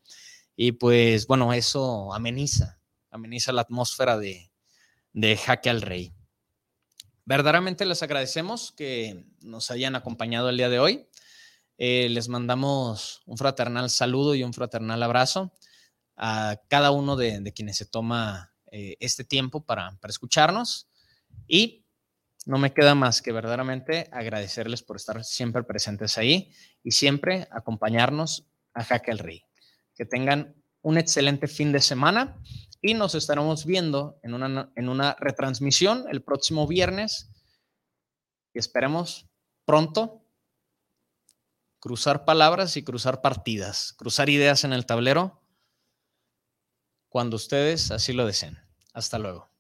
Y 0.55 0.73
pues 0.73 1.27
bueno, 1.27 1.53
eso 1.53 2.15
ameniza, 2.15 2.81
ameniza 3.11 3.53
la 3.53 3.63
atmósfera 3.63 4.17
de, 4.17 4.51
de 5.13 5.37
Jaque 5.37 5.69
al 5.69 5.83
Rey. 5.83 6.13
Verdaderamente 7.25 7.85
les 7.85 8.03
agradecemos 8.03 8.73
que 8.73 9.27
nos 9.41 9.71
hayan 9.73 9.97
acompañado 9.97 10.49
el 10.49 10.57
día 10.57 10.69
de 10.69 10.79
hoy. 10.79 11.09
Eh, 11.79 12.09
les 12.09 12.29
mandamos 12.29 13.23
un 13.27 13.37
fraternal 13.37 13.91
saludo 13.91 14.35
y 14.35 14.43
un 14.43 14.55
fraternal 14.55 15.03
abrazo 15.03 15.53
a 16.17 16.59
cada 16.69 16.91
uno 16.91 17.17
de, 17.17 17.53
quienes 17.55 17.77
se 17.77 17.85
toma 17.85 18.55
eh, 18.73 18.97
este 19.01 19.25
tiempo 19.25 19.65
para, 19.65 19.99
escucharnos. 20.09 20.89
Y 21.47 21.85
no 22.47 22.59
me 22.59 22.73
queda 22.73 22.95
más 22.95 23.21
que 23.21 23.33
verdaderamente 23.33 24.09
agradecerles 24.13 24.83
por 24.83 24.97
estar 24.97 25.23
siempre 25.25 25.65
presentes 25.65 26.17
ahí 26.17 26.53
y 26.83 26.93
siempre 26.93 27.49
acompañarnos 27.51 28.47
a 28.73 28.85
Jaque 28.85 29.11
el 29.11 29.19
Rey. 29.19 29.43
Que 29.95 30.07
tengan 30.07 30.55
un 30.81 30.97
excelente 30.97 31.49
fin 31.49 31.73
de 31.73 31.81
semana 31.81 32.41
y 32.81 32.95
nos 32.95 33.15
estaremos 33.15 33.67
viendo 33.67 34.19
en 34.23 34.35
una, 34.35 34.71
en 34.77 34.89
una 34.89 35.17
retransmisión 35.19 36.05
el 36.11 36.23
próximo 36.23 36.67
viernes 36.67 37.31
y 38.55 38.59
esperemos 38.59 39.27
pronto 39.65 40.26
cruzar 41.81 42.25
palabras 42.25 42.77
y 42.77 42.85
cruzar 42.85 43.21
partidas, 43.23 43.93
cruzar 43.95 44.29
ideas 44.29 44.65
en 44.65 44.73
el 44.73 44.87
tablero 44.87 45.43
cuando 47.09 47.37
ustedes 47.37 47.91
así 47.91 48.13
lo 48.13 48.27
deseen. 48.27 48.59
Hasta 48.93 49.19
luego. 49.19 49.56